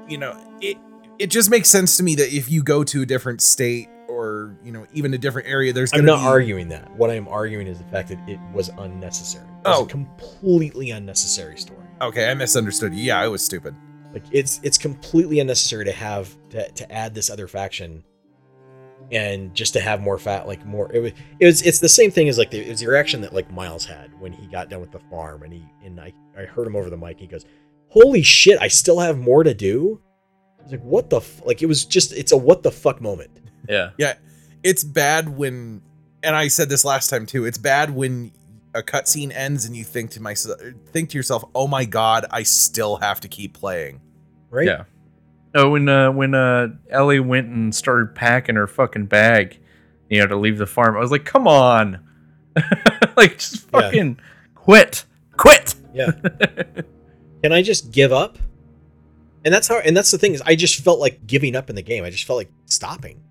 you 0.10 0.18
know, 0.18 0.38
it 0.62 0.78
it 1.20 1.28
just 1.28 1.50
makes 1.50 1.70
sense 1.70 1.98
to 1.98 2.04
me 2.04 2.16
that 2.16 2.34
if 2.34 2.50
you 2.50 2.64
go 2.64 2.84
to 2.84 3.02
a 3.02 3.06
different 3.06 3.42
state 3.42 3.90
or 4.08 4.56
you 4.64 4.72
know 4.72 4.86
even 4.94 5.14
a 5.14 5.18
different 5.18 5.48
area, 5.48 5.72
there's 5.72 5.94
I'm 5.94 6.06
not 6.06 6.22
be, 6.22 6.26
arguing 6.26 6.70
that. 6.70 6.90
What 6.96 7.10
I'm 7.10 7.28
arguing 7.28 7.68
is 7.68 7.78
the 7.78 7.86
fact 7.86 8.10
that 8.10 8.20
it 8.28 8.40
was 8.54 8.70
unnecessary. 8.78 9.49
It 9.66 9.68
was 9.68 9.80
Oh. 9.80 9.86
a 9.86 9.88
completely 9.88 10.92
unnecessary 10.92 11.58
story. 11.58 11.86
Okay, 12.02 12.30
I 12.30 12.34
misunderstood 12.34 12.94
you. 12.94 13.04
Yeah, 13.04 13.20
I 13.20 13.28
was 13.28 13.44
stupid. 13.44 13.76
Like 14.14 14.24
it's 14.32 14.60
it's 14.64 14.78
completely 14.78 15.40
unnecessary 15.40 15.86
to 15.86 15.92
have 15.92 16.36
to, 16.52 16.70
to 16.72 16.92
add 16.92 17.14
this 17.14 17.30
other 17.30 17.48
faction, 17.48 18.04
and 19.12 19.54
just 19.54 19.74
to 19.74 19.80
have 19.80 20.02
more 20.02 20.18
fat 20.18 20.48
like 20.48 20.66
more. 20.66 20.92
It 20.94 21.00
was 21.00 21.12
it 21.40 21.46
was 21.46 21.62
it's 21.62 21.80
the 21.80 21.90
same 21.90 22.12
thing 22.12 22.30
as 22.30 22.38
like 22.38 22.52
the, 22.52 22.60
it 22.66 22.70
was 22.70 22.80
the 22.80 22.88
reaction 22.88 23.22
that 23.22 23.34
like 23.34 23.52
Miles 23.52 23.86
had 23.86 24.18
when 24.20 24.32
he 24.32 24.48
got 24.48 24.70
done 24.70 24.82
with 24.82 24.92
the 24.92 25.00
farm 25.12 25.44
and 25.44 25.54
he 25.54 25.64
and 25.84 26.00
I 26.00 26.14
I 26.38 26.44
heard 26.46 26.66
him 26.68 26.76
over 26.76 26.90
the 26.90 26.98
mic. 26.98 27.20
He 27.20 27.28
goes, 27.28 27.46
"Holy 27.90 28.22
shit! 28.24 28.60
I 28.62 28.68
still 28.68 29.00
have 29.00 29.18
more 29.18 29.44
to 29.44 29.54
do." 29.54 30.00
I 30.60 30.64
was 30.64 30.72
like, 30.72 30.82
"What 30.84 31.10
the 31.10 31.18
f-? 31.18 31.42
like?" 31.46 31.62
It 31.62 31.66
was 31.68 31.86
just 31.86 32.12
it's 32.14 32.32
a 32.32 32.38
what 32.38 32.64
the 32.64 32.72
fuck 32.72 33.02
moment. 33.02 33.32
Yeah 33.68 33.92
yeah. 33.98 34.14
It's 34.64 34.84
bad 34.84 35.30
when, 35.38 35.82
and 36.24 36.36
I 36.36 36.48
said 36.50 36.68
this 36.70 36.84
last 36.84 37.10
time 37.10 37.26
too. 37.26 37.46
It's 37.46 37.58
bad 37.58 37.92
when 37.96 38.32
a 38.74 38.82
cutscene 38.84 39.32
ends 39.36 39.66
and 39.66 39.76
you 39.76 39.84
think 39.84 40.12
to 40.12 40.22
myself, 40.22 40.60
think 40.92 41.10
to 41.10 41.18
yourself, 41.18 41.44
"Oh 41.56 41.68
my 41.68 41.86
god, 41.86 42.26
I 42.32 42.44
still 42.44 42.98
have 42.98 43.20
to 43.22 43.28
keep 43.28 43.54
playing." 43.54 44.02
Right? 44.50 44.68
Yeah. 44.68 44.84
Oh, 45.56 45.70
when 45.72 45.90
uh, 45.90 46.12
when 46.12 46.36
uh, 46.36 46.68
Ellie 46.90 47.20
went 47.20 47.48
and 47.48 47.74
started 47.74 48.14
packing 48.16 48.56
her 48.56 48.68
fucking 48.68 49.08
bag, 49.08 49.60
you 50.10 50.20
know, 50.20 50.28
to 50.28 50.36
leave 50.36 50.58
the 50.58 50.68
farm, 50.68 50.96
I 50.96 51.00
was 51.00 51.12
like, 51.12 51.26
"Come 51.26 51.48
on, 51.48 52.00
like 53.18 53.40
just 53.40 53.68
Yeah. 53.74 53.82
fucking 53.82 54.20
quit, 54.56 55.06
quit." 55.38 55.76
Yeah. 55.94 56.12
Can 57.44 57.52
I 57.54 57.62
just 57.64 57.92
give 57.92 58.12
up? 58.12 58.38
And 59.46 59.54
that's 59.54 59.68
how 59.68 59.80
and 59.80 59.96
that's 59.98 60.12
the 60.12 60.18
thing 60.18 60.34
is 60.34 60.42
I 60.46 60.56
just 60.56 60.84
felt 60.84 61.00
like 61.00 61.26
giving 61.26 61.56
up 61.56 61.70
in 61.70 61.76
the 61.76 61.82
game. 61.82 62.04
I 62.04 62.10
just 62.10 62.26
felt 62.26 62.38
like 62.38 62.52
stopping. 62.66 63.22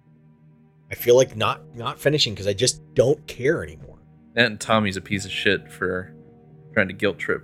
I 0.90 0.94
feel 0.94 1.14
like 1.16 1.36
not 1.36 1.60
not 1.76 2.00
finishing 2.00 2.32
because 2.34 2.46
I 2.46 2.54
just 2.54 2.82
don't 2.94 3.24
care 3.26 3.62
anymore. 3.62 3.87
And 4.38 4.60
Tommy's 4.60 4.96
a 4.96 5.00
piece 5.00 5.24
of 5.24 5.30
shit 5.32 5.70
for 5.70 6.14
trying 6.72 6.88
to 6.88 6.94
guilt 6.94 7.18
trip 7.18 7.42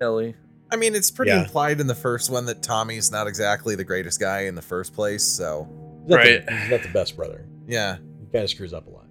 Ellie. 0.00 0.34
I 0.70 0.76
mean, 0.76 0.94
it's 0.94 1.10
pretty 1.10 1.30
Yeah. 1.30 1.42
implied 1.42 1.80
in 1.80 1.86
the 1.86 1.94
first 1.94 2.28
one 2.30 2.44
that 2.46 2.62
Tommy's 2.62 3.10
not 3.10 3.26
exactly 3.26 3.74
the 3.76 3.84
greatest 3.84 4.20
guy 4.20 4.40
in 4.42 4.54
the 4.54 4.62
first 4.62 4.92
place. 4.92 5.22
So 5.24 5.66
He's 6.02 6.10
not, 6.10 6.16
Right. 6.16 6.44
the, 6.46 6.52
he's 6.56 6.70
not 6.70 6.82
the 6.82 6.88
best 6.90 7.16
brother. 7.16 7.46
yeah, 7.66 7.96
He 8.20 8.26
kind 8.32 8.44
of 8.44 8.50
screws 8.50 8.74
up 8.74 8.86
a 8.86 8.90
lot. 8.90 9.06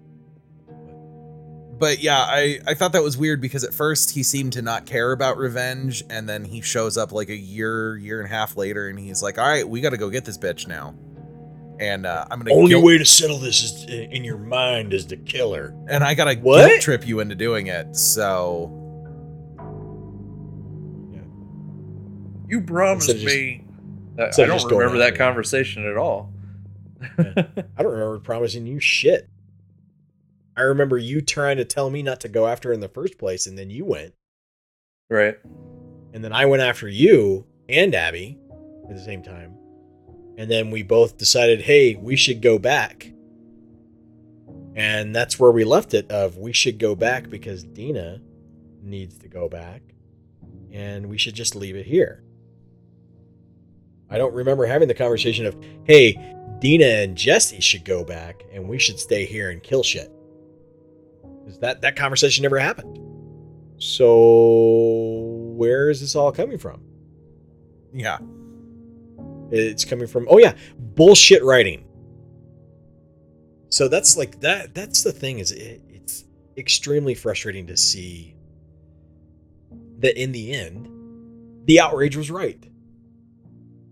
but 1.78 1.98
yeah, 2.02 2.18
I 2.20 2.60
I 2.66 2.74
thought 2.74 2.92
that 2.92 3.02
was 3.02 3.18
weird 3.18 3.40
because 3.40 3.64
at 3.64 3.74
first 3.74 4.10
he 4.10 4.22
seemed 4.22 4.52
to 4.54 4.62
not 4.62 4.86
care 4.86 5.12
about 5.12 5.36
revenge, 5.36 6.04
and 6.08 6.28
then 6.28 6.44
he 6.44 6.60
shows 6.60 6.96
up 6.96 7.10
like 7.12 7.28
a 7.28 7.36
year 7.36 7.96
year 7.96 8.20
and 8.20 8.26
a 8.26 8.30
half 8.34 8.56
later, 8.56 8.88
and 8.88 8.98
he's 8.98 9.22
like, 9.22 9.36
"All 9.38 9.46
right, 9.46 9.68
we 9.68 9.80
got 9.80 9.90
to 9.90 9.96
go 9.98 10.08
get 10.08 10.24
this 10.24 10.38
bitch 10.38 10.66
now." 10.68 10.94
And 11.78 12.06
uh, 12.06 12.26
I'm 12.30 12.38
gonna 12.40 12.54
Only 12.54 12.70
guilt- 12.70 12.84
way 12.84 12.96
to 12.98 13.04
settle 13.04 13.38
this 13.38 13.62
is 13.62 13.84
in 13.84 14.24
your 14.24 14.38
mind 14.38 14.94
is 14.94 15.04
to 15.06 15.16
kill 15.16 15.52
her. 15.54 15.74
and 15.88 16.02
I 16.02 16.14
gotta 16.14 16.34
What? 16.36 16.66
guilt 16.68 16.80
trip 16.80 17.06
you 17.06 17.20
into 17.20 17.34
doing 17.34 17.66
it. 17.66 17.94
So 17.96 18.72
You 22.48 22.60
promised 22.60 23.08
Instead 23.10 23.24
just- 23.28 23.36
me. 23.36 23.62
Uh, 24.18 24.28
I 24.38 24.46
don't 24.46 24.70
remember 24.72 24.98
that 24.98 25.16
conversation 25.16 25.84
at 25.84 25.96
all. 25.96 26.32
I 27.18 27.82
don't 27.82 27.92
remember 27.92 28.18
promising 28.20 28.66
you 28.66 28.80
shit. 28.80 29.28
I 30.56 30.62
remember 30.62 30.96
you 30.96 31.20
trying 31.20 31.58
to 31.58 31.66
tell 31.66 31.90
me 31.90 32.02
not 32.02 32.20
to 32.20 32.28
go 32.28 32.46
after 32.46 32.68
her 32.68 32.72
in 32.72 32.80
the 32.80 32.88
first 32.88 33.18
place, 33.18 33.46
and 33.46 33.58
then 33.58 33.68
you 33.68 33.84
went. 33.84 34.14
right. 35.10 35.36
And 36.14 36.24
then 36.24 36.32
I 36.32 36.46
went 36.46 36.62
after 36.62 36.88
you 36.88 37.44
and 37.68 37.94
Abby 37.94 38.38
at 38.88 38.96
the 38.96 39.02
same 39.04 39.22
time. 39.22 39.55
And 40.36 40.50
then 40.50 40.70
we 40.70 40.82
both 40.82 41.18
decided, 41.18 41.62
hey, 41.62 41.94
we 41.94 42.16
should 42.16 42.42
go 42.42 42.58
back. 42.58 43.12
And 44.74 45.16
that's 45.16 45.40
where 45.40 45.50
we 45.50 45.64
left 45.64 45.94
it 45.94 46.10
of 46.10 46.36
we 46.36 46.52
should 46.52 46.78
go 46.78 46.94
back 46.94 47.30
because 47.30 47.64
Dina 47.64 48.20
needs 48.82 49.16
to 49.18 49.28
go 49.28 49.48
back. 49.48 49.82
And 50.70 51.08
we 51.08 51.16
should 51.16 51.34
just 51.34 51.56
leave 51.56 51.76
it 51.76 51.86
here. 51.86 52.22
I 54.10 54.18
don't 54.18 54.34
remember 54.34 54.66
having 54.66 54.88
the 54.88 54.94
conversation 54.94 55.46
of, 55.46 55.56
hey, 55.84 56.12
Dina 56.58 56.84
and 56.84 57.16
Jesse 57.16 57.60
should 57.60 57.84
go 57.84 58.04
back 58.04 58.42
and 58.52 58.68
we 58.68 58.78
should 58.78 59.00
stay 59.00 59.24
here 59.24 59.50
and 59.50 59.62
kill 59.62 59.82
shit. 59.82 60.12
Because 61.40 61.58
that, 61.60 61.80
that 61.80 61.96
conversation 61.96 62.42
never 62.42 62.58
happened. 62.58 62.98
So 63.78 65.54
where 65.56 65.88
is 65.90 66.00
this 66.00 66.14
all 66.14 66.32
coming 66.32 66.58
from? 66.58 66.82
yeah, 67.92 68.18
It's 69.50 69.84
coming 69.84 70.06
from 70.06 70.26
oh 70.30 70.38
yeah, 70.38 70.54
bullshit 70.78 71.42
writing. 71.42 71.84
So 73.68 73.88
that's 73.88 74.16
like 74.16 74.40
that 74.40 74.74
that's 74.74 75.02
the 75.02 75.12
thing 75.12 75.38
is 75.38 75.52
it, 75.52 75.82
it's 75.88 76.24
extremely 76.56 77.14
frustrating 77.14 77.66
to 77.66 77.76
see 77.76 78.34
that 79.98 80.20
in 80.20 80.32
the 80.32 80.52
end 80.52 80.88
the 81.66 81.80
outrage 81.80 82.16
was 82.16 82.30
right. 82.30 82.64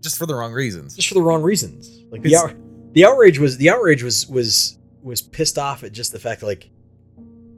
just 0.01 0.17
for 0.17 0.25
the 0.25 0.35
wrong 0.35 0.53
reasons. 0.53 0.95
Just 0.95 1.09
for 1.09 1.13
the 1.15 1.21
wrong 1.21 1.41
reasons. 1.41 2.03
Like 2.09 2.21
the 2.21 2.35
out, 2.35 2.53
the 2.93 3.05
outrage 3.05 3.37
was 3.37 3.57
the 3.57 3.69
outrage 3.69 4.01
was 4.01 4.27
was 4.27 4.77
was 5.03 5.21
pissed 5.21 5.57
off 5.57 5.83
at 5.83 5.91
just 5.91 6.11
the 6.11 6.19
fact 6.19 6.41
like 6.41 6.69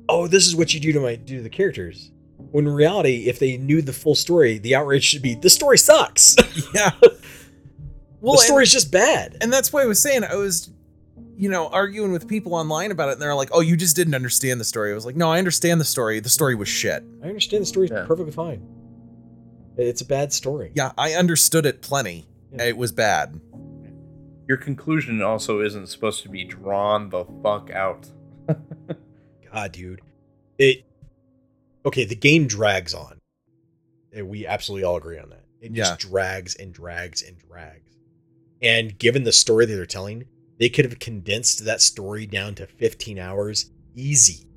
oh 0.10 0.27
this 0.27 0.47
is 0.47 0.55
what 0.55 0.73
you 0.73 0.79
do 0.79 0.91
to 0.91 0.99
my 0.99 1.15
do 1.15 1.38
to 1.38 1.43
the 1.43 1.49
characters. 1.49 2.12
When 2.51 2.65
in 2.65 2.73
reality, 2.73 3.27
if 3.27 3.39
they 3.39 3.57
knew 3.57 3.81
the 3.81 3.93
full 3.93 4.15
story, 4.15 4.57
the 4.57 4.75
outrage 4.75 5.03
should 5.03 5.21
be 5.21 5.36
the 5.36 5.49
story 5.49 5.77
sucks. 5.77 6.36
yeah. 6.73 6.91
Well, 8.21 8.34
the 8.34 8.39
and- 8.39 8.45
story's 8.47 8.71
just 8.71 8.91
bad. 8.91 9.38
and 9.41 9.51
that's 9.53 9.71
why 9.71 9.84
I 9.84 9.86
was 9.86 10.01
saying 10.01 10.23
I 10.23 10.36
was, 10.36 10.71
you 11.36 11.49
know, 11.49 11.67
arguing 11.67 12.12
with 12.12 12.27
people 12.27 12.56
online 12.56 12.91
about 12.91 13.10
it, 13.10 13.13
and 13.13 13.21
they're 13.21 13.36
like, 13.36 13.49
"Oh, 13.51 13.62
you 13.62 13.77
just 13.77 13.95
didn't 13.95 14.15
understand 14.15 14.60
the 14.60 14.65
story." 14.65 14.91
I 14.91 14.95
was 14.95 15.06
like, 15.06 15.15
"No, 15.15 15.32
I 15.32 15.38
understand 15.38 15.80
the 15.80 15.86
story. 15.86 16.19
The 16.19 16.30
story 16.30 16.56
was 16.56 16.67
shit. 16.67 17.03
I 17.23 17.27
understand 17.27 17.62
the 17.62 17.65
story's 17.67 17.91
Yeah. 17.91 18.06
perfectly 18.08 18.32
fine. 18.32 18.62
It's 19.77 20.01
a 20.01 20.06
bad 20.06 20.34
story. 20.34 20.71
Yeah, 20.73 20.91
I 20.97 21.13
understood 21.13 21.65
it 21.67 21.82
plenty. 21.82 22.27
Yeah. 22.51 22.63
It 22.63 22.77
was 22.77 22.91
bad. 22.91 23.39
Your 24.47 24.58
conclusion 24.58 25.21
also 25.21 25.62
isn't 25.62 25.88
supposed 25.88 26.23
to 26.23 26.30
be 26.30 26.43
drawn 26.45 27.10
the 27.10 27.25
fuck 27.43 27.69
out. 27.69 28.10
God, 29.53 29.71
dude. 29.71 30.01
It 30.58 30.86
okay, 31.86 32.06
the 32.06 32.15
game 32.15 32.47
drags 32.47 32.93
on. 32.93 33.19
We 34.19 34.47
absolutely 34.47 34.86
all 34.86 34.95
agree 34.95 35.19
on 35.19 35.30
that. 35.30 35.43
It 35.62 35.73
just 35.73 35.99
drags 35.99 36.56
and 36.56 36.73
drags 36.73 37.21
and 37.21 37.38
drags. 37.38 37.96
And 38.61 38.97
given 38.97 39.23
the 39.23 39.31
story 39.31 39.65
that 39.65 39.73
they're 39.73 39.85
telling, 39.85 40.25
they 40.59 40.69
could 40.69 40.85
have 40.85 40.99
condensed 40.99 41.65
that 41.65 41.81
story 41.81 42.25
down 42.25 42.55
to 42.55 42.67
15 42.67 43.19
hours 43.19 43.71
easy. 43.95 44.47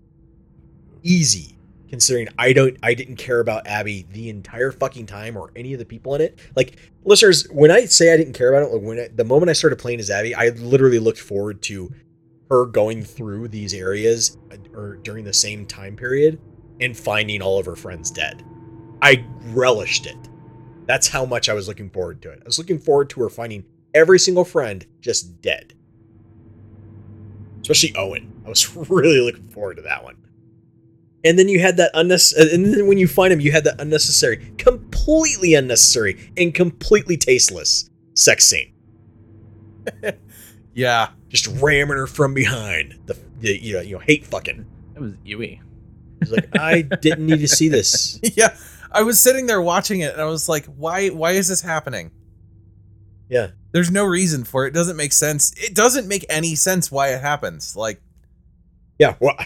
Easy. 1.02 1.56
Considering 1.88 2.28
I 2.38 2.52
don't 2.52 2.76
I 2.82 2.94
didn't 2.94 3.16
care 3.16 3.40
about 3.40 3.66
Abby 3.66 4.06
the 4.12 4.28
entire 4.28 4.70
fucking 4.70 5.06
time 5.06 5.36
or 5.36 5.50
any 5.56 5.72
of 5.72 5.80
the 5.80 5.84
people 5.84 6.14
in 6.14 6.20
it. 6.20 6.38
Like 6.54 6.76
listeners, 7.04 7.46
when 7.50 7.70
I 7.70 7.86
say 7.86 8.14
I 8.14 8.16
didn't 8.16 8.34
care 8.34 8.54
about 8.54 8.68
it, 8.68 8.72
like 8.72 8.82
when 8.82 9.00
I, 9.00 9.08
the 9.08 9.24
moment 9.24 9.50
I 9.50 9.54
started 9.54 9.76
playing 9.80 9.98
as 9.98 10.08
Abby, 10.08 10.34
I 10.34 10.50
literally 10.50 11.00
looked 11.00 11.18
forward 11.18 11.62
to 11.62 11.92
her 12.48 12.66
going 12.66 13.02
through 13.02 13.48
these 13.48 13.74
areas 13.74 14.38
uh, 14.52 14.56
or 14.72 14.96
during 14.96 15.24
the 15.24 15.32
same 15.32 15.66
time 15.66 15.96
period 15.96 16.40
and 16.80 16.96
finding 16.96 17.42
all 17.42 17.58
of 17.58 17.66
her 17.66 17.76
friends 17.76 18.10
dead. 18.10 18.44
I 19.02 19.24
relished 19.46 20.06
it. 20.06 20.16
That's 20.86 21.08
how 21.08 21.24
much 21.24 21.48
I 21.48 21.54
was 21.54 21.68
looking 21.68 21.90
forward 21.90 22.22
to 22.22 22.30
it. 22.30 22.40
I 22.42 22.46
was 22.46 22.58
looking 22.58 22.78
forward 22.78 23.10
to 23.10 23.22
her 23.22 23.30
finding 23.30 23.64
every 23.94 24.18
single 24.18 24.44
friend 24.44 24.86
just 25.00 25.40
dead. 25.40 25.74
Especially 27.62 27.94
Owen. 27.96 28.42
I 28.44 28.48
was 28.48 28.76
really 28.90 29.20
looking 29.20 29.48
forward 29.48 29.76
to 29.76 29.82
that 29.82 30.04
one. 30.04 30.16
And 31.22 31.38
then 31.38 31.48
you 31.48 31.60
had 31.60 31.76
that 31.76 31.90
unnecessary, 31.92 32.54
and 32.54 32.64
then 32.72 32.86
when 32.86 32.96
you 32.96 33.06
find 33.06 33.30
him, 33.30 33.40
you 33.40 33.52
had 33.52 33.64
that 33.64 33.78
unnecessary, 33.78 34.54
completely 34.56 35.52
unnecessary, 35.52 36.32
and 36.36 36.54
completely 36.54 37.18
tasteless 37.18 37.90
sex 38.14 38.46
scene. 38.46 38.72
Yeah, 40.72 41.08
Just 41.28 41.48
ramming 41.60 41.96
her 41.96 42.06
from 42.06 42.32
behind. 42.32 42.98
The, 43.06 43.18
the 43.40 43.60
you 43.60 43.74
know, 43.74 43.80
you 43.80 43.94
know, 43.94 43.98
hate 43.98 44.24
fucking. 44.24 44.64
That 44.94 45.00
was 45.00 45.14
Yui. 45.24 45.60
He's 46.20 46.30
like, 46.30 46.48
I 46.58 46.82
didn't 46.82 47.26
need 47.26 47.40
to 47.40 47.48
see 47.48 47.68
this. 47.68 48.20
yeah. 48.36 48.56
I 48.92 49.02
was 49.02 49.20
sitting 49.20 49.46
there 49.46 49.60
watching 49.60 50.00
it, 50.00 50.12
and 50.12 50.22
I 50.22 50.26
was 50.26 50.48
like, 50.48 50.66
"Why? 50.66 51.08
Why 51.08 51.32
is 51.32 51.48
this 51.48 51.60
happening?" 51.60 52.10
Yeah. 53.28 53.48
There's 53.72 53.90
no 53.90 54.04
reason 54.04 54.44
for 54.44 54.64
it. 54.64 54.68
It 54.68 54.74
doesn't 54.74 54.96
make 54.96 55.12
sense. 55.12 55.52
It 55.56 55.74
doesn't 55.74 56.08
make 56.08 56.26
any 56.28 56.54
sense 56.54 56.90
why 56.90 57.08
it 57.08 57.20
happens. 57.20 57.76
Like, 57.76 58.00
Yeah, 58.98 59.14
well, 59.20 59.36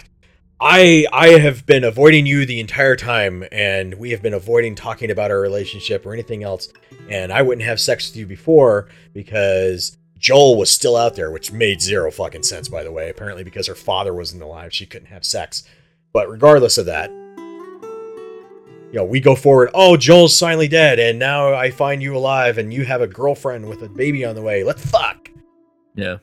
I 0.59 1.05
I 1.11 1.27
have 1.39 1.65
been 1.65 1.83
avoiding 1.83 2.25
you 2.25 2.45
the 2.45 2.59
entire 2.59 2.95
time, 2.95 3.45
and 3.51 3.93
we 3.95 4.11
have 4.11 4.21
been 4.21 4.33
avoiding 4.33 4.75
talking 4.75 5.11
about 5.11 5.31
our 5.31 5.39
relationship 5.39 6.05
or 6.05 6.13
anything 6.13 6.43
else. 6.43 6.69
And 7.09 7.31
I 7.31 7.41
wouldn't 7.41 7.67
have 7.67 7.79
sex 7.79 8.09
with 8.09 8.17
you 8.17 8.25
before 8.25 8.89
because 9.13 9.97
Joel 10.17 10.57
was 10.57 10.71
still 10.71 10.95
out 10.95 11.15
there, 11.15 11.29
which 11.29 11.51
made 11.51 11.81
zero 11.81 12.09
fucking 12.09 12.43
sense, 12.43 12.67
by 12.67 12.83
the 12.83 12.91
way. 12.91 13.09
Apparently, 13.09 13.43
because 13.43 13.67
her 13.67 13.75
father 13.75 14.13
wasn't 14.13 14.41
alive, 14.41 14.73
she 14.73 14.85
couldn't 14.85 15.09
have 15.09 15.25
sex. 15.25 15.63
But 16.13 16.29
regardless 16.29 16.77
of 16.77 16.85
that, 16.85 17.11
you 18.95 19.01
know, 19.01 19.05
we 19.05 19.19
go 19.19 19.35
forward. 19.35 19.71
Oh, 19.73 19.97
Joel's 19.97 20.39
finally 20.39 20.69
dead, 20.69 20.99
and 20.99 21.19
now 21.19 21.53
I 21.53 21.69
find 21.69 22.01
you 22.01 22.15
alive, 22.15 22.57
and 22.57 22.73
you 22.73 22.85
have 22.85 23.01
a 23.01 23.07
girlfriend 23.07 23.67
with 23.67 23.81
a 23.81 23.89
baby 23.89 24.23
on 24.23 24.35
the 24.35 24.41
way. 24.41 24.63
Let's 24.63 24.89
fuck. 24.89 25.29
Yeah. 25.95 26.19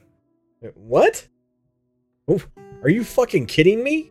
What? 0.75 1.29
Are 2.83 2.89
you 2.89 3.05
fucking 3.05 3.45
kidding 3.45 3.85
me? 3.85 4.11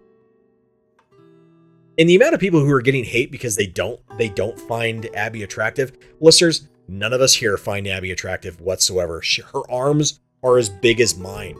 And 1.97 2.07
the 2.07 2.15
amount 2.15 2.35
of 2.35 2.39
people 2.39 2.59
who 2.59 2.71
are 2.71 2.83
getting 2.83 3.03
hate 3.03 3.31
because 3.31 3.55
they 3.55 3.65
don't 3.65 3.99
they 4.19 4.29
don't 4.29 4.59
find 4.59 5.09
Abby 5.15 5.41
attractive, 5.41 5.97
listeners, 6.19 6.67
none 6.87 7.13
of 7.13 7.21
us 7.21 7.33
here 7.33 7.57
find 7.57 7.87
Abby 7.87 8.11
attractive 8.11 8.61
whatsoever. 8.61 9.23
She, 9.23 9.41
her 9.41 9.69
arms 9.71 10.19
are 10.43 10.59
as 10.59 10.69
big 10.69 11.01
as 11.01 11.17
mine. 11.17 11.57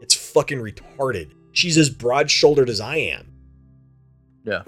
It's 0.00 0.14
fucking 0.16 0.58
retarded. 0.58 1.30
She's 1.52 1.78
as 1.78 1.90
broad-shouldered 1.90 2.68
as 2.68 2.80
I 2.80 2.96
am. 2.96 3.32
Yeah. 4.44 4.62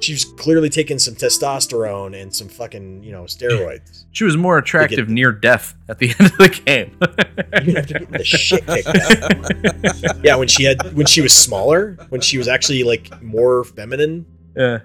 She's 0.00 0.24
clearly 0.24 0.68
taken 0.68 0.98
some 0.98 1.14
testosterone 1.14 2.20
and 2.20 2.34
some 2.34 2.48
fucking, 2.48 3.02
you 3.02 3.12
know, 3.12 3.24
steroids. 3.24 4.04
She 4.12 4.24
was 4.24 4.36
more 4.36 4.56
attractive 4.56 5.10
near 5.10 5.30
death 5.30 5.74
at 5.90 5.98
the 5.98 6.08
end 6.18 6.30
of 6.30 6.38
the 6.38 6.48
game. 6.64 6.96
Even 7.60 7.76
after 7.76 7.94
getting 7.94 8.10
the 8.10 8.24
shit 8.24 8.66
kicked 8.66 8.88
out. 8.88 10.16
yeah, 10.24 10.36
when 10.36 10.48
she 10.48 10.64
had 10.64 10.94
when 10.94 11.04
she 11.04 11.20
was 11.20 11.34
smaller, 11.34 11.98
when 12.08 12.22
she 12.22 12.38
was 12.38 12.48
actually 12.48 12.82
like 12.82 13.22
more 13.22 13.64
feminine. 13.64 14.24
yeah. 14.56 14.78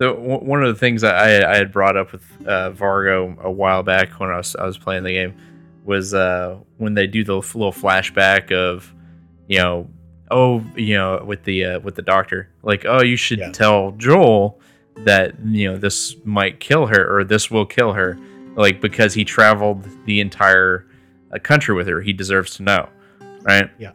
So 0.00 0.14
w- 0.14 0.40
one 0.40 0.64
of 0.64 0.74
the 0.74 0.78
things 0.80 1.02
that 1.02 1.14
I, 1.14 1.52
I 1.52 1.56
had 1.56 1.70
brought 1.70 1.96
up 1.96 2.10
with 2.10 2.24
uh, 2.44 2.72
Vargo 2.72 3.40
a 3.40 3.50
while 3.50 3.84
back 3.84 4.18
when 4.18 4.30
I 4.30 4.38
was 4.38 4.56
I 4.56 4.66
was 4.66 4.76
playing 4.76 5.04
the 5.04 5.12
game 5.12 5.36
was 5.84 6.14
uh, 6.14 6.58
when 6.78 6.94
they 6.94 7.06
do 7.06 7.22
the 7.22 7.34
little 7.36 7.72
flashback 7.72 8.50
of, 8.50 8.92
you 9.46 9.58
know, 9.58 9.88
oh, 10.32 10.64
you 10.76 10.96
know, 10.96 11.22
with 11.24 11.44
the 11.44 11.64
uh, 11.64 11.80
with 11.80 11.94
the 11.94 12.02
doctor, 12.02 12.48
like, 12.62 12.84
oh, 12.86 13.02
you 13.02 13.16
should 13.16 13.38
Yeah. 13.38 13.52
tell 13.52 13.92
Joel 13.92 14.58
that 15.04 15.34
you 15.44 15.70
know 15.70 15.76
this 15.78 16.16
might 16.24 16.58
kill 16.60 16.86
her 16.86 17.16
or 17.16 17.24
this 17.24 17.50
will 17.50 17.66
kill 17.66 17.92
her, 17.92 18.18
like 18.56 18.80
because 18.80 19.14
he 19.14 19.24
traveled 19.24 19.86
the 20.06 20.20
entire 20.20 20.86
uh, 21.34 21.38
country 21.38 21.74
with 21.74 21.86
her, 21.88 22.00
he 22.00 22.12
deserves 22.12 22.56
to 22.56 22.62
know, 22.62 22.88
right? 23.42 23.70
Yeah. 23.78 23.92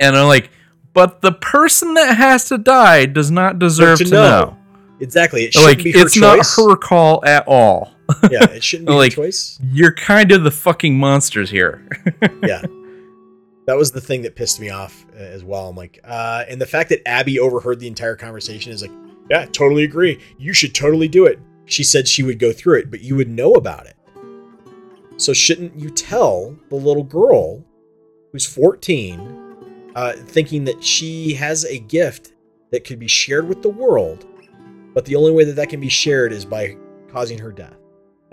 And 0.00 0.16
I'm 0.16 0.26
like, 0.26 0.50
but 0.92 1.20
the 1.22 1.32
person 1.32 1.94
that 1.94 2.16
has 2.16 2.46
to 2.46 2.58
die 2.58 3.06
does 3.06 3.30
not 3.30 3.58
deserve 3.58 3.98
to 3.98 4.04
to, 4.04 4.10
know. 4.10 4.28
know. 4.40 4.56
Exactly. 5.00 5.44
It 5.44 5.52
shouldn't 5.54 5.78
Like 5.84 5.86
it's 5.94 6.16
not 6.16 6.38
her 6.56 6.76
call 6.76 7.24
at 7.24 7.46
all. 7.48 7.92
yeah, 8.30 8.44
it 8.50 8.62
shouldn't 8.68 8.88
be 8.88 8.94
Like- 8.94 9.12
her 9.12 9.22
choice. 9.24 9.58
You're 9.72 9.94
kind 9.94 10.32
of 10.32 10.44
the 10.44 10.50
fucking 10.50 10.98
monsters 10.98 11.50
here. 11.50 11.86
Yeah. 12.42 12.62
That 13.66 13.76
was 13.76 13.92
the 13.92 14.00
thing 14.00 14.22
that 14.22 14.36
pissed 14.36 14.60
me 14.60 14.70
off 14.70 15.06
uh, 15.14 15.18
as 15.18 15.42
well. 15.42 15.68
I'm 15.68 15.76
like, 15.76 15.98
uh, 16.04 16.44
and 16.48 16.60
the 16.60 16.66
fact 16.66 16.90
that 16.90 17.06
Abby 17.08 17.38
overheard 17.38 17.80
the 17.80 17.88
entire 17.88 18.16
conversation 18.16 18.72
is 18.72 18.82
like, 18.82 18.90
yeah, 19.30 19.46
totally 19.46 19.84
agree. 19.84 20.20
You 20.38 20.52
should 20.52 20.74
totally 20.74 21.08
do 21.08 21.24
it. 21.24 21.38
She 21.64 21.82
said 21.82 22.06
she 22.06 22.22
would 22.22 22.38
go 22.38 22.52
through 22.52 22.80
it, 22.80 22.90
but 22.90 23.00
you 23.00 23.16
would 23.16 23.30
know 23.30 23.52
about 23.52 23.86
it. 23.86 23.96
So 25.16 25.32
shouldn't 25.32 25.78
you 25.78 25.90
tell 25.90 26.54
the 26.68 26.76
little 26.76 27.04
girl 27.04 27.64
who's 28.32 28.46
14, 28.46 29.92
uh, 29.94 30.12
thinking 30.12 30.64
that 30.64 30.82
she 30.84 31.32
has 31.34 31.64
a 31.64 31.78
gift 31.78 32.32
that 32.70 32.84
could 32.84 32.98
be 32.98 33.08
shared 33.08 33.48
with 33.48 33.62
the 33.62 33.68
world, 33.70 34.26
but 34.92 35.06
the 35.06 35.16
only 35.16 35.32
way 35.32 35.44
that 35.44 35.54
that 35.54 35.70
can 35.70 35.80
be 35.80 35.88
shared 35.88 36.32
is 36.32 36.44
by 36.44 36.76
causing 37.08 37.38
her 37.38 37.52
death? 37.52 37.76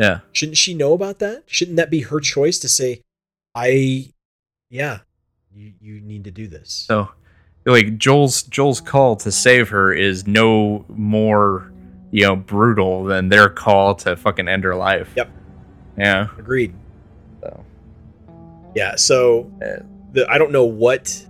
yeah. 0.01 0.19
Shouldn't 0.33 0.57
she 0.57 0.73
know 0.73 0.93
about 0.93 1.19
that? 1.19 1.43
Shouldn't 1.45 1.77
that 1.77 1.91
be 1.91 2.01
her 2.01 2.19
choice 2.19 2.57
to 2.59 2.69
say, 2.69 3.01
I, 3.53 4.11
yeah, 4.69 4.99
you, 5.55 5.73
you 5.81 6.01
need 6.01 6.23
to 6.25 6.31
do 6.31 6.47
this? 6.47 6.71
So 6.87 7.09
like 7.65 7.97
Joel's 7.97 8.43
Joel's 8.43 8.81
call 8.81 9.15
to 9.17 9.31
save 9.31 9.69
her 9.69 9.93
is 9.93 10.25
no 10.27 10.85
more, 10.89 11.71
you 12.11 12.25
know, 12.25 12.35
brutal 12.35 13.03
than 13.03 13.29
their 13.29 13.49
call 13.49 13.95
to 13.95 14.15
fucking 14.15 14.47
end 14.47 14.63
her 14.63 14.75
life. 14.75 15.11
Yep. 15.15 15.29
Yeah. 15.97 16.27
Agreed. 16.37 16.73
So 17.41 17.65
Yeah. 18.75 18.95
So 18.95 19.51
uh, 19.63 19.83
the, 20.13 20.29
I 20.29 20.37
don't 20.37 20.51
know 20.51 20.65
what, 20.65 21.25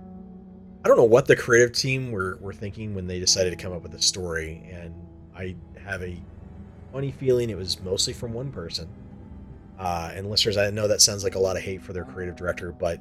I 0.84 0.88
don't 0.88 0.96
know 0.96 1.04
what 1.04 1.26
the 1.26 1.36
creative 1.36 1.72
team 1.72 2.10
were, 2.10 2.38
were 2.40 2.52
thinking 2.52 2.94
when 2.94 3.06
they 3.06 3.20
decided 3.20 3.50
to 3.50 3.56
come 3.56 3.72
up 3.72 3.82
with 3.82 3.94
a 3.94 4.02
story. 4.02 4.68
And 4.72 4.94
I 5.36 5.54
have 5.84 6.02
a 6.02 6.16
funny 6.92 7.12
feeling 7.12 7.50
it 7.50 7.56
was 7.56 7.80
mostly 7.80 8.12
from 8.12 8.32
one 8.32 8.50
person. 8.50 8.88
Uh, 9.78 10.12
and 10.14 10.30
listeners, 10.30 10.56
I 10.56 10.70
know 10.70 10.86
that 10.88 11.00
sounds 11.00 11.24
like 11.24 11.34
a 11.34 11.38
lot 11.38 11.56
of 11.56 11.62
hate 11.62 11.82
for 11.82 11.92
their 11.92 12.04
creative 12.04 12.36
director, 12.36 12.72
but 12.72 13.00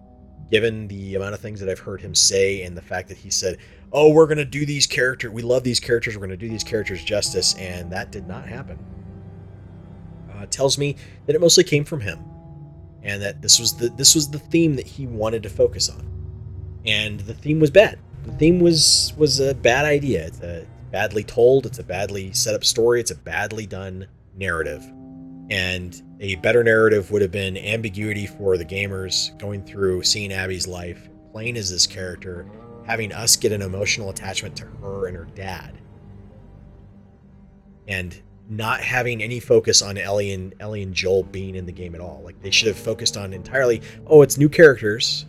given 0.52 0.88
the 0.90 1.16
amount 1.16 1.34
of 1.34 1.40
things 1.40 1.60
that 1.62 1.70
I've 1.70 1.80
heard 1.80 2.02
him 2.02 2.14
say 2.14 2.62
and 2.64 2.78
the 2.78 2.82
fact 2.82 3.08
that 3.08 3.18
he 3.18 3.30
said, 3.30 3.58
"Oh, 3.92 4.12
we're 4.12 4.28
going 4.28 4.38
to 4.38 4.46
do 4.46 4.66
these 4.66 4.86
characters. 4.86 5.32
We 5.32 5.42
love 5.42 5.64
these 5.64 5.80
characters. 5.80 6.16
We're 6.16 6.28
going 6.28 6.32
to 6.32 6.38
do 6.38 6.50
these 6.50 6.64
characters 6.64 7.04
justice," 7.04 7.56
and 7.56 7.92
that 7.92 8.12
did 8.12 8.28
not 8.28 8.48
happen. 8.48 8.78
Uh, 10.32 10.46
tells 10.48 10.78
me 10.78 10.96
that 11.26 11.36
it 11.36 11.42
mostly 11.42 11.64
came 11.64 11.86
from 11.86 12.02
him, 12.02 12.20
and 13.02 13.22
that 13.22 13.42
this 13.42 13.60
was 13.60 13.76
the 13.76 13.90
this 13.90 14.14
was 14.14 14.30
the 14.30 14.40
theme 14.40 14.76
that 14.76 14.88
he 14.88 15.08
wanted 15.08 15.42
to 15.44 15.50
focus 15.50 15.90
on, 15.90 16.06
and 16.86 17.22
the 17.22 17.34
theme 17.34 17.60
was 17.60 17.72
bad. 17.72 17.98
The 18.26 18.34
theme 18.34 18.60
was 18.60 19.14
was 19.18 19.40
a 19.40 19.56
bad 19.56 19.86
idea. 19.86 20.28
It's 20.28 20.42
a 20.42 20.68
badly 20.92 21.24
told. 21.24 21.66
It's 21.66 21.80
a 21.80 21.84
badly 21.84 22.34
set 22.34 22.54
up 22.54 22.66
story. 22.66 23.00
It's 23.00 23.12
a 23.12 23.16
badly 23.16 23.66
done 23.66 24.08
narrative. 24.36 24.86
And 25.52 26.02
a 26.22 26.36
better 26.36 26.64
narrative 26.64 27.12
would 27.12 27.22
have 27.22 27.32
been 27.32 27.58
ambiguity 27.58 28.26
for 28.26 28.58
the 28.58 28.64
gamers 28.64 29.38
going 29.38 29.66
through 29.66 30.04
seeing 30.04 30.32
Abby's 30.32 30.66
life, 30.66 31.10
playing 31.34 31.58
as 31.58 31.70
this 31.70 31.86
character, 31.86 32.50
having 32.86 33.12
us 33.12 33.36
get 33.36 33.52
an 33.52 33.62
emotional 33.62 34.10
attachment 34.10 34.56
to 34.56 34.66
her 34.66 35.08
and 35.08 35.18
her 35.18 35.28
dad, 35.36 35.78
and 37.90 38.22
not 38.48 38.80
having 38.80 39.22
any 39.22 39.42
focus 39.42 39.82
on 39.82 39.98
Ellie 39.98 40.32
and 40.32 40.56
Ellie 40.62 40.84
and 40.84 40.94
Joel 40.94 41.24
being 41.24 41.56
in 41.56 41.66
the 41.66 41.72
game 41.74 41.96
at 41.96 42.02
all. 42.02 42.22
Like 42.24 42.42
they 42.42 42.52
should 42.52 42.70
have 42.70 42.78
focused 42.78 43.18
on 43.18 43.34
entirely, 43.34 43.82
oh, 44.08 44.22
it's 44.22 44.38
new 44.38 44.50
characters, 44.50 45.26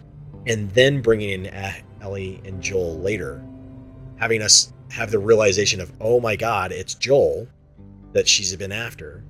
and 0.46 0.70
then 0.70 1.02
bringing 1.02 1.30
in 1.30 1.74
Ellie 2.00 2.40
and 2.44 2.62
Joel 2.62 2.96
later, 3.00 3.44
having 4.16 4.40
us 4.40 4.72
have 4.88 5.10
the 5.10 5.18
realization 5.18 5.80
of, 5.80 5.92
oh 6.00 6.20
my 6.20 6.36
God, 6.36 6.70
it's 6.70 6.94
Joel 6.94 7.48
that 8.12 8.28
she's 8.28 8.54
been 8.54 8.70
after 8.70 9.24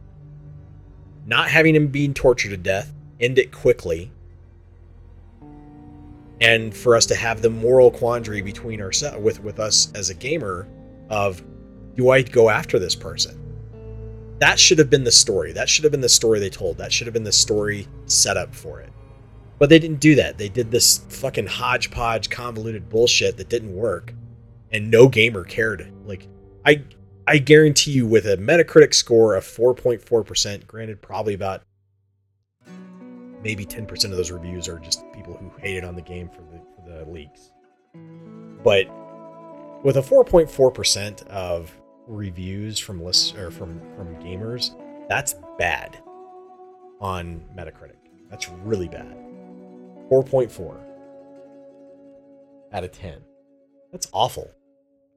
not 1.27 1.49
having 1.49 1.75
him 1.75 1.89
being 1.89 2.14
tortured 2.14 2.51
to 2.51 2.57
death, 2.57 2.93
end 3.20 3.39
it 3.39 3.53
quickly, 3.53 4.11
and 6.41 6.75
for 6.75 6.97
us 6.97 7.07
to 7.07 7.14
have 7.14 7.41
the 7.41 7.51
moral 7.51 7.91
quandary 7.91 8.43
between 8.43 8.81
ourselves 8.81 9.23
with 9.23 9.43
with 9.43 9.61
us 9.61 9.93
as 9.95 10.11
a 10.11 10.14
gamer 10.14 10.66
of 11.09 11.43
do 11.95 12.11
I 12.11 12.23
go 12.23 12.49
after 12.49 12.79
this 12.79 12.95
person? 12.95 13.39
That 14.39 14.59
should 14.59 14.79
have 14.79 14.91
been 14.91 15.05
the 15.05 15.12
story. 15.12 15.53
That 15.53 15.68
should 15.68 15.85
have 15.85 15.93
been 15.93 16.01
the 16.01 16.09
story 16.09 16.41
they 16.41 16.51
told. 16.51 16.79
That 16.79 16.93
should 16.93 17.07
have 17.07 17.14
been 17.14 17.23
the 17.23 17.31
story 17.31 17.87
set 18.07 18.37
up 18.37 18.53
for 18.53 18.81
it. 18.81 18.93
But 19.59 19.68
they 19.68 19.79
didn't 19.79 20.01
do 20.01 20.16
that. 20.16 20.39
They 20.39 20.49
did 20.49 20.73
this 20.73 20.99
fucking 21.09 21.47
hodgepodge 21.47 22.31
convoluted 22.31 22.89
bullshit 22.89 23.37
that 23.37 23.49
didn't 23.49 23.73
work. 23.73 24.12
And 24.73 24.91
no 24.91 25.07
gamer 25.07 25.45
cared. 25.45 25.93
Like 26.05 26.27
I 26.66 26.83
I 27.27 27.39
guarantee 27.39 27.93
you, 27.93 28.07
with 28.07 28.27
a 28.27 28.37
Metacritic 28.37 28.95
score 28.95 29.35
of 29.35 29.45
4.4%, 29.45 30.66
granted, 30.66 31.01
probably 31.01 31.35
about 31.35 31.62
maybe 33.43 33.64
10% 33.64 34.05
of 34.05 34.11
those 34.12 34.31
reviews 34.31 34.68
are 34.68 34.79
just 34.79 35.05
people 35.12 35.35
who 35.35 35.51
hated 35.61 35.85
on 35.85 35.95
the 35.95 36.03
game 36.03 36.29
for 36.29 36.43
the, 36.43 36.61
for 36.75 36.91
the 36.91 37.11
leaks. 37.11 37.53
But 38.64 38.87
with 39.85 39.97
a 39.97 40.03
4.4% 40.03 41.27
of 41.29 41.73
reviews 42.07 42.79
from 42.79 43.03
lists 43.03 43.35
or 43.35 43.51
from 43.51 43.81
from 43.97 44.16
gamers, 44.16 44.77
that's 45.09 45.35
bad 45.59 45.99
on 47.01 47.45
Metacritic. 47.57 47.97
That's 48.31 48.49
really 48.49 48.89
bad. 48.89 49.16
4.4 50.11 50.81
out 52.73 52.85
of 52.85 52.93
10. 52.93 53.20
That's 53.91 54.09
awful 54.12 54.51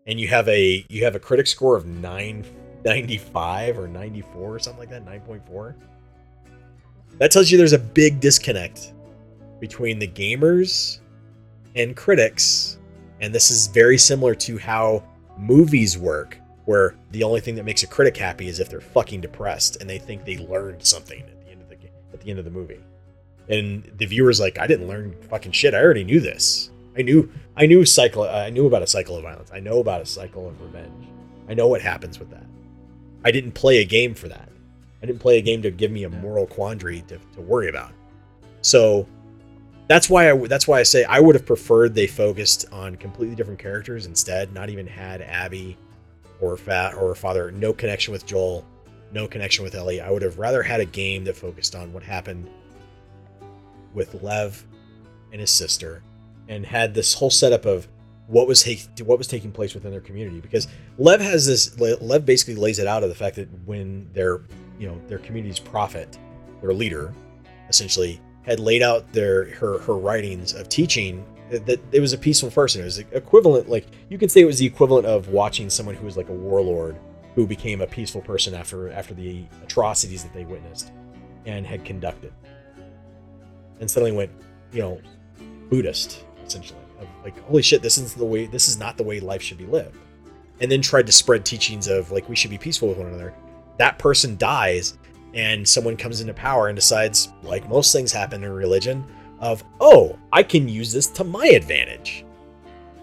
and 0.06 0.20
you 0.20 0.28
have 0.28 0.47
a 0.47 0.86
you 0.89 1.03
have 1.03 1.16
a 1.16 1.20
critic 1.20 1.47
score 1.47 1.76
of 1.76 1.86
995 1.86 3.80
or 3.80 3.88
94 3.88 4.56
or 4.56 4.60
something 4.60 4.80
like 4.80 4.89
that 4.89 5.06
9.4 5.06 5.76
that 7.18 7.32
tells 7.32 7.49
you 7.49 7.58
there's 7.58 7.74
a 7.74 7.80
big 7.80 8.20
disconnect 8.20 8.93
between 9.60 9.99
the 9.99 10.08
gamers 10.08 10.99
and 11.76 11.95
critics 11.95 12.78
and 13.22 13.34
this 13.34 13.49
is 13.49 13.68
very 13.68 13.97
similar 13.97 14.36
to 14.36 14.58
how 14.58 15.03
movies 15.38 15.97
work 15.97 16.38
where 16.66 16.95
the 17.12 17.24
only 17.24 17.39
thing 17.39 17.56
that 17.56 17.64
makes 17.64 17.84
a 17.84 17.88
critic 17.88 18.18
happy 18.18 18.47
is 18.47 18.60
if 18.60 18.70
they're 18.70 18.82
fucking 18.82 19.22
depressed 19.22 19.78
and 19.78 19.89
they 19.89 19.97
think 19.97 20.26
they 20.26 20.38
learned 20.38 20.84
something 20.86 21.22
at 21.22 21.45
the 21.45 21.51
end 21.51 21.62
of 21.62 21.70
the 21.70 21.78
at 22.14 22.22
the 22.22 22.30
end 22.30 22.39
of 22.39 22.45
the 22.45 22.51
movie. 22.51 22.80
And 23.47 23.84
the 23.97 24.06
viewer's 24.06 24.39
like 24.39 24.58
i 24.58 24.68
didn't 24.68 24.88
learn 24.88 25.16
fucking 25.30 25.51
shit. 25.51 25.74
I 25.74 25.82
already 25.82 26.03
knew 26.03 26.20
this. 26.20 26.72
I 26.97 27.03
knew 27.03 27.32
I 27.58 27.66
knew 27.66 27.86
cycle 27.86 28.24
uh, 28.24 28.28
I 28.28 28.49
knew 28.49 28.68
about 28.68 28.82
a 28.82 28.88
cycle 28.88 29.16
of 29.16 29.24
violence. 29.24 29.51
I 29.53 29.60
know 29.60 29.80
about 29.80 30.01
a 30.01 30.06
cycle 30.06 30.47
of 30.47 30.60
revenge. 30.62 31.08
I 31.47 31.53
know 31.53 31.68
what 31.68 31.82
happens 31.82 32.20
with 32.20 32.30
that. 32.32 32.45
I 33.24 33.32
didn't 33.32 33.53
play 33.53 33.78
a 33.78 33.86
game 33.86 34.14
for 34.14 34.28
that. 34.28 34.49
I 35.01 35.06
didn't 35.06 35.20
play 35.20 35.38
a 35.38 35.41
game 35.41 35.62
to 35.62 35.72
give 35.72 35.91
me 35.91 36.03
a 36.03 36.10
moral 36.10 36.47
quandary 36.47 37.01
to, 37.08 37.20
to 37.36 37.41
worry 37.41 37.70
about. 37.70 37.91
So 38.62 39.08
that's 39.88 40.10
why 40.10 40.32
I 40.32 40.38
that's 40.47 40.68
why 40.68 40.80
I 40.80 40.84
say 40.84 41.03
I 41.03 41.20
would 41.20 41.36
have 41.36 41.45
preferred 41.45 41.93
they 41.93 42.08
focused 42.08 42.66
on 42.72 42.95
completely 42.95 43.36
different 43.36 43.60
characters 43.60 44.06
instead, 44.06 44.53
not 44.53 44.70
even 44.70 44.88
had 44.88 45.22
Abby 45.22 45.78
or 46.41 46.58
Fat 46.58 46.95
or 46.95 47.10
her 47.10 47.16
father, 47.16 47.51
no 47.51 47.72
connection 47.72 48.12
with 48.12 48.26
Joel, 48.26 48.66
no 49.12 49.28
connection 49.28 49.64
with 49.64 49.76
Ellie. 49.76 50.01
I 50.01 50.10
would 50.10 50.22
have 50.22 50.38
rather 50.38 50.62
had 50.62 50.82
a 50.82 50.86
game 50.86 51.24
that 51.26 51.38
focused 51.38 51.76
on 51.76 51.93
what 51.93 52.03
happened 52.03 52.49
with 53.93 54.22
Lev 54.22 54.66
and 55.32 55.39
his 55.39 55.51
sister 55.51 56.03
and 56.47 56.65
had 56.65 56.93
this 56.93 57.13
whole 57.13 57.29
setup 57.29 57.65
of 57.65 57.87
what 58.27 58.47
was 58.47 58.63
ta- 58.63 59.03
what 59.03 59.17
was 59.17 59.27
taking 59.27 59.51
place 59.51 59.73
within 59.73 59.91
their 59.91 60.01
community 60.01 60.39
because 60.39 60.67
Lev 60.97 61.21
has 61.21 61.45
this 61.45 61.79
Lev 61.79 62.25
basically 62.25 62.55
lays 62.55 62.79
it 62.79 62.87
out 62.87 63.03
of 63.03 63.09
the 63.09 63.15
fact 63.15 63.35
that 63.35 63.47
when 63.65 64.09
their 64.13 64.41
you 64.79 64.87
know 64.87 64.99
their 65.07 65.19
community's 65.19 65.59
prophet 65.59 66.17
their 66.61 66.73
leader 66.73 67.13
essentially 67.69 68.19
had 68.43 68.59
laid 68.59 68.81
out 68.81 69.11
their 69.11 69.45
her 69.55 69.79
her 69.79 69.95
writings 69.95 70.53
of 70.53 70.69
teaching 70.69 71.25
that 71.49 71.79
it 71.91 71.99
was 71.99 72.13
a 72.13 72.17
peaceful 72.17 72.49
person. 72.49 72.81
It 72.81 72.85
was 72.85 72.99
equivalent 72.99 73.69
like 73.69 73.87
you 74.09 74.17
could 74.17 74.31
say 74.31 74.41
it 74.41 74.45
was 74.45 74.59
the 74.59 74.65
equivalent 74.65 75.05
of 75.05 75.29
watching 75.29 75.69
someone 75.69 75.95
who 75.95 76.05
was 76.05 76.17
like 76.17 76.29
a 76.29 76.33
warlord 76.33 76.97
who 77.35 77.45
became 77.45 77.81
a 77.81 77.87
peaceful 77.87 78.21
person 78.21 78.53
after 78.53 78.91
after 78.91 79.13
the 79.13 79.45
atrocities 79.63 80.23
that 80.23 80.33
they 80.33 80.45
witnessed 80.45 80.91
and 81.45 81.65
had 81.65 81.85
conducted. 81.85 82.33
And 83.79 83.89
suddenly 83.89 84.11
went 84.11 84.31
you 84.71 84.81
know 84.81 85.01
buddhist 85.69 86.25
essentially 86.45 86.79
of 86.99 87.07
like 87.23 87.37
holy 87.45 87.61
shit 87.61 87.81
this 87.81 87.97
isn't 87.97 88.17
the 88.17 88.25
way 88.25 88.45
this 88.45 88.67
is 88.67 88.77
not 88.77 88.97
the 88.97 89.03
way 89.03 89.19
life 89.19 89.41
should 89.41 89.57
be 89.57 89.65
lived. 89.65 89.97
And 90.61 90.71
then 90.71 90.81
tried 90.81 91.05
to 91.07 91.11
spread 91.11 91.45
teachings 91.45 91.87
of 91.87 92.11
like 92.11 92.29
we 92.29 92.35
should 92.35 92.51
be 92.51 92.57
peaceful 92.57 92.87
with 92.87 92.97
one 92.97 93.07
another. 93.07 93.33
That 93.77 93.99
person 93.99 94.37
dies 94.37 94.97
and 95.33 95.67
someone 95.67 95.97
comes 95.97 96.21
into 96.21 96.33
power 96.33 96.67
and 96.69 96.75
decides 96.75 97.29
like 97.43 97.67
most 97.67 97.91
things 97.91 98.11
happen 98.13 98.43
in 98.43 98.51
religion 98.51 99.03
of 99.41 99.65
oh 99.81 100.17
i 100.31 100.41
can 100.41 100.69
use 100.69 100.93
this 100.93 101.07
to 101.07 101.23
my 101.23 101.45
advantage. 101.47 102.23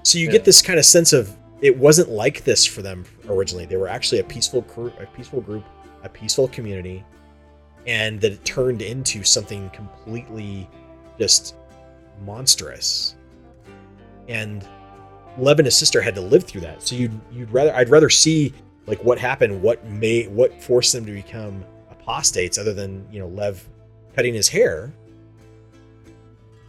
So 0.02 0.18
you 0.18 0.26
Yeah. 0.26 0.32
get 0.32 0.44
this 0.44 0.62
kind 0.62 0.78
of 0.78 0.84
sense 0.86 1.12
of 1.12 1.36
it 1.60 1.76
wasn't 1.76 2.08
like 2.08 2.42
this 2.42 2.64
for 2.66 2.82
them 2.82 3.04
originally. 3.28 3.66
They 3.66 3.76
were 3.76 3.86
actually 3.88 4.18
a 4.20 4.24
peaceful 4.24 4.62
group 4.62 4.98
a 5.00 5.06
peaceful 5.06 5.40
group 5.42 5.64
a 6.02 6.08
peaceful 6.08 6.48
community 6.48 7.04
and 7.86 8.20
that 8.20 8.32
it 8.32 8.44
turned 8.44 8.80
into 8.80 9.22
something 9.24 9.68
completely 9.70 10.68
just 11.18 11.54
monstrous 12.24 13.16
and 14.28 14.66
Lev 15.38 15.58
and 15.58 15.66
his 15.66 15.76
sister 15.76 16.00
had 16.02 16.14
to 16.14 16.20
live 16.20 16.44
through 16.44 16.60
that. 16.62 16.82
So 16.82 16.94
you'd 16.94 17.18
you'd 17.32 17.50
rather 17.50 17.74
I'd 17.74 17.88
rather 17.88 18.10
see 18.10 18.52
like 18.86 19.02
what 19.04 19.18
happened, 19.18 19.62
what 19.62 19.84
made 19.86 20.28
what 20.30 20.60
forced 20.62 20.92
them 20.92 21.06
to 21.06 21.12
become 21.12 21.64
apostates, 21.90 22.58
other 22.58 22.72
than 22.74 23.06
you 23.10 23.18
know 23.20 23.28
Lev 23.28 23.66
cutting 24.14 24.34
his 24.34 24.48
hair 24.48 24.92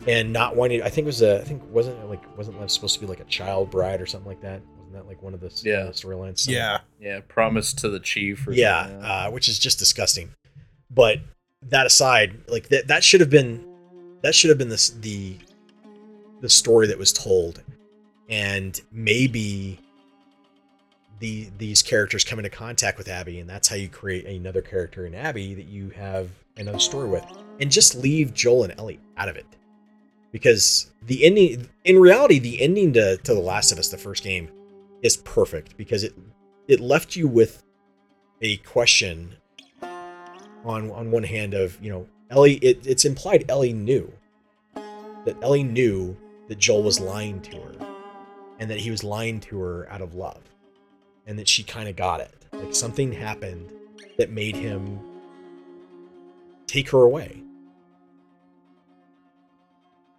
and 0.07 0.31
not 0.33 0.55
wanting. 0.55 0.81
I 0.81 0.89
think 0.89 1.05
it 1.05 1.07
was 1.07 1.21
a 1.21 1.39
I 1.41 1.43
think 1.43 1.61
wasn't 1.69 1.99
it 1.99 2.05
like 2.05 2.37
wasn't 2.37 2.59
Lev 2.59 2.71
supposed 2.71 2.95
to 2.95 2.99
be 3.01 3.07
like 3.07 3.19
a 3.19 3.25
child 3.25 3.69
bride 3.71 4.01
or 4.01 4.05
something 4.05 4.27
like 4.27 4.41
that? 4.41 4.61
Wasn't 4.77 4.93
that 4.93 5.07
like 5.07 5.21
one 5.21 5.33
of 5.33 5.39
the 5.39 5.51
Yeah. 5.63 5.79
one 5.79 5.87
of 5.87 5.93
storylines? 5.95 6.47
Yeah. 6.47 6.79
Yeah, 6.99 7.21
promise 7.27 7.73
to 7.73 7.89
the 7.89 7.99
chief. 7.99 8.47
Or 8.47 8.53
yeah, 8.53 8.79
uh, 9.01 9.31
which 9.31 9.47
is 9.47 9.59
just 9.59 9.79
disgusting. 9.79 10.29
But 10.89 11.19
that 11.69 11.85
aside, 11.85 12.37
like 12.47 12.69
that 12.69 12.87
that 12.87 13.03
should 13.03 13.21
have 13.21 13.29
been 13.29 13.65
that 14.21 14.35
should 14.35 14.49
have 14.49 14.57
been 14.57 14.69
this 14.69 14.89
the 14.89 15.37
the 16.43 16.49
story 16.49 16.87
that 16.87 16.97
was 16.99 17.13
told, 17.13 17.63
and 18.27 18.81
maybe 18.91 19.79
the 21.19 21.49
these 21.57 21.81
characters 21.81 22.25
come 22.25 22.37
into 22.37 22.49
contact 22.49 22.97
with 22.97 23.07
Abby, 23.07 23.39
and 23.39 23.49
that's 23.49 23.69
how 23.69 23.77
you 23.77 23.87
create 23.87 24.25
another 24.25 24.61
character 24.61 25.05
in 25.05 25.15
Abby 25.15 25.53
that 25.53 25.67
you 25.67 25.89
have 25.91 26.29
another 26.57 26.79
story 26.79 27.07
with, 27.07 27.25
and 27.61 27.71
just 27.71 27.95
leave 27.95 28.33
Joel 28.33 28.65
and 28.65 28.77
Ellie 28.77 28.99
out 29.15 29.29
of 29.29 29.37
it, 29.37 29.45
because 30.33 30.91
the 31.03 31.23
ending 31.23 31.69
in 31.85 31.97
reality 31.97 32.39
the 32.39 32.61
ending 32.61 32.91
to 32.91 33.15
to 33.15 33.33
the 33.33 33.39
Last 33.39 33.71
of 33.71 33.79
Us 33.79 33.87
the 33.87 33.97
first 33.97 34.21
game 34.21 34.49
is 35.01 35.15
perfect 35.15 35.77
because 35.77 36.03
it 36.03 36.13
it 36.67 36.81
left 36.81 37.15
you 37.15 37.25
with 37.25 37.63
a 38.41 38.57
question 38.57 39.33
on 40.65 40.91
on 40.91 41.09
one 41.09 41.23
hand 41.23 41.53
of 41.53 41.81
you 41.81 41.89
know 41.89 42.05
Ellie 42.29 42.55
it, 42.55 42.85
it's 42.85 43.05
implied 43.05 43.45
Ellie 43.47 43.71
knew 43.71 44.11
that 44.75 45.41
Ellie 45.41 45.63
knew 45.63 46.17
that 46.47 46.59
Joel 46.59 46.83
was 46.83 46.99
lying 46.99 47.41
to 47.41 47.57
her 47.57 47.73
and 48.59 48.69
that 48.69 48.79
he 48.79 48.91
was 48.91 49.03
lying 49.03 49.39
to 49.41 49.59
her 49.59 49.91
out 49.91 50.01
of 50.01 50.15
love 50.15 50.41
and 51.25 51.37
that 51.39 51.47
she 51.47 51.63
kind 51.63 51.87
of 51.89 51.95
got 51.95 52.21
it. 52.21 52.45
Like 52.51 52.75
something 52.75 53.11
happened 53.11 53.71
that 54.17 54.29
made 54.29 54.55
him 54.55 54.99
take 56.67 56.89
her 56.89 57.01
away. 57.01 57.41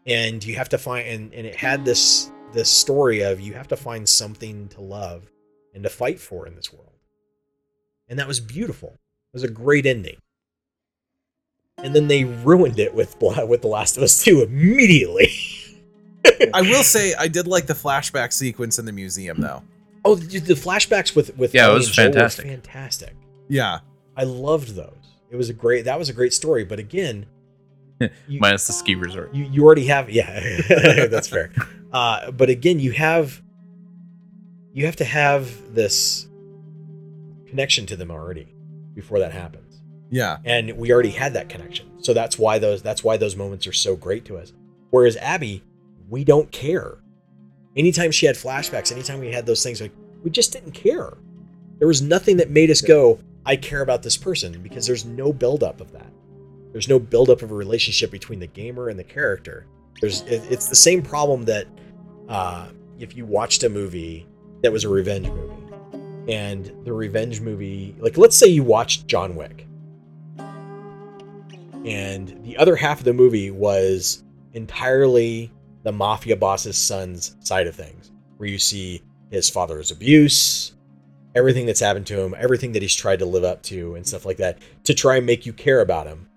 And 0.07 0.45
you 0.45 0.57
have 0.57 0.69
to 0.71 0.79
find 0.79 1.09
and, 1.09 1.33
and 1.33 1.47
it 1.47 1.57
had 1.57 1.85
this 1.85 2.31
this 2.53 2.71
story 2.71 3.23
of 3.23 3.41
you 3.41 3.55
have 3.55 3.69
to 3.69 3.77
find 3.77 4.09
something 4.09 4.69
to 4.69 4.81
love 4.81 5.31
and 5.75 5.83
to 5.83 5.91
fight 5.91 6.21
for 6.21 6.47
in 6.47 6.55
this 6.55 6.73
world. 6.73 6.93
And 8.09 8.19
that 8.19 8.29
was 8.29 8.39
beautiful. 8.39 8.91
It 8.91 9.35
was 9.35 9.43
a 9.43 9.49
great 9.49 9.87
ending. 9.87 10.19
And 11.79 11.95
then 11.95 12.07
they 12.07 12.25
ruined 12.25 12.79
it 12.79 12.95
with 12.95 13.17
with 13.21 13.63
the 13.63 13.69
last 13.69 13.97
of 13.97 14.03
us 14.03 14.23
2 14.23 14.43
immediately 14.43 15.33
I 16.53 16.63
will 16.63 16.83
say 16.83 17.15
I 17.15 17.29
did 17.29 17.47
like 17.47 17.67
the 17.67 17.75
flashback 17.75 18.33
sequence 18.33 18.79
in 18.79 18.85
the 18.87 18.93
museum 18.93 19.41
though. 19.41 19.63
oh 20.05 20.15
the, 20.17 20.39
the 20.41 20.55
flashbacks 20.55 21.15
with 21.17 21.37
with 21.37 21.55
Yeah, 21.55 21.71
it 21.71 21.75
was 21.75 21.87
and 21.87 21.95
Joel 21.95 22.07
were 22.09 22.13
fantastic. 22.13 22.47
fantastic 22.47 23.15
Yeah. 23.49 23.79
i 24.17 24.25
loved 24.25 24.75
those 24.75 24.95
it 25.31 25.37
was 25.37 25.49
a 25.49 25.55
great 25.55 25.85
that 25.87 25.99
was 25.99 26.09
a 26.09 26.13
great 26.13 26.33
story 26.33 26.65
but 26.65 26.79
again 26.79 27.27
you, 28.01 28.41
minus 28.41 28.67
the 28.67 28.73
ski 28.73 28.95
resort. 28.97 29.33
you, 29.35 29.45
you 29.45 29.65
already 29.65 29.87
have 29.87 30.11
yeah 30.11 30.61
that's 31.09 31.29
fair 31.29 31.51
uh, 31.93 32.31
but 32.33 32.51
again 32.51 32.79
you 32.81 32.93
have 32.93 33.41
you 34.73 34.85
have 34.87 34.97
to 34.97 35.05
have 35.05 35.75
this 35.75 36.27
connection 37.47 37.87
to 37.87 37.97
them 37.97 38.11
already 38.11 38.53
before 38.95 39.19
that 39.21 39.33
happens 39.33 39.81
Yeah. 40.11 40.39
and 40.45 40.77
we 40.77 40.93
already 40.93 41.11
had 41.11 41.35
that 41.35 41.49
connection 41.49 42.03
so 42.03 42.13
that's 42.13 42.39
why 42.39 42.59
those 42.59 42.83
that's 42.83 43.03
why 43.05 43.17
those 43.17 43.37
moments 43.37 43.67
are 43.67 43.73
so 43.73 43.97
great 43.97 44.25
to 44.27 44.37
us 44.37 44.53
whereas 44.91 45.17
abby 45.19 45.63
we 46.09 46.25
don't 46.25 46.51
care. 46.51 46.99
Anytime 47.77 48.11
she 48.11 48.27
had 48.27 48.37
flashbacks 48.37 48.93
anytime 48.93 49.21
we 49.21 49.33
had 49.33 49.47
those 49.47 49.63
things 49.63 49.81
like 49.81 49.93
we 50.23 50.31
just 50.31 50.53
didn't 50.53 50.73
care. 50.73 51.15
There 51.79 51.89
was 51.89 52.03
nothing 52.03 52.37
that 52.39 52.51
made 52.51 52.71
us 52.71 52.81
go 52.81 53.19
i 53.47 53.57
care 53.57 53.83
about 53.83 54.03
this 54.03 54.17
person 54.17 54.63
because 54.63 54.87
there's 54.87 55.05
no 55.05 55.33
buildup 55.33 55.81
of 55.81 55.93
that. 55.93 56.11
There's 56.73 56.89
no 56.89 56.99
buildup 56.99 57.43
of 57.43 57.51
a 57.51 57.55
relationship 57.55 58.11
between 58.11 58.41
the 58.41 58.47
gamer 58.47 58.89
and 58.89 58.99
the 58.99 59.05
character. 59.05 59.67
There's 60.01 60.23
it's 60.23 60.69
the 60.69 60.75
same 60.75 61.03
problem 61.03 61.45
that 61.45 61.67
uh, 62.29 62.69
if 62.99 63.17
you 63.17 63.27
watched 63.27 63.63
a 63.63 63.69
movie 63.69 64.27
that 64.63 64.73
was 64.73 64.85
a 64.85 64.89
revenge 64.89 65.29
movie 65.29 66.33
and 66.33 66.73
the 66.85 66.93
revenge 66.93 67.41
movie 67.43 67.95
like 67.99 68.17
let's 68.17 68.37
say 68.37 68.47
you 68.47 68.63
watched 68.63 69.07
john 69.07 69.37
wick. 69.37 69.67
And 71.85 72.43
the 72.45 72.57
other 72.57 72.77
half 72.77 73.01
of 73.01 73.05
the 73.05 73.13
movie 73.13 73.51
was 73.51 74.25
entirely 74.55 75.53
the 75.85 75.93
mafia 75.93 76.37
boss's 76.37 76.77
son's 76.77 77.37
side 77.41 77.67
of 77.67 77.75
things 77.75 78.11
where 78.37 78.49
you 78.49 78.59
see 78.59 79.03
his 79.31 79.49
father's 79.49 79.91
abuse 79.91 80.75
everything 81.35 81.67
that's 81.67 81.81
happened 81.81 82.07
to 82.07 82.21
him 82.21 82.35
everything 82.39 82.73
that 82.73 82.83
he's 82.83 82.95
tried 82.95 83.19
to 83.19 83.27
live 83.27 83.45
up 83.45 83.63
to 83.63 83.95
and 83.95 84.07
stuff 84.07 84.25
like 84.25 84.39
that 84.39 84.59
to 84.85 84.95
try 84.95 85.17
and 85.17 85.27
make 85.27 85.47
you 85.47 85.53
care 85.53 85.81
about 85.81 86.07
him. 86.07 86.29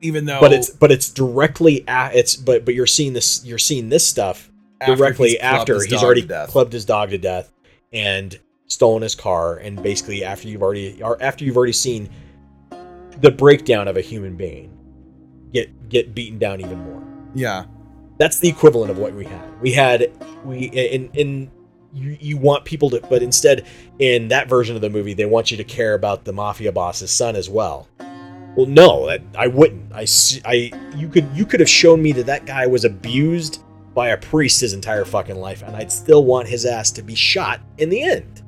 Even 0.00 0.24
though 0.24 0.40
but 0.40 0.52
it's 0.52 0.68
but 0.68 0.90
it's 0.90 1.08
directly 1.08 1.86
at 1.86 2.14
it's 2.14 2.34
but 2.34 2.64
but 2.64 2.74
you're 2.74 2.86
seeing 2.86 3.12
this 3.12 3.44
you're 3.44 3.58
seeing 3.58 3.88
this 3.88 4.06
stuff 4.06 4.50
after 4.80 4.96
directly 4.96 5.38
after 5.40 5.82
he's 5.84 6.02
already 6.02 6.26
clubbed 6.48 6.72
his 6.72 6.84
dog 6.84 7.10
to 7.10 7.18
death 7.18 7.52
and 7.92 8.38
stolen 8.66 9.02
his 9.02 9.14
car 9.14 9.58
and 9.58 9.80
basically 9.80 10.24
after 10.24 10.48
you've 10.48 10.62
already 10.62 11.00
or 11.02 11.22
after 11.22 11.44
you've 11.44 11.56
already 11.56 11.72
seen 11.72 12.10
the 13.20 13.30
breakdown 13.30 13.86
of 13.86 13.96
a 13.96 14.00
human 14.00 14.36
being 14.36 14.76
get 15.52 15.88
get 15.88 16.14
beaten 16.14 16.38
down 16.38 16.60
even 16.60 16.78
more. 16.78 17.02
Yeah. 17.34 17.64
That's 18.18 18.38
the 18.38 18.48
equivalent 18.48 18.90
of 18.90 18.98
what 18.98 19.12
we 19.14 19.24
had 19.24 19.60
we 19.60 19.72
had 19.72 20.12
we 20.44 20.64
in 20.66 21.10
in 21.14 21.50
you, 21.94 22.16
you 22.20 22.36
want 22.36 22.64
people 22.64 22.88
to 22.90 23.00
but 23.10 23.22
instead 23.22 23.66
in 23.98 24.28
that 24.28 24.48
version 24.48 24.74
of 24.76 24.82
the 24.82 24.90
movie 24.90 25.12
they 25.14 25.26
want 25.26 25.50
you 25.50 25.56
to 25.56 25.64
care 25.64 25.94
about 25.94 26.24
the 26.24 26.32
mafia 26.32 26.72
boss's 26.72 27.10
son 27.10 27.36
as 27.36 27.50
well 27.50 27.88
well 28.56 28.66
no 28.66 29.06
that, 29.08 29.20
i 29.36 29.46
wouldn't 29.46 29.92
i 29.92 30.06
i 30.46 30.72
you 30.96 31.08
could 31.08 31.28
you 31.34 31.44
could 31.44 31.60
have 31.60 31.68
shown 31.68 32.00
me 32.02 32.12
that 32.12 32.26
that 32.26 32.46
guy 32.46 32.66
was 32.66 32.84
abused 32.84 33.62
by 33.94 34.08
a 34.08 34.16
priest 34.16 34.60
his 34.62 34.72
entire 34.72 35.04
fucking 35.04 35.36
life 35.36 35.62
and 35.62 35.76
i'd 35.76 35.92
still 35.92 36.24
want 36.24 36.48
his 36.48 36.64
ass 36.64 36.90
to 36.90 37.02
be 37.02 37.14
shot 37.14 37.60
in 37.76 37.90
the 37.90 38.02
end 38.02 38.42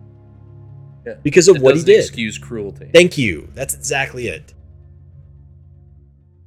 Yeah. 1.07 1.15
because 1.23 1.49
of 1.49 1.57
It 1.57 1.63
what 1.63 1.77
he 1.77 1.83
did 1.83 2.01
Excuse 2.01 2.39
cruelty. 2.39 2.89
Thank 2.95 3.19
you. 3.19 3.49
That's 3.55 3.75
exactly 3.75 4.29
it. 4.29 4.54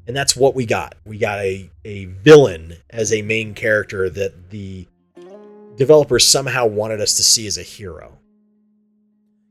And 0.07 0.15
that's 0.15 0.37
what 0.37 0.55
we 0.55 0.65
got. 0.65 0.95
We 1.05 1.17
got 1.17 1.39
a, 1.39 1.69
a 1.83 2.05
villain 2.05 2.77
as 2.89 3.11
a 3.11 3.21
main 3.21 3.53
character 3.53 4.09
that 4.09 4.49
the 4.51 4.87
developers 5.75 6.27
somehow 6.27 6.65
wanted 6.65 7.01
us 7.01 7.15
to 7.17 7.23
see 7.23 7.45
as 7.45 7.57
a 7.57 7.63
hero. 7.63 8.17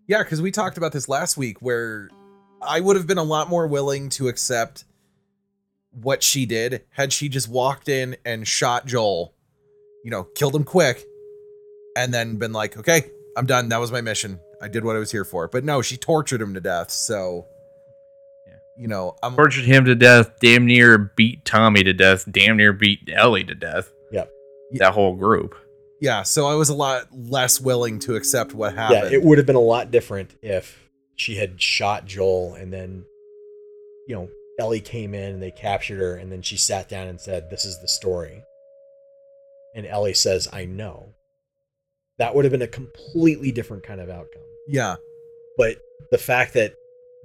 Yeah, 0.07 0.23
because 0.23 0.41
we 0.41 0.51
talked 0.51 0.79
about 0.79 0.93
this 0.93 1.11
last 1.11 1.37
week 1.37 1.61
where 1.61 2.09
I 2.63 2.81
would 2.81 2.97
have 2.97 3.07
been 3.07 3.19
a 3.19 3.23
lot 3.23 3.51
more 3.51 3.67
willing 3.67 4.09
to 4.11 4.29
accept 4.29 4.85
what 5.91 6.23
she 6.23 6.47
did 6.47 6.85
had 6.91 7.13
she 7.13 7.29
just 7.29 7.49
walked 7.49 7.89
in 7.89 8.17
and 8.25 8.49
shot 8.49 8.87
Joel, 8.87 9.35
you 10.05 10.11
know, 10.11 10.25
killed 10.25 10.55
him 10.55 10.65
quick, 10.65 11.05
and 11.97 12.15
then 12.15 12.37
been 12.37 12.53
like, 12.53 12.79
okay, 12.79 13.11
I'm 13.37 13.47
done. 13.47 13.69
That 13.69 13.81
was 13.81 13.93
my 13.93 14.01
mission. 14.01 14.41
I 14.63 14.69
did 14.69 14.85
what 14.85 14.97
I 14.97 15.01
was 15.01 15.13
here 15.13 15.25
for. 15.25 15.49
But 15.49 15.65
no, 15.65 15.83
she 15.83 15.99
tortured 15.99 16.41
him 16.41 16.55
to 16.55 16.61
death. 16.61 16.91
So. 16.91 17.47
You 18.79 18.89
know, 18.89 19.17
I'm 19.23 19.35
Tortured 19.35 19.65
him 19.65 19.85
to 19.87 19.95
death. 19.95 20.31
Damn 20.41 20.67
near 20.67 20.99
beat 20.99 21.45
Tommy 21.45 21.83
to 21.85 21.93
death. 21.93 22.25
Damn 22.31 22.57
near 22.57 22.73
beat 22.73 23.09
Ellie 23.13 23.45
to 23.45 23.55
death. 23.55 23.91
Yeah. 24.13 24.25
That 24.75 24.93
whole 24.93 25.15
group. 25.17 25.55
Yeah, 26.01 26.25
so 26.25 26.47
I 26.47 26.55
was 26.55 26.69
a 26.69 26.75
lot 26.75 27.07
less 27.13 27.59
willing 27.59 27.99
to 28.01 28.17
accept 28.17 28.53
what 28.53 28.75
happened. 28.75 29.11
Yeah, 29.11 29.17
it 29.17 29.23
would 29.23 29.39
have 29.39 29.47
been 29.47 29.57
a 29.57 29.61
lot 29.61 29.91
different 29.91 30.35
if 30.43 30.79
she 31.17 31.37
had 31.37 31.61
shot 31.63 32.05
Joel 32.05 32.55
and 32.55 32.71
then, 32.71 33.05
you 34.07 34.15
know, 34.15 34.29
Ellie 34.59 34.81
came 34.81 35.15
in 35.15 35.33
and 35.35 35.43
they 35.43 35.51
captured 35.51 35.99
her 36.01 36.15
and 36.17 36.31
then 36.31 36.43
she 36.43 36.59
sat 36.59 36.89
down 36.89 37.09
and 37.09 37.19
said, 37.19 37.49
This 37.49 37.65
is 37.65 37.81
the 37.81 37.89
story. 37.89 38.43
And 39.75 39.87
Ellie 39.87 40.15
says, 40.15 40.49
I 40.53 40.67
know. 40.67 41.15
That 42.19 42.35
would 42.35 42.45
have 42.45 42.53
been 42.53 42.63
a 42.63 42.67
completely 42.67 43.53
different 43.53 43.83
kind 43.83 44.01
of 44.01 44.09
outcome. 44.11 44.43
yeah, 44.69 44.97
But 45.59 45.77
the 46.11 46.19
fact 46.19 46.55
that 46.55 46.75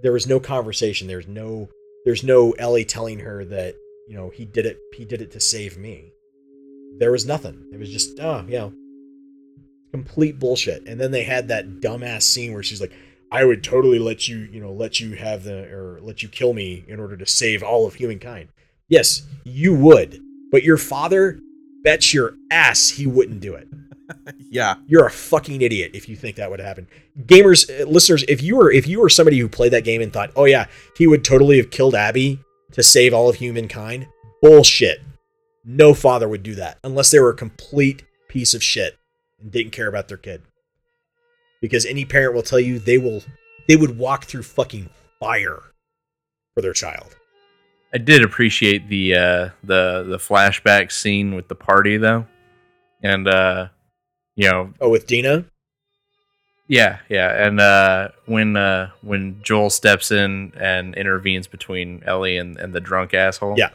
there 0.02 0.12
was 0.12 0.28
no 0.28 0.40
conversation, 0.40 1.08
there's 1.08 1.28
no 1.28 1.70
there's 2.06 2.24
no 2.24 2.52
Ellie 2.54 2.86
telling 2.86 3.20
her 3.20 3.46
that, 3.46 3.76
you 4.08 4.16
know, 4.16 4.30
he 4.30 4.46
did 4.46 4.66
it 4.66 4.80
he 4.94 5.06
did 5.06 5.22
it 5.22 5.32
to 5.32 5.40
save 5.40 5.78
me. 5.78 6.14
There 6.98 7.12
was 7.12 7.26
nothing. 7.26 7.70
It 7.74 7.80
was 7.80 7.90
just, 7.90 8.20
oh, 8.20 8.44
you 8.48 8.58
know, 8.58 8.74
complete 9.92 10.40
bullshit. 10.40 10.88
And 10.88 11.00
then 11.00 11.12
they 11.12 11.24
had 11.24 11.48
that 11.48 11.80
dumbass 11.80 12.24
scene 12.24 12.54
where 12.54 12.64
she's 12.64 12.82
like, 12.82 12.94
I 13.32 13.46
would 13.46 13.64
totally 13.64 14.00
let 14.00 14.28
you, 14.28 14.40
you 14.40 14.60
know, 14.60 14.74
let 14.74 15.00
you 15.00 15.16
have 15.16 15.44
the 15.44 15.72
or 15.72 16.00
let 16.02 16.22
you 16.22 16.30
kill 16.30 16.54
me 16.54 16.84
in 16.88 17.00
order 17.00 17.16
to 17.16 17.26
save 17.26 17.64
all 17.64 17.88
of 17.88 17.96
humankind. 17.96 18.50
Yes, 18.90 19.22
you 19.46 19.74
would. 19.74 20.20
But 20.52 20.64
your 20.64 20.78
father 20.78 21.40
bets 21.84 22.14
your 22.14 22.36
ass 22.52 22.90
he 22.90 23.08
wouldn't 23.08 23.40
do 23.40 23.56
it. 23.56 23.68
Yeah, 24.38 24.76
You're 24.88 25.06
a 25.06 25.12
fucking 25.12 25.62
idiot 25.62 25.92
if 25.94 26.08
you 26.10 26.16
think 26.16 26.36
that 26.38 26.50
would 26.50 26.60
happen. 26.60 26.88
Gamers, 27.26 27.70
uh, 27.70 27.86
listeners, 27.88 28.24
if 28.28 28.42
you 28.42 28.56
were 28.56 28.72
if 28.72 28.88
you 28.88 29.00
were 29.00 29.10
somebody 29.10 29.38
who 29.38 29.48
played 29.48 29.74
that 29.74 29.84
game 29.84 30.02
and 30.02 30.12
thought, 30.12 30.32
"Oh 30.36 30.46
yeah, 30.46 30.68
he 30.98 31.08
would 31.08 31.24
totally 31.24 31.58
have 31.58 31.72
killed 31.72 31.96
Abby 31.96 32.40
to 32.74 32.84
save 32.84 33.14
all 33.14 33.30
of 33.30 33.36
humankind," 33.36 34.08
bullshit. 34.42 35.02
No 35.64 35.94
father 35.94 36.28
would 36.28 36.44
do 36.44 36.56
that 36.56 36.80
unless 36.84 37.12
they 37.12 37.20
were 37.20 37.30
a 37.30 37.36
complete 37.36 38.04
piece 38.28 38.54
of 38.54 38.64
shit 38.64 38.98
and 39.40 39.52
didn't 39.52 39.72
care 39.72 39.88
about 39.88 40.08
their 40.08 40.18
kid. 40.18 40.42
Because 41.62 41.86
any 41.86 42.06
parent 42.06 42.34
will 42.34 42.42
tell 42.42 42.60
you 42.60 42.80
they 42.80 42.98
will 42.98 43.24
they 43.68 43.76
would 43.76 43.98
walk 43.98 44.26
through 44.26 44.44
fucking 44.44 44.90
fire 45.20 45.62
for 46.54 46.62
their 46.62 46.74
child. 46.74 47.16
I 47.94 47.98
did 47.98 48.24
appreciate 48.24 48.88
the 48.88 49.16
uh, 49.16 49.50
the 49.64 50.04
the 50.08 50.18
flashback 50.18 50.92
scene 50.92 51.36
with 51.36 51.48
the 51.48 51.56
party 51.56 51.98
though, 51.98 52.26
and 53.04 53.28
uh, 53.28 53.68
you 54.36 54.50
know, 54.50 54.74
Oh, 54.80 54.90
with 54.90 55.08
Dina? 55.08 55.46
yeah, 56.68 57.00
yeah, 57.10 57.46
and 57.46 57.60
uh, 57.60 58.10
when 58.26 58.56
uh, 58.56 58.92
when 59.02 59.42
Joel 59.44 59.70
steps 59.70 60.12
in 60.12 60.54
and 60.56 60.96
intervenes 60.96 61.48
between 61.48 62.02
Ellie 62.06 62.38
and, 62.38 62.58
and 62.58 62.74
the 62.74 62.80
drunk 62.80 63.14
asshole, 63.14 63.56
Yeah. 63.58 63.70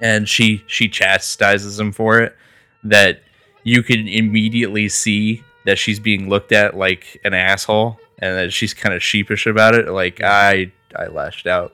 and 0.00 0.28
she 0.28 0.62
she 0.66 0.88
chastises 0.88 1.78
him 1.80 1.92
for 1.92 2.20
it, 2.20 2.36
that 2.84 3.22
you 3.64 3.82
can 3.82 4.06
immediately 4.08 4.88
see 4.88 5.42
that 5.66 5.78
she's 5.78 5.98
being 6.00 6.28
looked 6.28 6.52
at 6.52 6.76
like 6.76 7.20
an 7.24 7.34
asshole, 7.34 7.98
and 8.20 8.36
that 8.36 8.52
she's 8.52 8.72
kind 8.72 8.94
of 8.94 9.02
sheepish 9.02 9.46
about 9.46 9.74
it. 9.74 9.88
Like 9.88 10.20
I 10.22 10.70
I 10.96 11.06
lashed 11.08 11.46
out, 11.46 11.72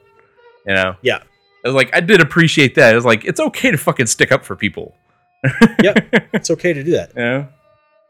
you 0.66 0.74
know. 0.74 0.96
Yeah. 1.02 1.22
I 1.64 1.68
was 1.68 1.74
like, 1.74 1.94
I 1.96 2.00
did 2.00 2.20
appreciate 2.20 2.74
that. 2.74 2.92
I 2.92 2.94
was 2.94 3.06
like, 3.06 3.24
it's 3.24 3.40
okay 3.40 3.70
to 3.70 3.78
fucking 3.78 4.04
stick 4.06 4.30
up 4.30 4.44
for 4.44 4.54
people. 4.54 4.94
Yeah. 5.82 5.94
It's 6.32 6.50
okay 6.50 6.72
to 6.72 6.82
do 6.82 6.90
that. 6.92 7.10
You 7.16 7.22
know? 7.22 7.48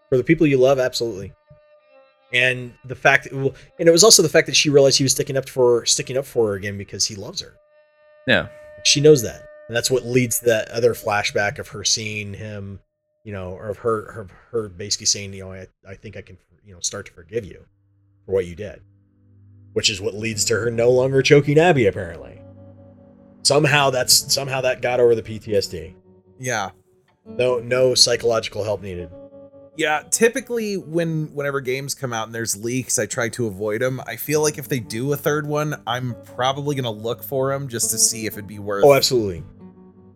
for 0.08 0.16
the 0.16 0.24
people 0.24 0.46
you 0.46 0.58
love 0.58 0.78
absolutely 0.78 1.32
and 2.32 2.72
the 2.84 2.94
fact 2.94 3.28
well, 3.32 3.54
and 3.78 3.88
it 3.88 3.92
was 3.92 4.02
also 4.04 4.22
the 4.22 4.28
fact 4.28 4.46
that 4.46 4.56
she 4.56 4.70
realized 4.70 4.98
he 4.98 5.04
was 5.04 5.12
sticking 5.12 5.36
up 5.36 5.48
for 5.48 5.84
sticking 5.86 6.16
up 6.16 6.24
for 6.26 6.48
her 6.48 6.54
again 6.54 6.76
because 6.78 7.06
he 7.06 7.14
loves 7.16 7.40
her 7.40 7.54
Yeah. 8.26 8.48
she 8.84 9.00
knows 9.00 9.22
that 9.22 9.42
and 9.68 9.76
that's 9.76 9.90
what 9.90 10.04
leads 10.04 10.38
to 10.40 10.46
that 10.46 10.68
other 10.70 10.94
flashback 10.94 11.58
of 11.58 11.68
her 11.68 11.84
seeing 11.84 12.34
him 12.34 12.80
you 13.24 13.32
know 13.32 13.50
or 13.52 13.68
of 13.68 13.78
her 13.78 14.12
her, 14.12 14.26
her 14.50 14.68
basically 14.68 15.06
saying 15.06 15.32
you 15.32 15.44
know 15.44 15.52
I, 15.52 15.66
I 15.88 15.94
think 15.94 16.16
i 16.16 16.22
can 16.22 16.36
you 16.64 16.74
know 16.74 16.80
start 16.80 17.06
to 17.06 17.12
forgive 17.12 17.44
you 17.44 17.64
for 18.26 18.32
what 18.32 18.46
you 18.46 18.54
did 18.54 18.80
which 19.72 19.90
is 19.90 20.00
what 20.00 20.14
leads 20.14 20.44
to 20.46 20.54
her 20.54 20.70
no 20.70 20.90
longer 20.90 21.22
choking 21.22 21.58
abby 21.58 21.86
apparently 21.86 22.40
somehow 23.42 23.90
that's 23.90 24.32
somehow 24.32 24.60
that 24.60 24.82
got 24.82 25.00
over 25.00 25.14
the 25.14 25.22
ptsd 25.22 25.94
yeah, 26.38 26.70
no 27.26 27.58
no 27.58 27.94
psychological 27.94 28.64
help 28.64 28.82
needed 28.82 29.10
yeah. 29.76 30.02
Typically, 30.10 30.76
when 30.76 31.34
whenever 31.34 31.60
games 31.60 31.94
come 31.94 32.12
out 32.12 32.26
and 32.26 32.34
there's 32.34 32.56
leaks, 32.56 32.98
I 32.98 33.06
try 33.06 33.28
to 33.30 33.46
avoid 33.46 33.80
them. 33.80 34.00
I 34.06 34.16
feel 34.16 34.40
like 34.42 34.58
if 34.58 34.68
they 34.68 34.80
do 34.80 35.12
a 35.12 35.16
third 35.16 35.46
one, 35.46 35.80
I'm 35.86 36.14
probably 36.22 36.76
gonna 36.76 36.90
look 36.90 37.22
for 37.22 37.52
them 37.52 37.68
just 37.68 37.90
to 37.90 37.98
see 37.98 38.26
if 38.26 38.34
it'd 38.34 38.46
be 38.46 38.58
worth. 38.58 38.84
Oh, 38.84 38.94
absolutely. 38.94 39.42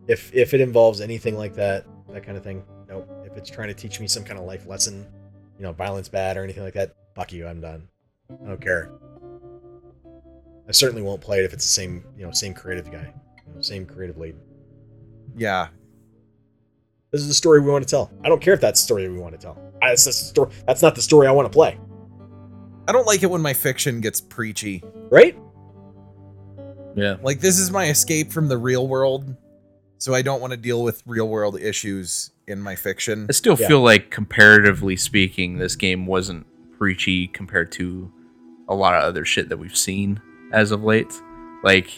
If 0.07 0.33
if 0.33 0.53
it 0.53 0.61
involves 0.61 1.01
anything 1.01 1.37
like 1.37 1.55
that, 1.55 1.85
that 2.09 2.23
kind 2.23 2.37
of 2.37 2.43
thing, 2.43 2.63
nope. 2.87 3.09
If 3.25 3.37
it's 3.37 3.49
trying 3.49 3.67
to 3.67 3.73
teach 3.73 3.99
me 3.99 4.07
some 4.07 4.23
kind 4.23 4.39
of 4.39 4.45
life 4.45 4.65
lesson, 4.65 5.05
you 5.57 5.63
know, 5.63 5.73
violence 5.73 6.07
bad 6.07 6.37
or 6.37 6.43
anything 6.43 6.63
like 6.63 6.73
that, 6.73 6.95
fuck 7.15 7.33
you, 7.33 7.45
I'm 7.45 7.59
done. 7.59 7.87
I 8.31 8.47
don't 8.47 8.61
care. 8.61 8.91
I 10.67 10.71
certainly 10.71 11.01
won't 11.01 11.19
play 11.19 11.39
it 11.39 11.45
if 11.45 11.53
it's 11.53 11.65
the 11.65 11.71
same, 11.71 12.03
you 12.15 12.25
know, 12.25 12.31
same 12.31 12.53
creative 12.53 12.91
guy, 12.91 13.11
you 13.47 13.53
know, 13.53 13.61
same 13.61 13.85
creative 13.85 14.17
lead. 14.17 14.35
Yeah, 15.35 15.67
This 17.11 17.21
is 17.21 17.27
the 17.27 17.33
story 17.33 17.59
we 17.59 17.71
want 17.71 17.83
to 17.87 17.89
tell. 17.89 18.11
I 18.23 18.29
don't 18.29 18.41
care 18.41 18.53
if 18.53 18.61
that's 18.61 18.79
the 18.81 18.85
story 18.85 19.09
we 19.09 19.17
want 19.19 19.33
to 19.33 19.41
tell. 19.41 19.57
I, 19.81 19.89
that's, 19.89 20.05
the 20.05 20.13
story, 20.13 20.51
that's 20.67 20.81
not 20.81 20.95
the 20.95 21.01
story 21.01 21.27
I 21.27 21.31
want 21.31 21.45
to 21.47 21.53
play, 21.55 21.77
I 22.87 22.91
don't 22.91 23.05
like 23.07 23.23
it 23.23 23.29
when 23.29 23.41
my 23.41 23.53
fiction 23.53 24.01
gets 24.01 24.19
preachy. 24.21 24.83
right? 25.11 25.37
Yeah. 26.95 27.15
Like 27.21 27.39
this 27.39 27.57
is 27.59 27.71
my 27.71 27.85
escape 27.89 28.31
from 28.31 28.47
the 28.47 28.57
real 28.57 28.87
world, 28.87 29.35
so 29.99 30.13
I 30.13 30.21
don't 30.21 30.41
want 30.41 30.51
to 30.51 30.57
deal 30.57 30.83
with 30.83 31.01
real 31.05 31.29
world 31.29 31.59
issues 31.59 32.31
in 32.47 32.59
my 32.61 32.75
fiction. 32.75 33.25
I 33.29 33.33
still 33.33 33.57
Yeah. 33.59 33.67
feel 33.67 33.81
like, 33.81 34.09
comparatively 34.11 34.95
speaking, 34.95 35.57
this 35.59 35.75
game 35.75 36.05
wasn't 36.05 36.45
preachy 36.77 37.27
compared 37.27 37.71
to 37.73 38.11
a 38.67 38.75
lot 38.75 38.95
of 38.95 39.03
other 39.03 39.23
shit 39.25 39.49
that 39.49 39.57
we've 39.57 39.77
seen 39.77 40.19
as 40.51 40.71
of 40.71 40.83
late. 40.83 41.11
Like, 41.63 41.89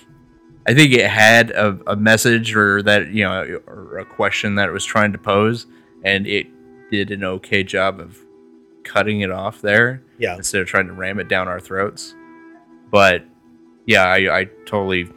I 0.68 0.74
think 0.74 0.94
it 0.94 1.10
had 1.10 1.52
a, 1.52 1.78
a 1.88 1.96
message 1.96 2.56
or 2.56 2.82
that, 2.84 3.10
you 3.12 3.24
know, 3.24 3.60
or 3.68 3.98
a 4.00 4.06
question 4.06 4.56
that 4.56 4.70
it 4.70 4.72
was 4.72 4.86
trying 4.86 5.12
to 5.14 5.18
pose, 5.18 5.66
and 6.04 6.28
it 6.28 6.48
did 6.92 7.12
an 7.12 7.24
okay 7.24 7.64
job 7.64 8.00
of 8.00 8.18
cutting 8.84 9.22
it 9.22 9.32
off 9.32 9.62
there 9.62 10.04
Yeah. 10.18 10.36
instead 10.36 10.62
of 10.62 10.68
trying 10.68 10.88
to 10.88 10.94
ram 10.94 11.20
it 11.20 11.28
down 11.28 11.48
our 11.48 11.60
throats. 11.60 12.14
But 12.92 13.26
yeah, 13.86 14.04
I, 14.04 14.40
I 14.42 14.46
totally, 14.66 15.10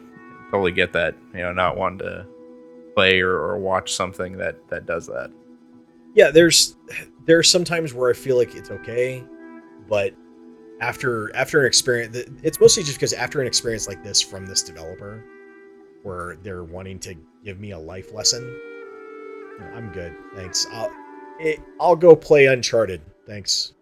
totally 0.51 0.71
get 0.71 0.93
that. 0.93 1.15
You 1.33 1.41
know, 1.41 1.51
not 1.53 1.77
wanting 1.77 1.99
to 1.99 2.25
play 2.95 3.19
or, 3.21 3.31
or 3.33 3.57
watch 3.57 3.93
something 3.93 4.37
that 4.37 4.55
that 4.69 4.85
does 4.85 5.05
that. 5.07 5.29
yeah 6.15 6.31
there's 6.31 6.77
there's 7.25 7.51
sometimes 7.51 7.93
where 7.93 8.09
i 8.09 8.13
feel 8.13 8.37
like 8.37 8.55
it's 8.55 8.71
okay 8.71 9.21
but 9.89 10.13
after 10.79 11.35
after 11.35 11.59
an 11.59 11.65
experience 11.65 12.15
it's 12.41 12.57
mostly 12.61 12.83
just 12.83 12.95
because 12.95 13.11
after 13.11 13.41
an 13.41 13.47
experience 13.47 13.85
like 13.89 14.01
this 14.01 14.21
from 14.21 14.45
this 14.45 14.63
developer 14.63 15.21
where 16.05 16.37
they're 16.43 16.63
wanting 16.63 16.99
to 16.99 17.15
give 17.43 17.59
me 17.59 17.71
a 17.71 17.79
life 17.79 18.13
lesson. 18.13 18.43
I'm 19.73 19.91
good. 19.91 20.15
Thanks. 20.35 20.67
I'll 20.71 20.91
it, 21.39 21.59
i'll 21.79 21.95
go 21.95 22.15
play 22.15 22.45
uncharted. 22.45 23.01
Thanks. 23.25 23.73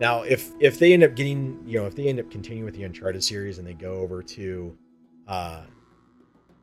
Now 0.00 0.22
if 0.22 0.50
if 0.60 0.78
they 0.78 0.92
end 0.92 1.04
up 1.04 1.14
getting 1.14 1.62
you 1.66 1.78
know 1.78 1.86
if 1.86 1.94
they 1.94 2.08
end 2.08 2.20
up 2.20 2.30
continuing 2.30 2.64
with 2.64 2.74
the 2.74 2.84
uncharted 2.84 3.22
series 3.22 3.58
and 3.58 3.66
they 3.66 3.74
go 3.74 3.94
over 3.94 4.22
to 4.22 4.76
uh 5.28 5.62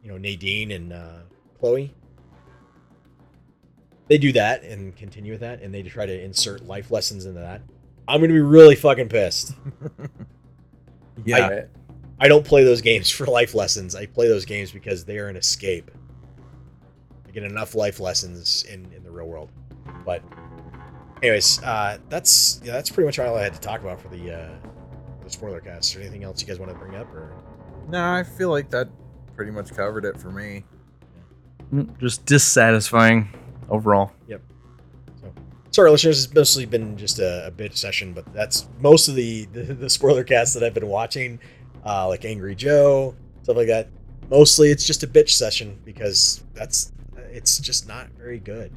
you 0.04 0.12
know 0.12 0.18
nadine 0.18 0.72
and 0.72 0.94
uh 0.94 1.20
chloe 1.60 1.94
they 4.08 4.18
do 4.18 4.32
that 4.34 4.64
and 4.64 4.96
continue 4.96 5.32
with 5.32 5.42
that 5.42 5.62
and 5.62 5.74
they 5.74 5.82
try 5.82 6.06
to 6.06 6.24
insert 6.24 6.66
life 6.66 6.92
lessons 6.92 7.26
into 7.26 7.40
that 7.40 7.62
i'm 8.08 8.22
gonna 8.22 8.34
be 8.34 8.40
really 8.40 8.76
fucking 8.76 9.10
pissed. 9.10 9.54
Yeah, 11.26 11.48
Right? 11.48 11.68
I 12.20 12.28
don't 12.28 12.46
play 12.46 12.64
those 12.64 12.82
games 12.82 13.10
for 13.18 13.26
life 13.26 13.54
lessons 13.54 13.96
i 13.96 14.06
play 14.06 14.28
those 14.28 14.46
games 14.46 14.72
because 14.72 15.06
they 15.06 15.18
are 15.18 15.28
an 15.28 15.36
escape 15.36 15.92
i 17.28 17.32
get 17.32 17.44
enough 17.44 17.76
life 17.76 18.00
lessons 18.00 18.64
in 18.64 18.86
in 18.96 19.04
the 19.04 19.12
real 19.12 19.28
world 19.28 19.50
but 20.06 20.22
anyways 21.22 21.62
uh 21.64 21.98
that's 22.10 22.62
yeah 22.64 22.74
that's 22.74 22.90
pretty 22.90 23.06
much 23.06 23.20
all 23.20 23.36
i 23.36 23.44
had 23.44 23.54
to 23.54 23.60
talk 23.60 23.82
about 23.82 24.00
for 24.02 24.10
the 24.10 24.32
uh 24.32 24.50
the 25.24 25.30
spoiler 25.30 25.60
cast 25.62 25.90
Is 25.90 25.94
there 25.94 26.02
anything 26.04 26.24
else 26.24 26.42
you 26.42 26.48
guys 26.48 26.60
want 26.60 26.72
to 26.72 26.78
bring 26.78 26.96
up 26.96 27.14
or 27.14 27.34
no, 27.90 28.14
I 28.14 28.24
feel 28.24 28.50
like 28.50 28.70
that 28.70 28.88
pretty 29.36 29.52
much 29.52 29.74
covered 29.76 30.06
it 30.06 30.18
for 30.18 30.32
me. 30.32 30.64
Mm, 31.74 32.00
Just 32.00 32.26
dissatisfying 32.26 33.28
overall. 33.70 34.12
Yep. 34.28 34.42
So, 35.22 35.34
sorry, 35.72 35.92
listeners. 35.92 36.24
It's 36.24 36.34
mostly 36.34 36.66
been 36.66 36.96
just 36.98 37.20
a, 37.20 37.48
a 37.48 37.52
bit 37.52 37.76
session, 37.76 38.14
but 38.14 38.32
that's 38.34 38.70
most 38.80 39.10
of 39.10 39.16
the, 39.16 39.44
the 39.54 39.74
the 39.74 39.90
spoiler 39.90 40.24
cast 40.24 40.54
that 40.54 40.64
I've 40.64 40.74
been 40.74 40.88
watching, 40.88 41.40
uh, 41.86 42.08
like 42.08 42.26
Angry 42.26 42.56
Joe, 42.56 43.16
stuff 43.44 43.58
like 43.58 43.68
that. 43.68 43.88
Mostly, 44.30 44.70
it's 44.72 44.86
just 44.88 45.04
a 45.04 45.08
bitch 45.08 45.30
session 45.32 45.80
because 45.86 46.44
that's 46.54 46.92
it's 47.32 47.60
just 47.60 47.88
not 47.88 48.08
very 48.18 48.40
good. 48.40 48.72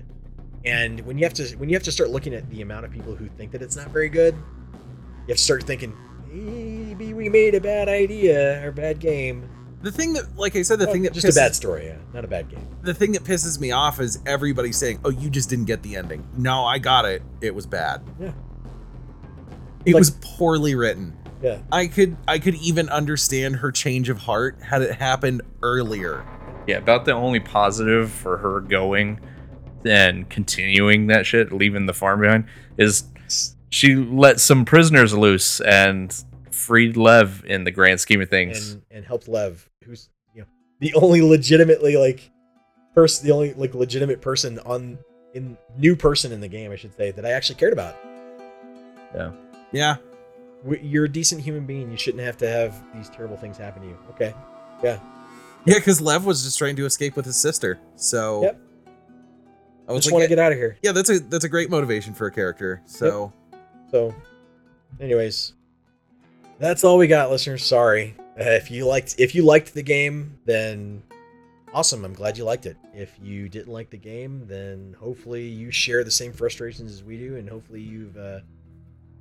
And 0.65 1.01
when 1.01 1.17
you 1.19 1.25
have 1.25 1.35
to 1.35 1.45
when 1.57 1.69
you 1.69 1.77
have 1.77 1.85
to 1.85 1.93
start 1.93 2.11
looking 2.11 2.35
at 2.35 2.49
the 2.51 2.63
amount 2.63 2.85
of 2.85 2.91
people 2.91 3.15
who 3.15 3.29
think 3.29 3.53
that 3.53 3.63
it's 3.63 3.77
not 3.77 3.89
very 3.89 4.09
good, 4.09 4.35
you 4.35 5.29
have 5.29 5.37
to 5.37 5.43
start 5.43 5.63
thinking 5.63 5.97
maybe 6.29 7.15
we 7.15 7.29
made 7.29 7.55
a 7.55 7.61
bad 7.61 7.89
idea 7.89 8.67
or 8.67 8.73
bad 8.73 8.99
game. 8.99 9.49
The 9.83 9.93
thing 9.93 10.15
that, 10.15 10.37
like 10.37 10.57
I 10.57 10.63
said, 10.63 10.79
the 10.81 10.87
Well, 10.87 10.95
thing 10.95 11.03
that 11.03 11.13
just 11.13 11.27
pisses, 11.27 11.33
a 11.37 11.41
bad 11.41 11.55
story, 11.55 11.87
yeah, 11.87 11.99
not 12.13 12.25
a 12.25 12.29
bad 12.29 12.49
game. 12.49 12.67
the 12.83 12.95
thing 12.95 13.13
that 13.13 13.23
pisses 13.25 13.61
me 13.61 13.71
off 13.71 14.01
is 14.01 14.19
everybody 14.27 14.73
saying, 14.73 14.99
"Oh, 15.05 15.11
you 15.11 15.31
just 15.31 15.49
didn't 15.49 15.67
get 15.67 15.83
the 15.83 15.95
ending." 15.97 16.27
No, 16.37 16.65
I 16.65 16.79
got 16.79 17.05
it. 17.05 17.23
It 17.41 17.55
was 17.55 17.67
bad. 17.67 18.03
Yeah. 18.19 18.33
It 19.85 19.93
Like- 19.95 20.01
was 20.01 20.11
poorly 20.11 20.75
written. 20.75 21.17
Yeah, 21.43 21.59
I 21.71 21.87
could 21.87 22.17
I 22.27 22.39
could 22.39 22.55
even 22.57 22.89
understand 22.89 23.57
her 23.57 23.71
change 23.71 24.09
of 24.09 24.19
heart 24.19 24.61
had 24.63 24.83
it 24.83 24.97
happened 24.97 25.43
earlier. 25.63 26.25
Yeah, 26.67 26.79
about 26.79 27.05
the 27.05 27.13
only 27.13 27.41
positive 27.41 28.11
for 28.11 28.39
her 28.39 28.61
going 28.61 29.21
and 29.85 30.29
continuing 30.29 31.09
that 31.09 31.27
shit, 31.27 31.53
leaving 31.53 31.87
the 31.87 31.93
farm 31.95 32.21
behind, 32.21 32.47
is 32.77 33.05
she 33.71 33.95
let 33.95 34.41
some 34.41 34.65
prisoners 34.65 35.15
loose 35.15 35.61
and 35.61 36.25
freed 36.51 36.97
Lev 36.97 37.45
in 37.47 37.65
the 37.65 37.71
grand 37.71 38.01
scheme 38.01 38.21
of 38.21 38.31
things. 38.31 38.73
and 38.73 38.83
and 38.91 39.05
helped 39.05 39.29
Lev, 39.29 39.69
who's 39.85 40.09
you 40.35 40.41
know 40.43 40.47
the 40.81 40.95
only 40.95 41.21
legitimately 41.23 41.97
like 41.97 42.31
person, 42.95 43.27
the 43.27 43.33
only 43.33 43.53
like 43.55 43.75
legitimate 43.75 44.21
person 44.21 44.59
on 44.61 44.99
in 45.35 45.57
new 45.77 45.95
person 45.95 46.33
in 46.33 46.41
the 46.41 46.49
game, 46.49 46.73
I 46.73 46.77
should 46.77 46.97
say, 46.97 47.11
that 47.11 47.27
I 47.27 47.31
actually 47.31 47.57
cared 47.57 47.75
about. 47.75 47.95
Yeah, 49.15 49.97
W- 49.97 50.16
You're 50.83 51.05
a 51.05 51.09
decent 51.09 51.43
human 51.43 51.67
being. 51.67 51.91
You 51.91 51.97
shouldn't 51.97 52.23
have 52.23 52.37
to 52.39 52.49
have 52.49 52.75
these 52.95 53.09
terrible 53.09 53.37
things 53.37 53.57
happen 53.57 53.83
to 53.83 53.89
you. 53.89 53.99
Okay. 54.11 54.35
yeah, 54.83 54.99
Yeah, 55.65 55.77
because 55.77 56.01
Lev 56.01 56.25
was 56.25 56.43
just 56.43 56.59
trying 56.59 56.77
to 56.77 56.87
escape 56.87 57.17
with 57.17 57.25
his 57.25 57.37
sister. 57.37 57.79
So 57.97 58.43
Yep. 58.43 58.61
I 59.89 59.93
was 59.93 60.03
just 60.03 60.13
like, 60.13 60.21
want 60.21 60.23
to 60.25 60.29
get 60.29 60.39
out 60.39 60.51
of 60.53 60.59
here. 60.59 60.77
yeah, 60.83 60.93
that's 60.93 61.11
a 61.11 61.21
that's 61.21 61.45
a 61.45 61.49
great 61.49 61.71
motivation 61.71 62.13
for 62.15 62.27
a 62.27 62.33
character. 62.33 62.83
So 62.87 63.33
So, 63.91 64.13
anyways, 65.01 65.53
that's 66.59 66.83
all 66.83 66.99
we 66.99 67.07
got, 67.07 67.31
listeners. 67.31 67.65
Sorry 67.65 68.17
uh, 68.39 68.51
if 68.51 68.71
you 68.71 68.87
liked 68.87 69.15
if 69.19 69.35
you 69.35 69.43
liked 69.43 69.73
the 69.73 69.83
game, 69.83 70.39
then 70.45 71.03
awesome. 71.73 72.05
I'm 72.05 72.13
glad 72.13 72.37
you 72.37 72.45
liked 72.45 72.67
it. 72.67 72.77
If 72.95 73.17
you 73.23 73.49
didn't 73.49 73.73
like 73.73 73.89
the 73.91 73.97
game, 73.97 74.45
then 74.47 74.95
hopefully 74.99 75.47
you 75.47 75.71
share 75.71 76.05
the 76.05 76.11
same 76.11 76.33
frustrations 76.33 76.93
as 76.93 77.03
we 77.03 77.17
do, 77.17 77.37
and 77.37 77.49
hopefully 77.49 77.81
you've 77.81 78.17
uh, 78.17 78.41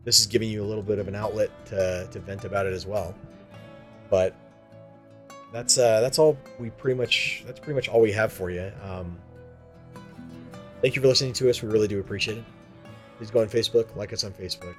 this 0.06 0.20
is 0.20 0.26
giving 0.26 0.50
you 0.50 0.64
a 0.64 0.68
little 0.68 0.84
bit 0.84 0.98
of 1.00 1.08
an 1.10 1.16
outlet 1.16 1.50
to 1.68 2.08
to 2.12 2.20
vent 2.20 2.46
about 2.46 2.66
it 2.66 2.74
as 2.74 2.86
well. 2.86 3.14
But 4.10 4.34
that's 5.52 5.78
uh, 5.78 6.00
that's 6.00 6.20
all 6.20 6.38
we 6.60 6.70
pretty 6.70 6.98
much 6.98 7.44
that's 7.46 7.60
pretty 7.60 7.76
much 7.76 7.90
all 7.90 8.00
we 8.00 8.14
have 8.14 8.32
for 8.32 8.50
you. 8.50 8.72
Um, 8.84 9.18
thank 10.82 10.96
you 10.96 11.02
for 11.02 11.08
listening 11.10 11.34
to 11.34 11.50
us. 11.50 11.62
We 11.62 11.68
really 11.70 11.88
do 11.90 12.00
appreciate 12.00 12.38
it 12.38 12.44
please 13.18 13.32
go 13.32 13.42
on 13.42 13.48
Facebook, 13.48 13.96
like 13.96 14.14
us 14.14 14.24
on 14.24 14.32
Facebook. 14.32 14.76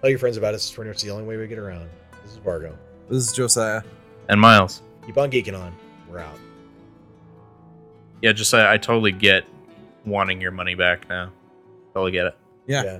Tell 0.00 0.10
your 0.10 0.18
friends 0.18 0.36
about 0.36 0.54
us. 0.54 0.66
It's 0.66 0.74
pretty 0.74 0.90
much 0.90 1.02
the 1.02 1.10
only 1.10 1.24
way 1.24 1.36
we 1.36 1.46
get 1.46 1.58
around. 1.58 1.88
This 2.22 2.32
is 2.32 2.38
Vargo. 2.38 2.76
this 3.08 3.18
is 3.18 3.32
Josiah. 3.32 3.82
And 4.28 4.40
Miles, 4.40 4.82
Keep 5.06 5.18
on 5.18 5.30
geeking 5.30 5.58
on. 5.58 5.74
We're 6.10 6.18
out. 6.18 6.38
yeah, 8.22 8.32
just 8.32 8.52
I, 8.52 8.74
I 8.74 8.76
totally 8.76 9.12
get 9.12 9.44
wanting 10.04 10.40
your 10.40 10.50
money 10.50 10.74
back 10.74 11.08
now. 11.08 11.32
Totally 11.94 12.12
get 12.12 12.26
it. 12.26 12.36
Yeah. 12.66 12.82
Yeah. 12.84 12.98